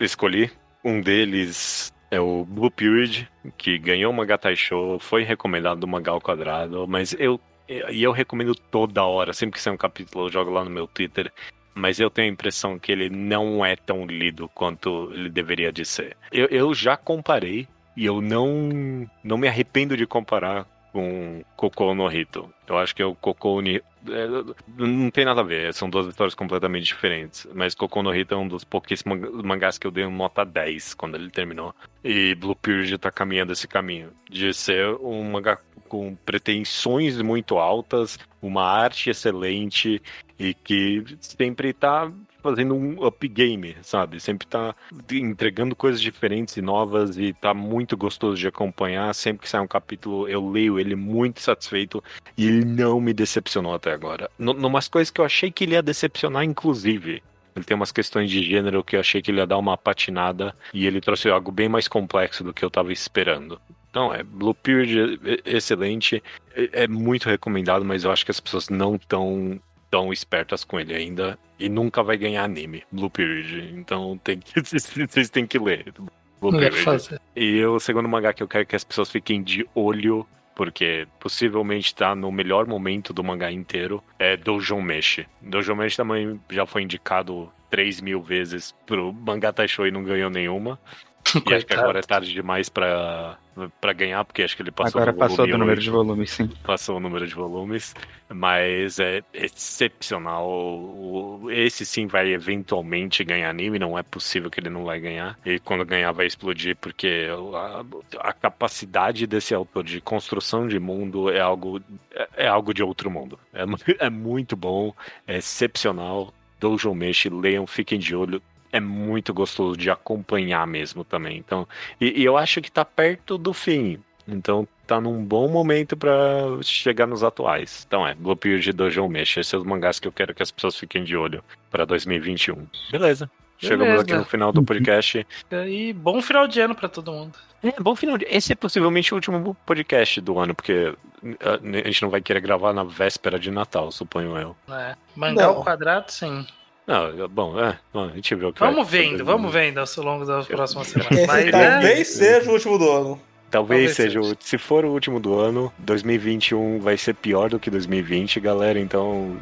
[0.00, 0.50] escolhi,
[0.84, 3.26] um deles é o Blue Period,
[3.56, 8.12] que ganhou o Mangá Show, foi recomendado do Mangá ao Quadrado, mas eu e eu
[8.12, 11.32] recomendo toda hora, sempre que sai um capítulo, eu jogo lá no meu Twitter
[11.74, 15.84] mas eu tenho a impressão que ele não é tão lido quanto ele deveria de
[15.84, 16.16] ser.
[16.30, 22.06] Eu, eu já comparei e eu não, não me arrependo de comparar com Cocô no
[22.06, 22.48] Rito.
[22.66, 23.60] Eu acho que é o Cocô.
[23.60, 24.28] É,
[24.76, 27.46] não tem nada a ver, são duas histórias completamente diferentes.
[27.54, 31.30] Mas Cocô no é um dos pouquíssimos mangás que eu dei nota 10 quando ele
[31.30, 31.74] terminou.
[32.02, 35.58] E Blue Purge tá caminhando esse caminho de ser um mangá
[35.88, 40.02] com pretensões muito altas, uma arte excelente
[40.38, 42.10] e que sempre tá
[42.44, 44.20] fazendo um up game, sabe?
[44.20, 44.74] Sempre tá
[45.10, 49.14] entregando coisas diferentes e novas e tá muito gostoso de acompanhar.
[49.14, 52.04] Sempre que sai um capítulo, eu leio ele muito satisfeito
[52.36, 54.30] e ele não me decepcionou até agora.
[54.38, 57.22] N numas coisas que eu achei que ele ia decepcionar, inclusive.
[57.54, 60.54] Ele tem umas questões de gênero que eu achei que ele ia dar uma patinada
[60.72, 63.60] e ele trouxe algo bem mais complexo do que eu tava esperando.
[63.90, 66.20] Então, é Blue Period excelente,
[66.54, 70.80] é, é muito recomendado, mas eu acho que as pessoas não estão tão espertas com
[70.80, 73.72] ele ainda e nunca vai ganhar anime, Blue Period.
[73.78, 75.94] Então tem que, vocês têm que ler.
[76.40, 77.20] Blue Period.
[77.36, 81.86] E o segundo mangá que eu quero que as pessoas fiquem de olho, porque possivelmente
[81.86, 85.26] está no melhor momento do mangá inteiro, é Dojo Meshi.
[85.40, 90.30] Dojo Meshi também já foi indicado 3 mil vezes pro mangá Taishoi e não ganhou
[90.30, 90.78] nenhuma.
[91.50, 93.38] e acho que agora é tarde demais para
[93.80, 96.48] para ganhar, porque acho que ele passou Agora do passou do número de volumes, sim.
[96.64, 97.94] Passou o número de volumes,
[98.28, 101.40] mas é excepcional.
[101.50, 105.38] Esse sim vai eventualmente ganhar anime, não é possível que ele não vai ganhar.
[105.44, 111.30] E quando ganhar vai explodir, porque a, a capacidade desse autor de construção de mundo
[111.30, 111.80] é algo,
[112.12, 113.38] é, é algo de outro mundo.
[113.52, 113.64] É,
[114.06, 114.92] é muito bom,
[115.26, 116.32] é excepcional.
[116.58, 118.42] Dojo Meshi, leiam, fiquem de olho
[118.74, 121.38] é muito gostoso de acompanhar mesmo também.
[121.38, 121.66] Então,
[122.00, 124.00] e, e eu acho que tá perto do fim.
[124.26, 126.12] Então tá num bom momento para
[126.60, 127.84] chegar nos atuais.
[127.86, 129.36] Então é, Blue Period e Dojo Mesh.
[129.36, 132.66] Esses são os mangás que eu quero que as pessoas fiquem de olho para 2021.
[132.90, 133.30] Beleza.
[133.58, 134.02] Chegamos Beleza.
[134.02, 135.24] aqui no final do podcast.
[135.68, 137.38] E bom final de ano pra todo mundo.
[137.62, 138.26] É, bom final de...
[138.28, 140.92] Esse é possivelmente o último podcast do ano, porque
[141.40, 144.56] a gente não vai querer gravar na véspera de Natal, suponho eu.
[144.68, 144.96] É.
[145.14, 145.62] Mangá ao Não.
[145.62, 146.44] quadrado, sim.
[146.86, 150.04] Não, bom, é, bom, a gente vê o que vai Vamos vendo, vamos vendo ao
[150.04, 151.24] longo das próximas semanas.
[151.26, 152.04] Mas, talvez né?
[152.04, 153.20] seja o último do ano.
[153.50, 157.58] Talvez Talvez seja, o, se for o último do ano, 2021 vai ser pior do
[157.58, 159.36] que 2020, galera, então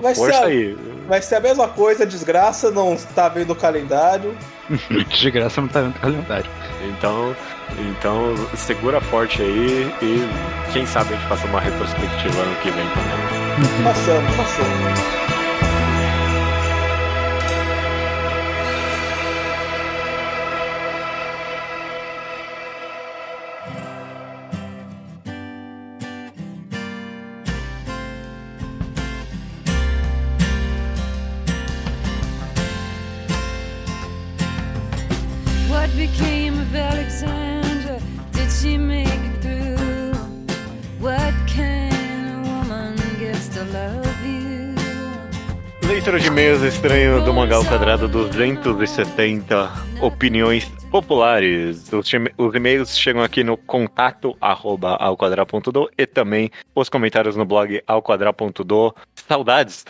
[0.00, 0.76] Vai força ser a- aí.
[1.06, 4.36] Vai ser a mesma coisa, desgraça, não tá vendo o calendário.
[5.08, 6.50] De graça não tá no calendário.
[6.88, 7.34] Então,
[7.78, 12.84] então segura forte aí e quem sabe a gente faça uma retrospectiva ano que vem
[12.88, 13.84] também.
[13.84, 15.31] Passamos, passamos.
[46.12, 49.70] Leitura de e-mails estranho do Mangal Quadrado 270,
[50.02, 51.90] opiniões populares.
[51.90, 58.94] Os, e-mails chegam aqui no contato arroba alquadra.do e também os comentários no blog alquadra.do.
[59.26, 59.82] Saudades,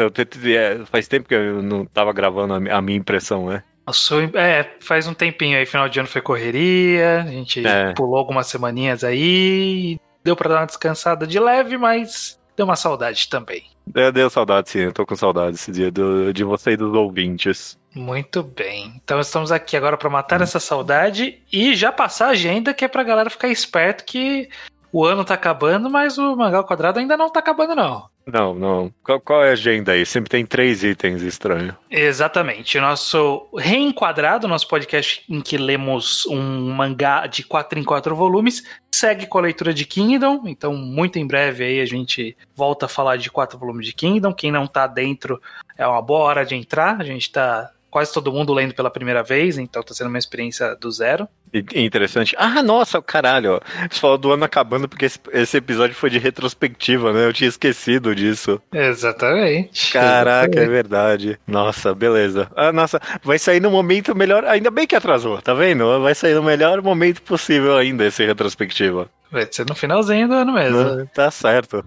[0.46, 3.64] é, faz tempo que eu não tava gravando a mi- a minha impressão, né?
[3.84, 7.94] O seu- é, faz um tempinho aí, final de ano foi correria, a gente É.
[7.94, 13.28] pulou algumas semaninhas aí, deu pra dar uma descansada de leve, mas deu uma saudade
[13.28, 13.64] também.
[13.94, 16.94] Eu deu saudade, sim, eu tô com saudade esse dia do- de você e dos
[16.94, 17.78] ouvintes.
[17.94, 18.94] Muito bem.
[19.02, 22.88] Então estamos aqui agora pra matar essa saudade e já passar a agenda que é
[22.88, 24.48] pra galera ficar esperto que
[24.92, 28.08] o ano tá acabando, mas o Mangal Quadrado ainda não tá acabando não.
[28.26, 28.92] Não, não.
[29.02, 30.06] Qual, qual é a agenda aí?
[30.06, 31.74] Sempre tem três itens estranhos.
[31.90, 32.78] Exatamente.
[32.78, 38.62] Nosso Reenquadrado, nosso podcast em que lemos um mangá de 4 em 4 volumes,
[38.94, 40.42] segue com a leitura de Kingdom.
[40.46, 44.32] Então, muito em breve aí a gente volta a falar de quatro volumes de Kingdom.
[44.32, 45.40] Quem não tá dentro
[45.76, 47.00] é uma boa hora de entrar.
[47.00, 50.74] A gente tá quase todo mundo lendo pela primeira vez, então tá sendo uma experiência
[50.76, 51.28] do zero.
[51.74, 52.34] Interessante.
[52.38, 53.54] Ah, nossa, caralho.
[53.56, 53.60] ó.
[53.90, 57.26] Você falou do ano acabando porque esse, esse episódio foi de retrospectiva, né?
[57.26, 58.60] Eu tinha esquecido disso.
[58.72, 59.92] Exatamente.
[59.92, 61.38] Caraca, é verdade.
[61.46, 62.50] Nossa, beleza.
[62.56, 64.44] Ah, nossa, vai sair no momento melhor.
[64.44, 66.00] Ainda bem que atrasou, tá vendo?
[66.00, 69.08] Vai sair no melhor momento possível ainda esse retrospectiva.
[69.30, 70.78] Vai ser no finalzinho do ano mesmo.
[70.78, 71.84] Ah, Tá certo.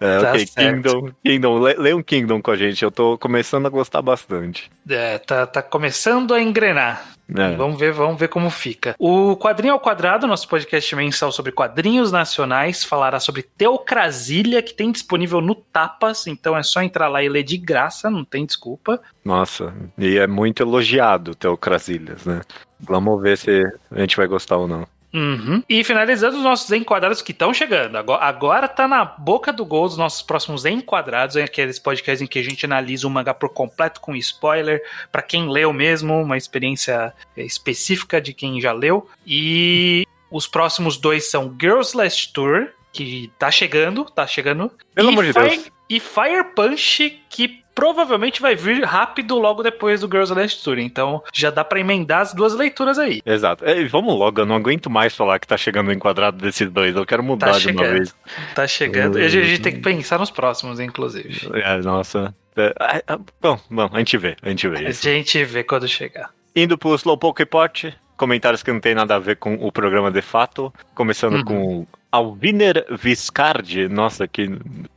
[0.00, 0.74] É, Tá ok, certo.
[0.82, 1.10] Kingdom.
[1.24, 2.82] Kingdom, lê, lê um Kingdom com a gente.
[2.84, 4.68] Eu tô começando a gostar bastante.
[4.88, 7.12] É, tá, tá começando a engrenar.
[7.28, 7.56] É.
[7.56, 8.94] Vamos ver, vamos ver como fica.
[8.98, 14.92] O Quadrinho ao Quadrado, nosso podcast mensal sobre quadrinhos nacionais, falará sobre Teocrasília, que tem
[14.92, 19.00] disponível no Tapas, então é só entrar lá e ler de graça, não tem desculpa.
[19.24, 22.42] Nossa, e é muito elogiado o Teocrasilhas, né?
[22.80, 24.86] Vamos ver se a gente vai gostar ou não.
[25.12, 25.62] Uhum.
[25.68, 27.96] E finalizando os nossos enquadrados que estão chegando.
[27.96, 32.26] Agora, agora tá na boca do gol dos nossos próximos enquadrados, é aqueles podcasts em
[32.26, 36.36] que a gente analisa o mangá por completo com spoiler, pra quem leu mesmo, uma
[36.36, 39.08] experiência eh, específica de quem já leu.
[39.26, 44.70] E os próximos dois são Girls Last Tour, que tá chegando, tá chegando.
[44.94, 45.70] Pelo e amor de Fire- Deus.
[45.90, 50.78] E Fire Punch, que provavelmente vai vir rápido logo depois do Girls Last Tour.
[50.78, 53.22] Então já dá pra emendar as duas leituras aí.
[53.24, 53.64] Exato.
[53.64, 56.94] É, vamos logo, eu não aguento mais falar que tá chegando o enquadrado desses dois.
[56.96, 58.14] Eu quero mudar Tá de uma vez.
[58.54, 59.18] Tá chegando.
[59.18, 61.50] E a gente, a tem que pensar nos próximos, inclusive.
[61.54, 62.34] É, nossa.
[62.56, 65.02] É, ah, ah, bom, bom, a gente vê, a gente vê A isso.
[65.02, 66.30] gente vê quando chegar.
[66.54, 70.20] Indo pro Slowpoke Pot, comentários que não tem nada a ver com o programa de
[70.20, 70.72] fato.
[70.94, 71.44] Começando Uhum.
[71.44, 73.88] com Alviner Viscardi.
[73.88, 74.50] Nossa, que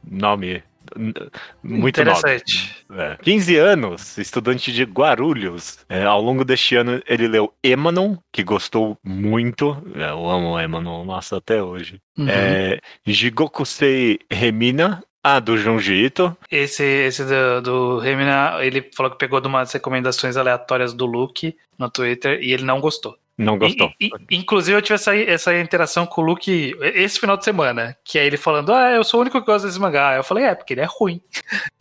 [0.06, 0.62] nome.
[1.64, 2.02] Muito.
[2.02, 2.86] Interessante.
[2.92, 3.18] É.
[3.22, 5.80] 15 anos, estudante de Guarulhos.
[5.90, 9.82] É, ao longo deste ano, ele leu Emanon, que gostou muito.
[9.96, 12.02] É, eu amo Emanon, nossa, até hoje.
[12.18, 12.28] Uhum.
[12.30, 16.38] É, Jigokusei Remina, ah, do Junji Ito.
[16.52, 21.58] Esse, esse do, do Remina, ele falou que pegou de umas recomendações aleatórias do Luke
[21.80, 23.18] no Twitter e ele não gostou.
[23.38, 23.92] Não gostou.
[24.00, 27.96] E- e- inclusive, eu tive essa, essa interação com o Luke esse final de semana,
[28.04, 30.16] que é ele falando: Ah, eu sou o único que gosta desse mangá.
[30.16, 31.22] Eu falei: É, porque ele é ruim.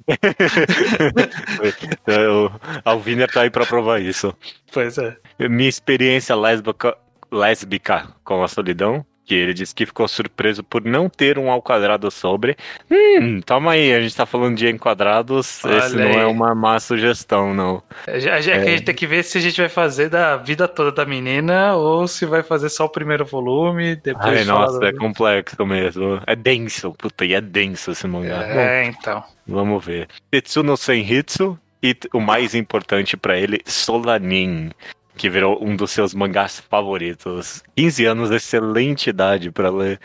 [2.06, 2.50] É, o
[2.84, 4.34] Alviner tá aí pra provar isso.
[4.72, 5.16] Pois é.
[5.48, 6.96] Minha experiência lésbica,
[7.32, 9.04] lésbica com a solidão.
[9.24, 12.56] Que ele disse que ficou surpreso por não ter um ao quadrado sobre.
[12.90, 16.16] Hum, toma aí, a gente tá falando de enquadrados, Olha esse não aí.
[16.16, 17.82] é uma má sugestão, não.
[18.06, 20.92] A gente, a gente tem que ver se a gente vai fazer da vida toda
[20.92, 25.64] da menina ou se vai fazer só o primeiro volume, depois Ai, nossa, é complexo
[25.66, 26.20] mesmo.
[26.26, 28.38] É denso, puta, e é denso esse mangá.
[28.38, 29.24] Bom, É, então.
[29.46, 30.08] Vamos ver.
[30.30, 34.70] Tetsuno Senhitsu e o mais importante pra ele, Solanin,
[35.16, 37.62] que virou um dos seus mangás favoritos.
[37.76, 40.00] 15 anos, excelente idade pra ler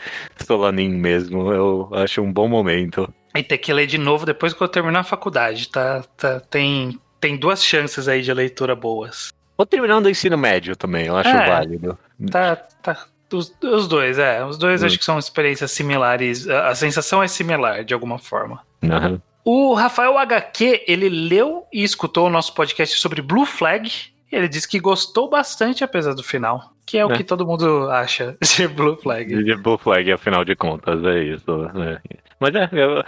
[0.46, 1.52] Solanin mesmo.
[1.52, 3.12] Eu acho um bom momento.
[3.34, 6.02] E ter que ler de novo depois que eu terminar a faculdade, tá?
[6.16, 9.32] tá tem, tem duas chances aí de leitura boas.
[9.56, 11.46] Ou terminando o ensino médio também, eu acho É.
[11.46, 11.98] válido.
[12.30, 13.06] Tá, tá.
[13.32, 14.44] Os, os dois, é.
[14.44, 14.86] Os dois Hum.
[14.86, 16.48] acho que são experiências similares.
[16.48, 18.60] A, a sensação é similar, de alguma forma.
[18.82, 19.20] Aham.
[19.44, 24.09] O Rafael HQ, ele leu e escutou o nosso podcast sobre Blue Flag.
[24.30, 26.72] E ele disse que gostou bastante, apesar do final.
[26.86, 27.16] Que é o É.
[27.16, 29.44] que todo mundo acha de Blue Flag.
[29.44, 31.56] De Blue Flag, afinal de contas, é isso.
[31.74, 32.00] né?
[32.38, 33.04] Mas é, eu-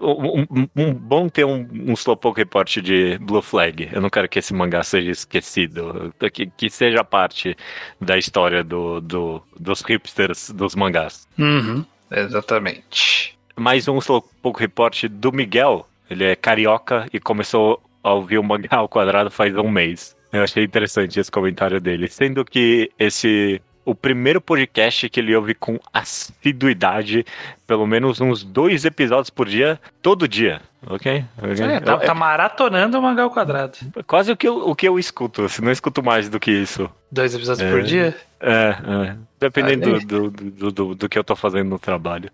[0.00, 3.88] um, um- um bom ter um, um Slowpoke Report de Blue Flag.
[3.92, 6.12] Eu não quero que esse mangá seja esquecido.
[6.32, 7.56] Que, que seja parte
[8.00, 11.28] da história do, do- dos hipsters dos mangás.
[11.38, 13.36] Uhum, exatamente.
[13.56, 15.86] Mais um Slowpoke Report do Miguel.
[16.10, 20.16] Ele é carioca e começou a ouvir o mangá ao quadrado faz um mês.
[20.32, 22.08] Eu achei interessante esse comentário dele.
[22.08, 23.60] Sendo que esse.
[23.84, 27.24] O primeiro podcast que ele ouve com assiduidade,
[27.66, 31.24] pelo menos uns dois episódios por dia, todo dia, ok?
[31.70, 33.78] É, tá, tá maratonando o mangá ao quadrado.
[34.06, 36.90] Quase o que, eu, o que eu escuto, se não escuto mais do que isso.
[37.10, 37.70] Dois episódios É.
[37.72, 38.14] por dia?
[38.40, 38.76] É,
[39.10, 39.16] é.
[39.40, 42.30] Dependendo do, do, do, do, do que eu tô fazendo no trabalho.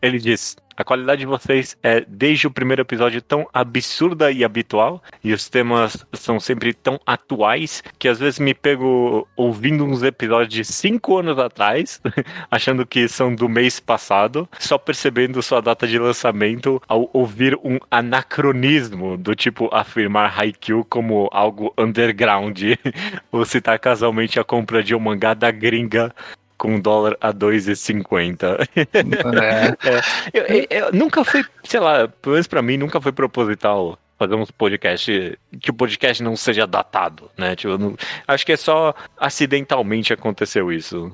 [0.00, 5.02] Ele diz: a qualidade de vocês é, desde o primeiro episódio, tão absurda e habitual,
[5.24, 10.54] e os temas são sempre tão atuais, que às vezes me pego ouvindo uns episódios
[10.54, 12.00] de cinco anos atrás,
[12.48, 17.80] achando que são do mês passado, só percebendo sua data de lançamento ao ouvir um
[17.90, 22.56] anacronismo, do tipo afirmar Haikyuu como algo underground,
[23.32, 26.14] ou citar casualmente a compra de um mangá da gringa
[26.58, 28.68] com um dólar a 2,50.
[28.76, 29.78] É.
[30.34, 34.34] Eu, eu- eu nunca foi, sei lá, pelo menos pra mim, nunca foi proposital fazer
[34.34, 37.54] uns podcast que o podcast não seja datado, né?
[37.54, 41.12] Tipo, não- acho que é só acidentalmente aconteceu isso.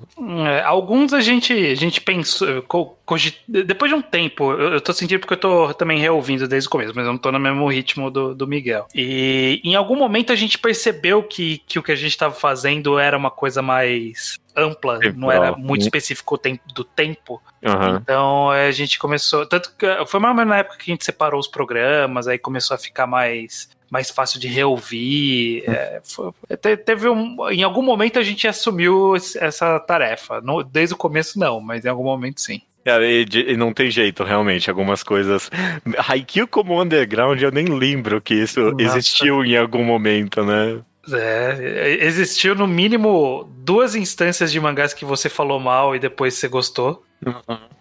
[0.49, 2.63] É, alguns a gente, a gente pensou.
[2.63, 6.49] co- cogi- depois de um tempo, eu, eu tô sentindo porque eu tô também reouvindo
[6.49, 8.87] desde o começo, mas eu não tô no mesmo ritmo do, do Miguel.
[8.95, 12.99] E em algum momento a gente percebeu que, que o que a gente tava fazendo
[12.99, 16.41] era uma coisa mais ampla, não era muito específico
[16.75, 17.43] do tempo.
[17.65, 18.01] Aham.
[18.03, 19.47] Então a gente começou.
[19.47, 22.39] Tanto que foi mais ou menos na época que a gente separou os programas, aí
[22.39, 23.69] começou a ficar mais.
[23.91, 25.63] Mais fácil de reouvir.
[25.69, 30.41] é, foi- te- teve um, em algum momento a gente assumiu essa tarefa.
[30.41, 32.61] Não- desde o começo, não, mas em algum momento sim.
[32.85, 35.49] É, e, e não tem jeito, realmente, algumas coisas.
[36.09, 38.83] Haikyuu como underground, eu nem lembro que isso Nossa.
[38.83, 40.81] existiu em algum momento, né?
[41.13, 46.49] É, existiu no mínimo duas instâncias de mangás que você falou mal e depois você
[46.49, 47.03] gostou.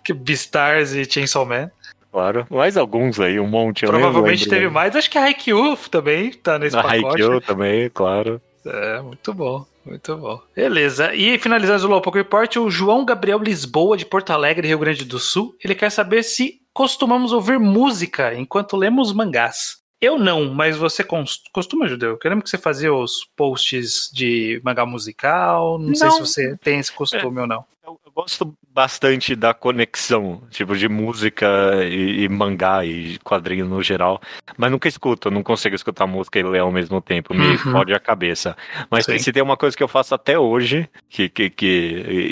[0.04, 1.70] Que Beastars e Chainsaw Man.
[2.12, 2.46] Claro.
[2.50, 3.86] Mais alguns aí, um monte.
[3.86, 4.96] Provavelmente teve mais.
[4.96, 7.06] Acho que a Haikyuu também tá nesse A pacote.
[7.06, 8.40] Haikyuu também, claro.
[8.66, 10.40] É, muito bom, muito bom.
[10.56, 15.04] Beleza, e finalizando o Slowpoke Report, o João Gabriel Lisboa, de Porto Alegre, Rio Grande
[15.04, 19.83] do Sul, ele quer saber se costumamos ouvir música enquanto lemos mangás.
[20.04, 21.02] Eu não, mas você
[21.54, 22.20] costuma, Judeu?
[22.22, 26.16] Eu lembro que você fazia os posts de mangá musical, não, sei Não.
[26.16, 27.64] se você tem esse costume ou não.
[27.88, 31.48] Eu, eu gosto bastante da conexão, tipo, de música
[31.86, 34.22] e, e mangá e quadrinho no geral.
[34.58, 37.58] Mas nunca escuto, não consigo escutar música e ler ao mesmo tempo, me Uhum.
[37.58, 38.58] fode a cabeça.
[38.92, 39.18] Mas Sim.
[39.20, 41.68] se tem uma coisa que eu faço até hoje, que, que, que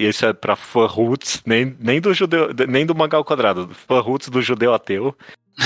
[0.09, 4.01] isso é pra fã roots, nem, nem do judeu, nem do mangá ao quadrado, fã
[4.01, 5.15] roots do judeu ateu.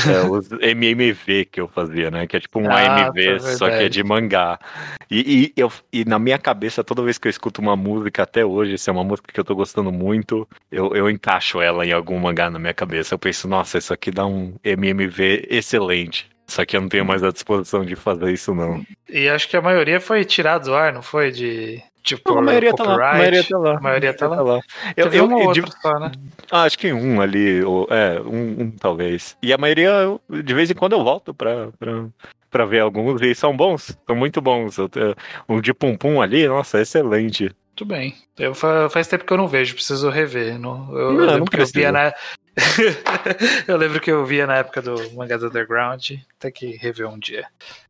[0.07, 2.27] É, os MMV que eu fazia, né?
[2.27, 4.59] Que é tipo um Ah, AMV, tá, só que é de mangá.
[5.09, 8.45] E, e, eu, e na minha cabeça, toda vez que eu escuto uma música até
[8.45, 11.91] hoje, se é uma música que eu tô gostando muito, eu, eu encaixo ela em
[11.91, 13.13] algum mangá na minha cabeça.
[13.13, 16.27] Eu penso, nossa, isso aqui dá um MMV excelente.
[16.47, 18.85] Só que eu não tenho mais a disposição de fazer isso, não.
[19.09, 21.31] E acho que a maioria foi tirada do ar, não foi?
[21.31, 21.81] De.
[22.05, 22.93] Tipo, Não, a maioria tá lá.
[23.11, 23.77] A maioria tá lá.
[23.77, 24.59] A maioria tá lá.
[24.95, 26.11] Eu, eu, eu de- só, né?
[26.51, 29.35] ah, acho que um ali, ou, é, um, um talvez.
[29.41, 32.05] E a maioria, eu- de vez em quando eu volto pra, pra,
[32.51, 34.77] pra ver alguns e são bons, são muito bons.
[34.77, 35.15] Eu, eu-
[35.49, 37.45] um de Pum Pum ali, nossa, excelente.
[37.69, 38.15] Muito bem.
[38.37, 40.59] Eu, fa- faz tempo que eu não vejo, preciso rever.
[40.59, 42.13] Não, eu, eu Não, lembro não que eu via na.
[43.67, 46.11] eu lembro que eu via na época do Mangás Underground.
[46.39, 47.45] Tem que rever um dia.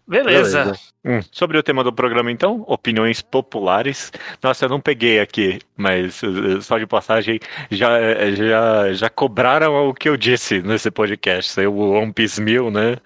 [0.07, 0.73] Beleza.
[1.03, 4.11] Hum, sobre o tema do programa, então, opiniões populares.
[4.41, 7.40] Nossa, eu não peguei aqui, mas uh, só de passagem,
[7.72, 11.52] já, eh, já, já cobraram o que eu disse nesse podcast.
[11.52, 12.98] Saiu o One Piece Mil, né?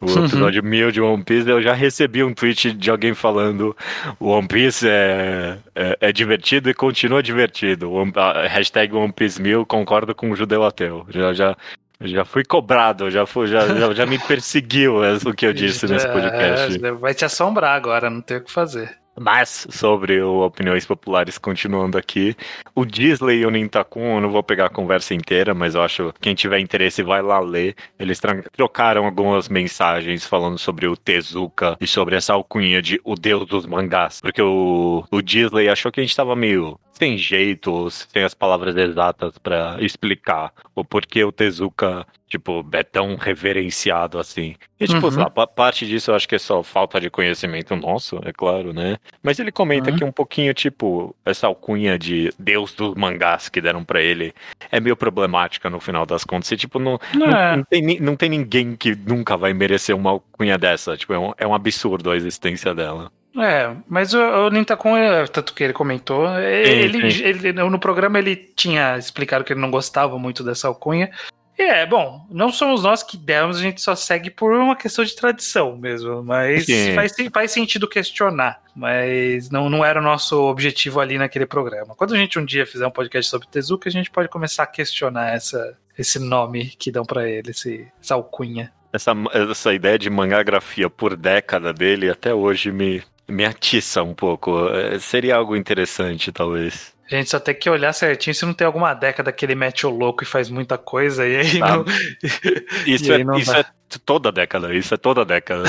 [0.00, 3.76] O episódio mil de One Piece, eu já recebi um tweet de alguém falando
[4.20, 7.90] o One Piece é, é, é divertido e continua divertido.
[7.92, 11.04] One, a hashtag One Piece mil, concordo com o judeu ateu.
[11.08, 11.56] Já, já,
[12.00, 15.86] já fui cobrado, já, fui, já, já, já me perseguiu é o que eu disse
[15.86, 16.84] nesse podcast.
[16.84, 18.96] É, vai te assombrar agora, não tem o que fazer.
[19.20, 22.36] Mas sobre o Opiniões Populares, continuando aqui,
[22.74, 26.12] o Disney e o Nintakun, eu não vou pegar a conversa inteira, mas eu acho
[26.12, 27.74] que quem tiver interesse vai lá ler.
[27.98, 28.20] Eles
[28.52, 33.66] trocaram algumas mensagens falando sobre o Tezuka e sobre essa alcunha de o deus dos
[33.66, 34.20] mangás.
[34.20, 38.76] Porque o, o Disney achou que a gente tava meio sem jeito, sem as palavras
[38.76, 44.56] exatas para explicar o porquê o Tezuka, tipo, é tão reverenciado assim.
[44.80, 45.16] E, tipo, uhum.
[45.16, 48.96] lá, parte disso eu acho que é só falta de conhecimento nosso, é claro, né?
[49.22, 49.96] Mas ele comenta uhum.
[49.96, 54.34] que um pouquinho, tipo, essa alcunha de deus dos mangás que deram para ele
[54.70, 56.50] é meio problemática no final das contas.
[56.50, 57.56] E, tipo, não, não, é.
[57.56, 60.96] não, tem, não tem ninguém que nunca vai merecer uma alcunha dessa.
[60.96, 63.10] Tipo, é um, é um absurdo a existência dela.
[63.42, 67.22] É, mas o, o Nintakon, é, tanto que ele comentou, ele, sim.
[67.22, 71.10] ele, no programa ele tinha explicado que ele não gostava muito dessa alcunha.
[71.58, 75.04] E é, bom, não somos nós que demos, a gente só segue por uma questão
[75.04, 76.22] de tradição mesmo.
[76.22, 78.62] Mas faz, faz sentido questionar.
[78.76, 81.96] Mas não, não era o nosso objetivo ali naquele programa.
[81.96, 84.68] Quando a gente um dia fizer um podcast sobre Tezuka, a gente pode começar a
[84.68, 88.72] questionar essa, esse nome que dão para ele, esse, essa alcunha.
[88.92, 89.12] Essa,
[89.50, 94.68] essa ideia de mangagrafia por década dele até hoje me, me atiça um pouco.
[94.68, 96.96] É, seria algo interessante, talvez.
[97.10, 99.86] A gente só tem que olhar certinho se não tem alguma década que ele mete
[99.86, 101.84] o louco e faz muita coisa e aí ah, não.
[102.86, 103.64] Isso, é, não isso é
[104.04, 105.64] toda década, isso é toda década.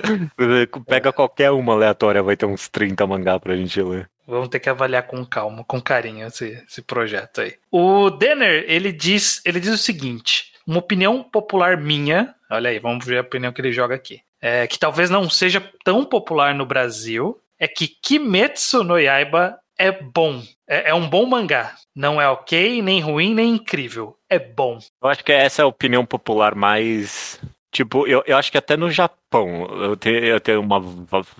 [0.88, 4.08] Pega qualquer uma aleatória, vai ter uns 30 mangá pra gente ler.
[4.26, 7.54] Vamos ter que avaliar com calma, com carinho esse, esse projeto aí.
[7.70, 13.04] O Denner, ele diz, ele diz o seguinte: uma opinião popular minha, olha aí, vamos
[13.04, 16.66] ver a opinião que ele joga aqui é, que talvez não seja tão popular no
[16.66, 20.42] Brasil, é que Kimetsu no Yaiba é bom.
[20.68, 21.74] É, é, um bom mangá.
[21.94, 24.16] Não é ok, nem ruim, nem incrível.
[24.28, 24.78] É bom.
[25.00, 27.40] Eu acho que essa é a opinião popular mais.
[27.70, 30.80] Tipo, eu, eu acho que até no Japão eu tenho, eu tenho uma,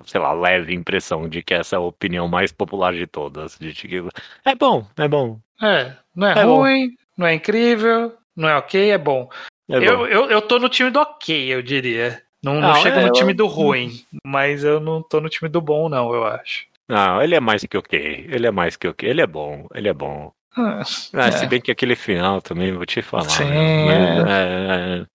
[0.07, 3.59] sei lá, leve impressão de que essa é a opinião mais popular de todas.
[3.59, 4.03] De que
[4.45, 5.41] é bom, é bom.
[5.61, 6.95] É, não é, é ruim, bom.
[7.19, 9.29] não é incrível, não é ok, é bom.
[9.69, 10.07] É eu.
[10.07, 12.23] Eu, eu tô no time do ok, eu diria.
[12.43, 15.60] Não, não, chega é, no time do ruim, mas eu não tô no time do
[15.60, 16.66] bom, não, eu acho.
[16.89, 18.27] Não, ele é mais que ok.
[18.28, 19.09] Ele é mais que ok.
[19.09, 20.32] Ele é bom, ele é bom.
[20.56, 20.82] Ah,
[21.14, 21.32] ah, é.
[21.32, 23.31] Se bem que aquele final também, vou te falar.
[23.31, 23.44] Sim.
[23.44, 24.19] Né?
[24.28, 25.06] É, é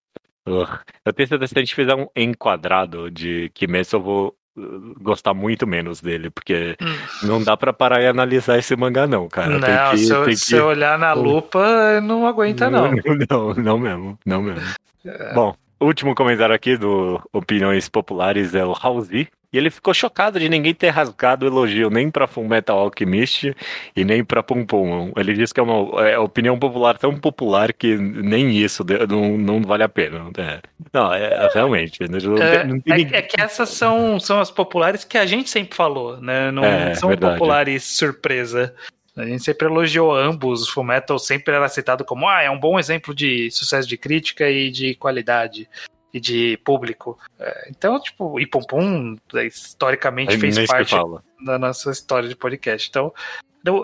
[1.06, 4.94] eu tenho certeza que se a gente fizer um enquadrado de Kimetsu, eu vou uh,
[5.02, 7.28] gostar muito menos dele, porque hum.
[7.28, 9.60] não dá para parar e analisar esse mangá não, cara.
[9.60, 10.62] Não, que, se, eu, se que...
[10.62, 12.91] olhar na lupa, não aguenta não.
[13.30, 14.68] Não, não mesmo, não mesmo.
[15.06, 15.34] É.
[15.34, 19.28] Bom, o último comentário aqui do Opiniões Populares é o Halsey.
[19.52, 23.56] E ele ficou chocado de ninguém ter rasgado o elogio nem pra Fullmetal Alchemist
[23.95, 25.14] e nem pra Pum Pum.
[25.16, 29.62] Ele disse que é uma é, opinião popular tão popular que nem isso não, não
[29.62, 30.30] vale a pena.
[30.38, 30.60] É.
[30.91, 31.99] Não, é, é realmente.
[32.10, 35.78] Não, é, não é, é, que essas são, são as populares que a gente sempre
[35.78, 36.52] falou, né?
[36.52, 37.36] Não é, são verdade.
[37.36, 38.76] populares surpresa.
[39.18, 40.68] A gente sempre elogiou ambos.
[40.68, 44.49] O Fullmetal sempre era citado como ah, é um bom exemplo de sucesso de crítica
[44.49, 45.68] e de qualidade
[46.14, 47.18] e de público.
[47.39, 50.95] É, então, tipo, e Pum Pum historicamente é fez parte
[51.44, 52.88] da nossa história de podcast.
[52.89, 53.14] Então,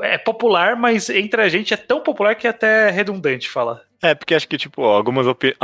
[0.01, 3.81] é popular, mas entre a gente é tão popular que é até redundante falar.
[4.01, 5.57] É, porque acho que, tipo, algumas opiniões.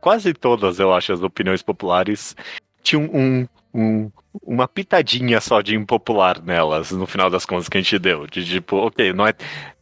[0.00, 2.36] Quase todas, eu acho, as opiniões populares
[2.82, 4.10] tinham um, um,
[4.42, 8.26] uma pitadinha só de impopular nelas, no final das contas, que a gente deu.
[8.26, 9.34] De tipo, ok, não é.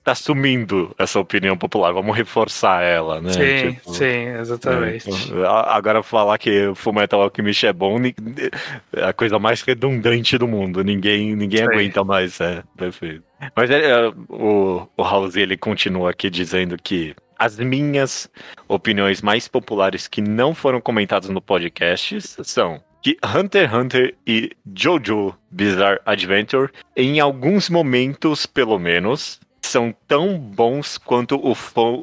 [0.04, 3.32] Tá sumindo essa opinião popular, vamos reforçar ela, né?
[3.32, 5.08] Sim, tipo, sim, exatamente.
[5.08, 7.98] É, agora falar que o Fullmetal Alchemist é bom
[8.92, 10.82] é a coisa mais redundante do mundo.
[10.82, 13.22] Ninguém, ninguém aguenta mais, é, perfeito.
[13.54, 18.28] Mas é, é, o, o House, ele continua aqui dizendo que as minhas
[18.66, 24.52] opiniões mais populares que não foram comentadas no podcast são que Hunter x Hunter e
[24.74, 31.54] Jojo Bizarre Adventure, em alguns momentos pelo menos, são tão bons quanto o,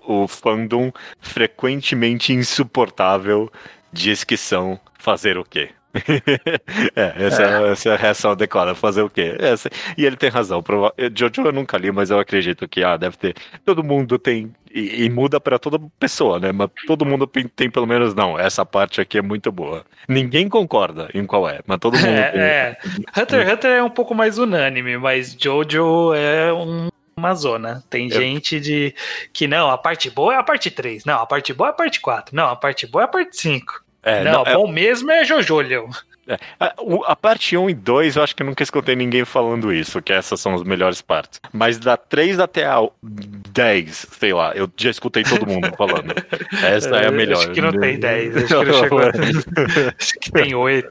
[0.08, 3.52] o fandom frequentemente insuportável
[3.92, 5.70] diz que são fazer o quê?
[6.96, 7.72] é, essa é.
[7.72, 8.76] essa é a reação adequada.
[8.76, 9.36] Fazer o quê?
[9.40, 10.62] Essa, e ele tem razão.
[10.62, 10.94] Prova...
[11.16, 13.36] Jojo eu nunca li, mas eu acredito que ah, deve ter.
[13.66, 14.54] Todo mundo tem.
[14.72, 16.52] E, e muda para toda pessoa, né?
[16.52, 18.38] Mas todo mundo tem, tem, pelo menos, não.
[18.38, 19.84] Essa parte aqui é muito boa.
[20.08, 22.42] Ninguém concorda em qual é, mas todo mundo é, tem.
[22.42, 22.78] É.
[23.18, 26.90] Hunter x Hunter é um pouco mais unânime, mas Jojo é um
[27.20, 27.84] uma zona.
[27.90, 28.20] Tem eu...
[28.20, 28.96] gente de
[29.34, 31.74] que não, a parte boa é a parte 3, não, a parte boa é a
[31.74, 33.89] parte 4, não, a parte boa é a parte 5.
[34.04, 34.54] É, não, não é...
[34.54, 35.90] bom mesmo é Jojo, Leão.
[36.30, 36.76] É, a,
[37.08, 40.14] a, parte 1 e 2, eu acho que eu nunca escutei ninguém falando isso, que
[40.14, 41.42] essas são as melhores partes.
[41.52, 46.14] Mas da 3 até a 10, sei lá, eu já escutei todo mundo falando.
[46.64, 47.40] Essa é a melhor.
[47.40, 49.00] Acho que não tem 10, acho que não chegou.
[50.00, 50.90] Acho que tem 8.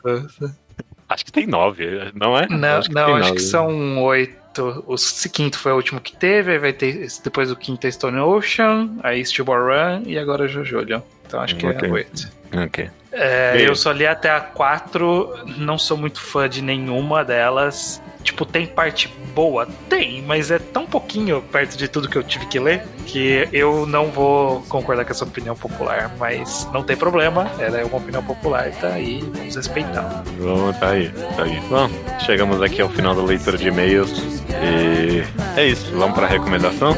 [1.09, 2.47] Acho que tem 9, não é?
[2.49, 4.97] Não, acho que, não, acho que são 8 o
[5.33, 8.91] quinto foi o último que teve, aí vai ter depois o quinto é Stone Ocean,
[9.03, 11.03] aí Steel Run e agora Jojo.
[11.27, 11.89] Então acho que okay.
[11.89, 12.29] é 8.
[12.65, 12.91] Ok.
[13.13, 18.01] É, eu só li até a 4, não sou muito fã de nenhuma delas.
[18.23, 19.67] Tipo, tem parte boa?
[19.89, 23.87] Tem, mas é tão pouquinho perto de tudo que eu tive que ler que eu
[23.87, 26.13] não vou concordar com essa opinião popular.
[26.19, 30.23] Mas não tem problema, ela é uma opinião popular, tá aí, vamos respeitar.
[30.39, 31.61] Vamos, tá aí, tá aí.
[31.69, 31.89] Bom,
[32.21, 35.91] chegamos aqui ao final da leitura de e-mails e é isso.
[35.93, 36.95] Vamos pra recomendação?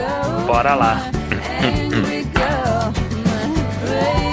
[0.47, 1.01] Bora lá.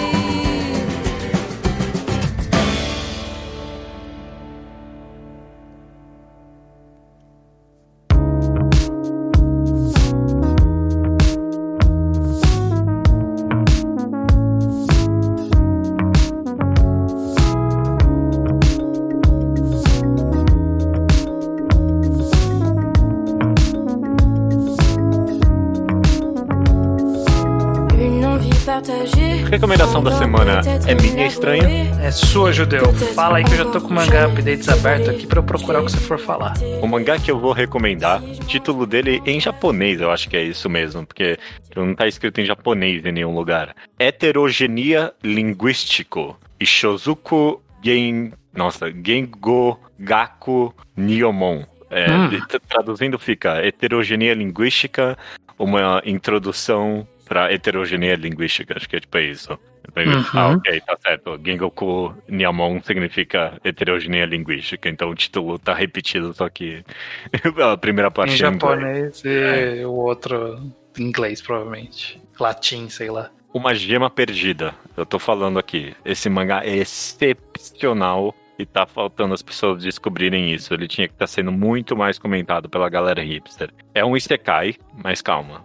[29.57, 31.67] recomendação da semana é minha estranha.
[31.99, 32.93] É sua, Judeu.
[33.15, 35.81] Fala aí que eu já tô com o mangá updates aberto aqui pra eu procurar
[35.81, 36.53] o que você for falar.
[36.79, 40.43] O mangá que eu vou recomendar, o título dele em japonês, eu acho que é
[40.43, 41.39] isso mesmo, porque
[41.75, 43.75] não tá escrito em japonês em nenhum lugar.
[43.97, 46.37] Heterogenia Linguístico.
[46.59, 48.33] Ishozuku Gen...
[48.55, 51.63] Nossa, Gengo Gaku Niomon.
[51.89, 52.29] É, hum.
[52.69, 55.17] Traduzindo fica heterogeneia linguística,
[55.57, 59.51] uma introdução pra heterogeneia linguística, acho que é tipo isso.
[59.95, 60.25] Uhum.
[60.33, 61.39] Ah, ok, tá certo.
[61.43, 66.83] Gengoku Niamon significa heterogeneia linguística, então o título tá repetido, só que
[67.63, 69.87] a primeira parte em japonês e é.
[69.87, 70.59] o outro
[70.97, 72.21] em inglês, provavelmente.
[72.39, 73.31] Latim, sei lá.
[73.53, 74.73] Uma gema perdida.
[74.95, 75.95] Eu tô falando aqui.
[76.05, 80.73] Esse mangá é excepcional e tá faltando as pessoas descobrirem isso.
[80.73, 83.69] Ele tinha que estar tá sendo muito mais comentado pela galera hipster.
[83.93, 85.61] É um Isekai, mas calma,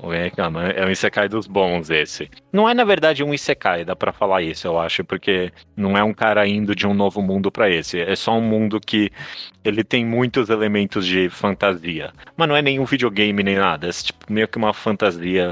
[0.75, 2.31] é um Isekai dos bons esse.
[2.53, 6.05] Não é na verdade um Isekai, dá para falar isso, eu acho, porque não é
[6.05, 8.01] um cara indo de um novo mundo para esse.
[8.01, 9.11] É só um mundo que
[9.65, 12.13] ele tem muitos elementos de fantasia.
[12.37, 13.89] Mas não é nenhum videogame nem nada.
[13.89, 15.49] É tipo, meio que uma fantasia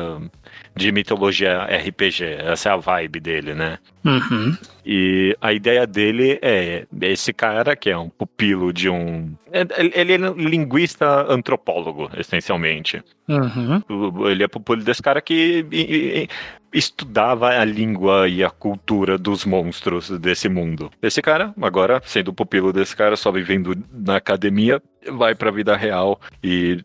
[0.75, 2.25] de mitologia RPG.
[2.25, 3.79] Essa é a vibe dele, né?
[4.05, 4.57] Uhum.
[4.85, 9.33] E a ideia dele é esse cara que é um pupilo de um.
[9.53, 13.03] Ele é linguista antropólogo, essencialmente.
[13.29, 14.29] Uhum.
[14.29, 16.29] Ele é pupilo desse cara que
[16.73, 20.91] estudava a língua e a cultura dos monstros desse mundo.
[21.03, 24.81] Esse cara, agora, sendo pupilo desse cara, só vivendo na academia,
[25.13, 26.83] vai pra vida real e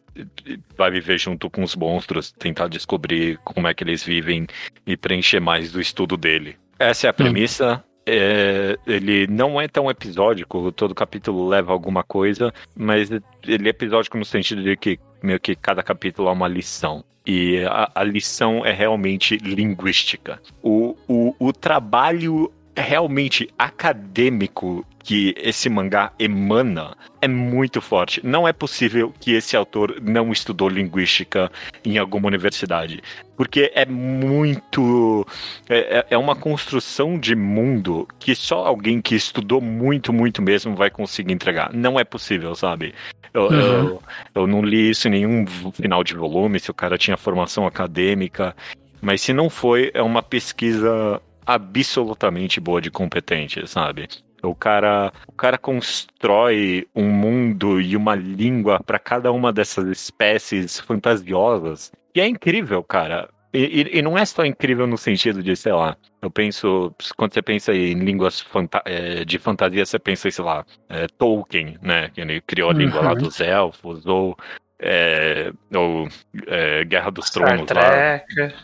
[0.77, 4.47] vai viver junto com os monstros, tentar descobrir como é que eles vivem
[4.87, 6.57] e preencher mais do estudo dele.
[6.79, 7.15] Essa é a hum.
[7.15, 7.83] premissa.
[7.87, 7.94] Hum.
[8.07, 14.18] É, ele não é tão episódico, todo capítulo leva alguma coisa, mas ele é episódico
[14.18, 17.03] no sentido de que meio que cada capítulo é uma lição.
[17.26, 20.40] E a, a lição é realmente linguística.
[20.61, 28.26] O, o, o trabalho realmente acadêmico que esse mangá emana é muito forte.
[28.26, 31.52] Não é possível que esse autor não estudou linguística
[31.85, 33.03] em alguma universidade.
[33.38, 35.26] Porque é muito.
[35.69, 40.76] É, é, é uma construção de mundo que só alguém que estudou muito, muito mesmo
[40.76, 41.72] vai conseguir entregar.
[41.72, 42.95] Não é possível, sabe?
[43.31, 43.60] Eu, uhum.
[43.60, 44.03] eu,
[44.34, 48.56] eu não li isso em nenhum final de volume, se o cara tinha formação acadêmica.
[49.02, 54.07] Mas se não foi, é uma pesquisa absolutamente boa de competente, sabe?
[54.41, 60.80] O cara, o cara constrói um mundo e uma língua para cada uma dessas espécies
[60.80, 61.91] fantasiosas.
[62.13, 63.30] E é incrível, cara.
[63.53, 67.41] E, e, não é só incrível no sentido de, sei lá, eu penso, quando você
[67.41, 72.09] pensa em línguas fanta é, de fantasia, você pensa, sei lá, é, Tolkien, né?
[72.09, 73.17] Que ele criou a língua lá uhum.
[73.19, 74.35] dos elfos, ou
[74.80, 76.07] é, ou
[76.47, 77.95] é, Guerra dos Tronos lá.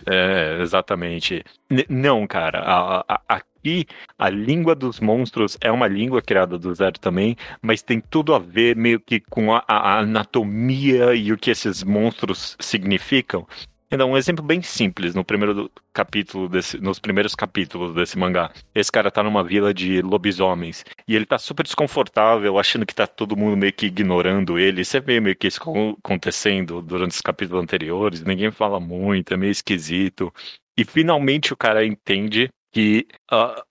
[0.09, 1.43] É, exatamente.
[1.69, 3.85] N não, cara, a, a, E
[4.17, 8.39] a língua dos monstros é uma língua criada do zero também, mas tem tudo a
[8.39, 13.47] ver meio que com a, a anatomia e o que esses monstros significam.
[13.91, 18.49] Então, um exemplo bem simples no primeiro capítulo desse, nos primeiros capítulos desse mangá.
[18.73, 23.05] Esse cara tá numa vila de lobisomens e ele tá super desconfortável, achando que tá
[23.05, 24.85] todo mundo meio que ignorando ele.
[24.85, 25.61] Você vê meio que isso
[26.01, 30.33] acontecendo durante os capítulos anteriores, ninguém fala muito, é meio esquisito.
[30.77, 33.61] E finalmente o cara entende que a,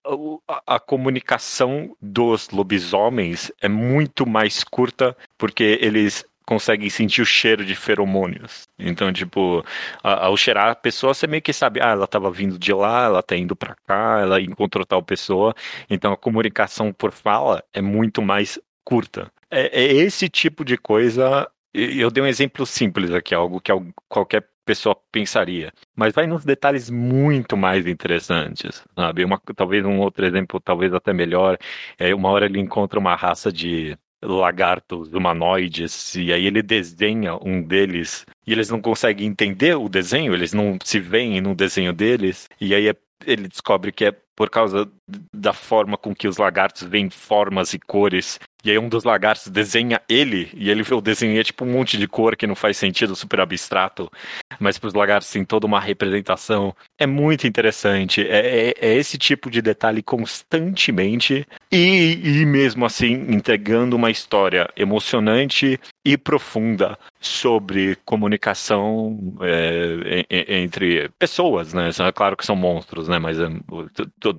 [0.47, 7.65] a, a, comunicação dos lobisomens é muito mais curta porque eles conseguem sentir o cheiro
[7.65, 8.67] de feromônios.
[8.77, 9.65] Então, tipo,
[10.03, 13.23] ao cheirar a pessoa, você meio que sabe, ah, ela estava vindo de lá, ela
[13.23, 15.55] tá indo para cá, ela encontrou tal pessoa.
[15.89, 19.31] Então, a comunicação por fala é muito mais curta.
[19.49, 21.49] É, é esse tipo de coisa.
[21.73, 23.71] Eu dei um exemplo simples aqui, algo que
[24.09, 25.73] qualquer pessoa pensaria.
[25.95, 29.25] Mas vai nos detalhes muito mais interessantes, sabe?
[29.25, 31.57] Uma, talvez um outro exemplo, talvez até melhor.
[31.97, 37.63] É, uma hora ele encontra uma raça de lagartos humanoides, e aí ele desenha um
[37.63, 42.49] deles, e eles não conseguem entender o desenho, eles não se veem no desenho deles,
[42.61, 42.95] e aí é,
[43.27, 44.91] ele descobre que é por causa
[45.35, 48.41] da forma com que os lagartos veem formas e cores.
[48.65, 51.73] E aí um dos lagartos desenha ele, e ele vê o desenho é tipo um
[51.73, 54.11] monte de cor que não faz sentido, super abstrato.
[54.59, 56.75] Mas para os lagartos tem toda uma representação.
[56.99, 58.21] É muito interessante.
[58.21, 61.47] É, é, é esse tipo de detalhe constantemente.
[61.73, 70.27] E, e mesmo assim entregando uma história emocionante e profunda sobre comunicação é,
[70.63, 71.91] entre pessoas, né?
[72.15, 73.19] Claro que são monstros, né?
[73.19, 73.49] Mas é,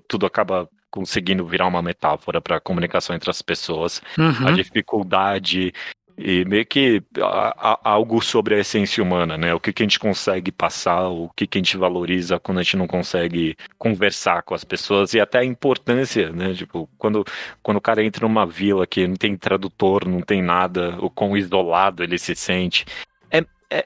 [0.07, 4.47] tudo acaba conseguindo virar uma metáfora para a comunicação entre as pessoas, uhum.
[4.47, 5.73] a dificuldade
[6.17, 9.53] e meio que a, a, algo sobre a essência humana, né?
[9.53, 12.63] O que, que a gente consegue passar, o que, que a gente valoriza quando a
[12.63, 16.53] gente não consegue conversar com as pessoas e até a importância, né?
[16.53, 17.25] Tipo, quando,
[17.63, 21.35] quando o cara entra numa vila que não tem tradutor, não tem nada, o quão
[21.35, 22.85] isolado ele se sente.
[23.31, 23.85] É, é,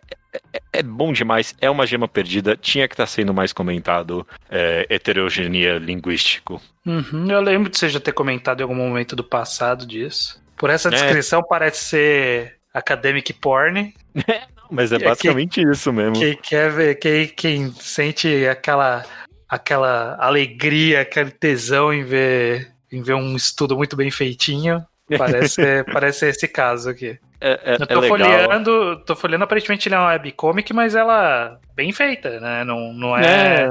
[0.54, 4.26] é, é, bom demais, é uma gema perdida, tinha que estar tá sendo mais comentado
[4.50, 6.62] é, heterogeneia linguístico.
[6.86, 10.42] Uhum, eu lembro de você já ter comentado em algum momento do passado disso.
[10.58, 10.92] Por essa é.
[10.92, 13.94] descrição parece ser academic porn.
[14.70, 16.14] mas é basicamente que, isso mesmo.
[16.14, 19.06] Quem quer ver, quem, quem sente aquela,
[19.48, 24.86] aquela alegria, aquele tesão em ver, em ver um estudo muito bem feitinho,
[25.18, 27.18] parece, parece esse caso aqui.
[27.40, 31.60] É, é, eu tô é folheando, tô folheando, aparentemente ele é uma webcomic, mas ela
[31.76, 32.64] bem feita, né?
[32.64, 33.68] Não, não é, é.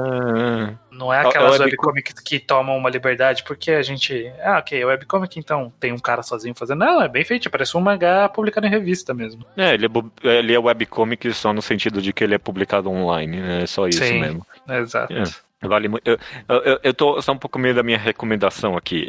[0.91, 4.31] Não é aquelas webcomics que tomam uma liberdade porque a gente.
[4.41, 6.79] Ah, ok, é webcomic, então tem um cara sozinho fazendo.
[6.79, 9.45] Não, é bem feito, parece um mangá publicado em revista mesmo.
[9.57, 13.41] É, ele é, ele é webcomic só no sentido de que ele é publicado online,
[13.41, 13.63] né?
[13.63, 14.45] É só isso Sim, mesmo.
[14.69, 15.13] Exato.
[15.67, 16.07] Vale muito.
[16.07, 16.17] Eu,
[16.47, 19.07] eu, eu tô só um pouco meio da minha recomendação aqui,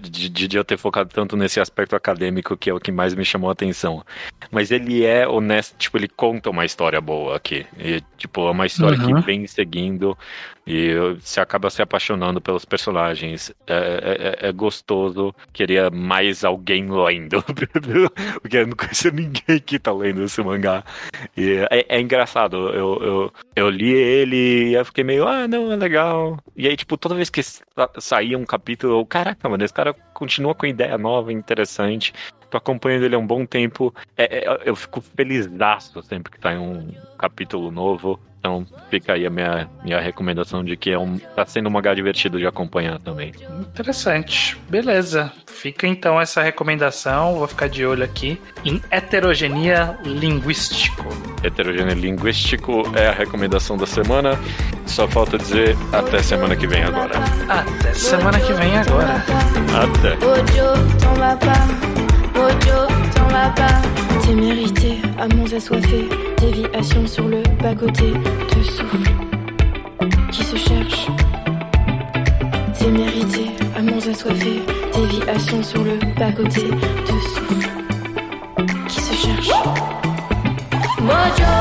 [0.00, 3.24] de, de, eu ter focado tanto nesse aspecto acadêmico que é o que mais me
[3.24, 4.04] chamou a atenção.
[4.50, 7.66] Mas ele é honesto, tipo, ele conta uma história boa aqui.
[7.78, 9.16] E, tipo, é uma história uhum.
[9.16, 10.16] que vem seguindo
[10.70, 13.52] e você acaba se apaixonando pelos personagens.
[13.66, 15.34] É, é, é, é gostoso.
[15.52, 17.42] Queria mais alguém lendo.
[18.40, 20.84] Porque eu não conheço ninguém que tá lendo esse mangá.
[21.36, 22.68] E é, é engraçado.
[22.68, 26.38] Eu, eu, eu li ele e eu fiquei meio, ah, não, é legal.
[26.56, 27.40] E aí, tipo, toda vez que
[27.98, 32.14] saía um capítulo, eu, caraca, mano, esse cara continua com ideia nova, interessante.
[32.48, 33.92] Tô acompanhando ele há um bom tempo.
[34.16, 35.48] É, é, eu fico feliz
[36.04, 38.20] sempre que sai um capítulo novo.
[38.40, 41.92] Então fica aí a minha, minha recomendação de que é um, tá sendo um mangá
[41.92, 43.32] divertido de acompanhar também.
[43.60, 44.56] Interessante.
[44.68, 45.30] Beleza.
[45.46, 47.34] Fica então essa recomendação.
[47.36, 51.04] Vou ficar de olho aqui em heterogenia linguístico.
[51.44, 54.38] Heterogenia linguístico é a recomendação da semana.
[54.86, 57.12] Só falta dizer até semana que vem agora.
[57.46, 59.22] Até semana que vem agora.
[59.76, 60.16] Até.
[64.30, 66.08] T'es mérité, amants assoiffés,
[66.38, 68.12] déviation sur le bas-côté,
[68.46, 69.10] te souffle
[70.30, 71.08] qui se cherche.
[72.78, 73.46] T'es mérité,
[73.76, 74.62] amants assoiffés,
[74.94, 76.70] déviation sur le bas-côté,
[77.06, 77.68] te souffle
[78.86, 79.50] qui se cherche.
[81.00, 81.56] Mojo,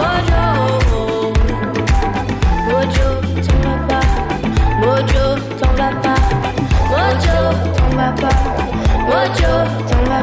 [0.00, 0.44] mojo,
[2.66, 3.08] mojo,
[3.46, 4.08] t'en vas pas,
[4.80, 5.30] mojo,
[5.60, 5.94] t'en vas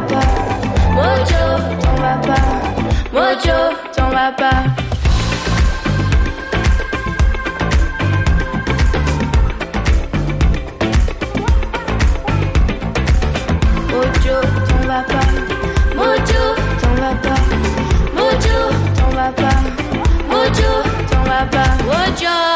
[0.02, 0.33] pas,
[1.14, 1.44] mojo,
[1.82, 2.44] t'en vas pas.
[3.14, 3.60] Mojo,
[3.96, 4.64] t'en vas pas.
[13.92, 14.38] Mojo,
[14.68, 15.28] t'en vas pas.
[15.96, 16.44] Mojo,
[16.82, 17.42] t'en vas pas.
[18.18, 18.60] Mojo,
[18.98, 19.60] t'en vas pas.
[20.30, 20.72] Mojo,
[21.10, 21.72] t'en vas pas.
[21.90, 22.53] Mojo,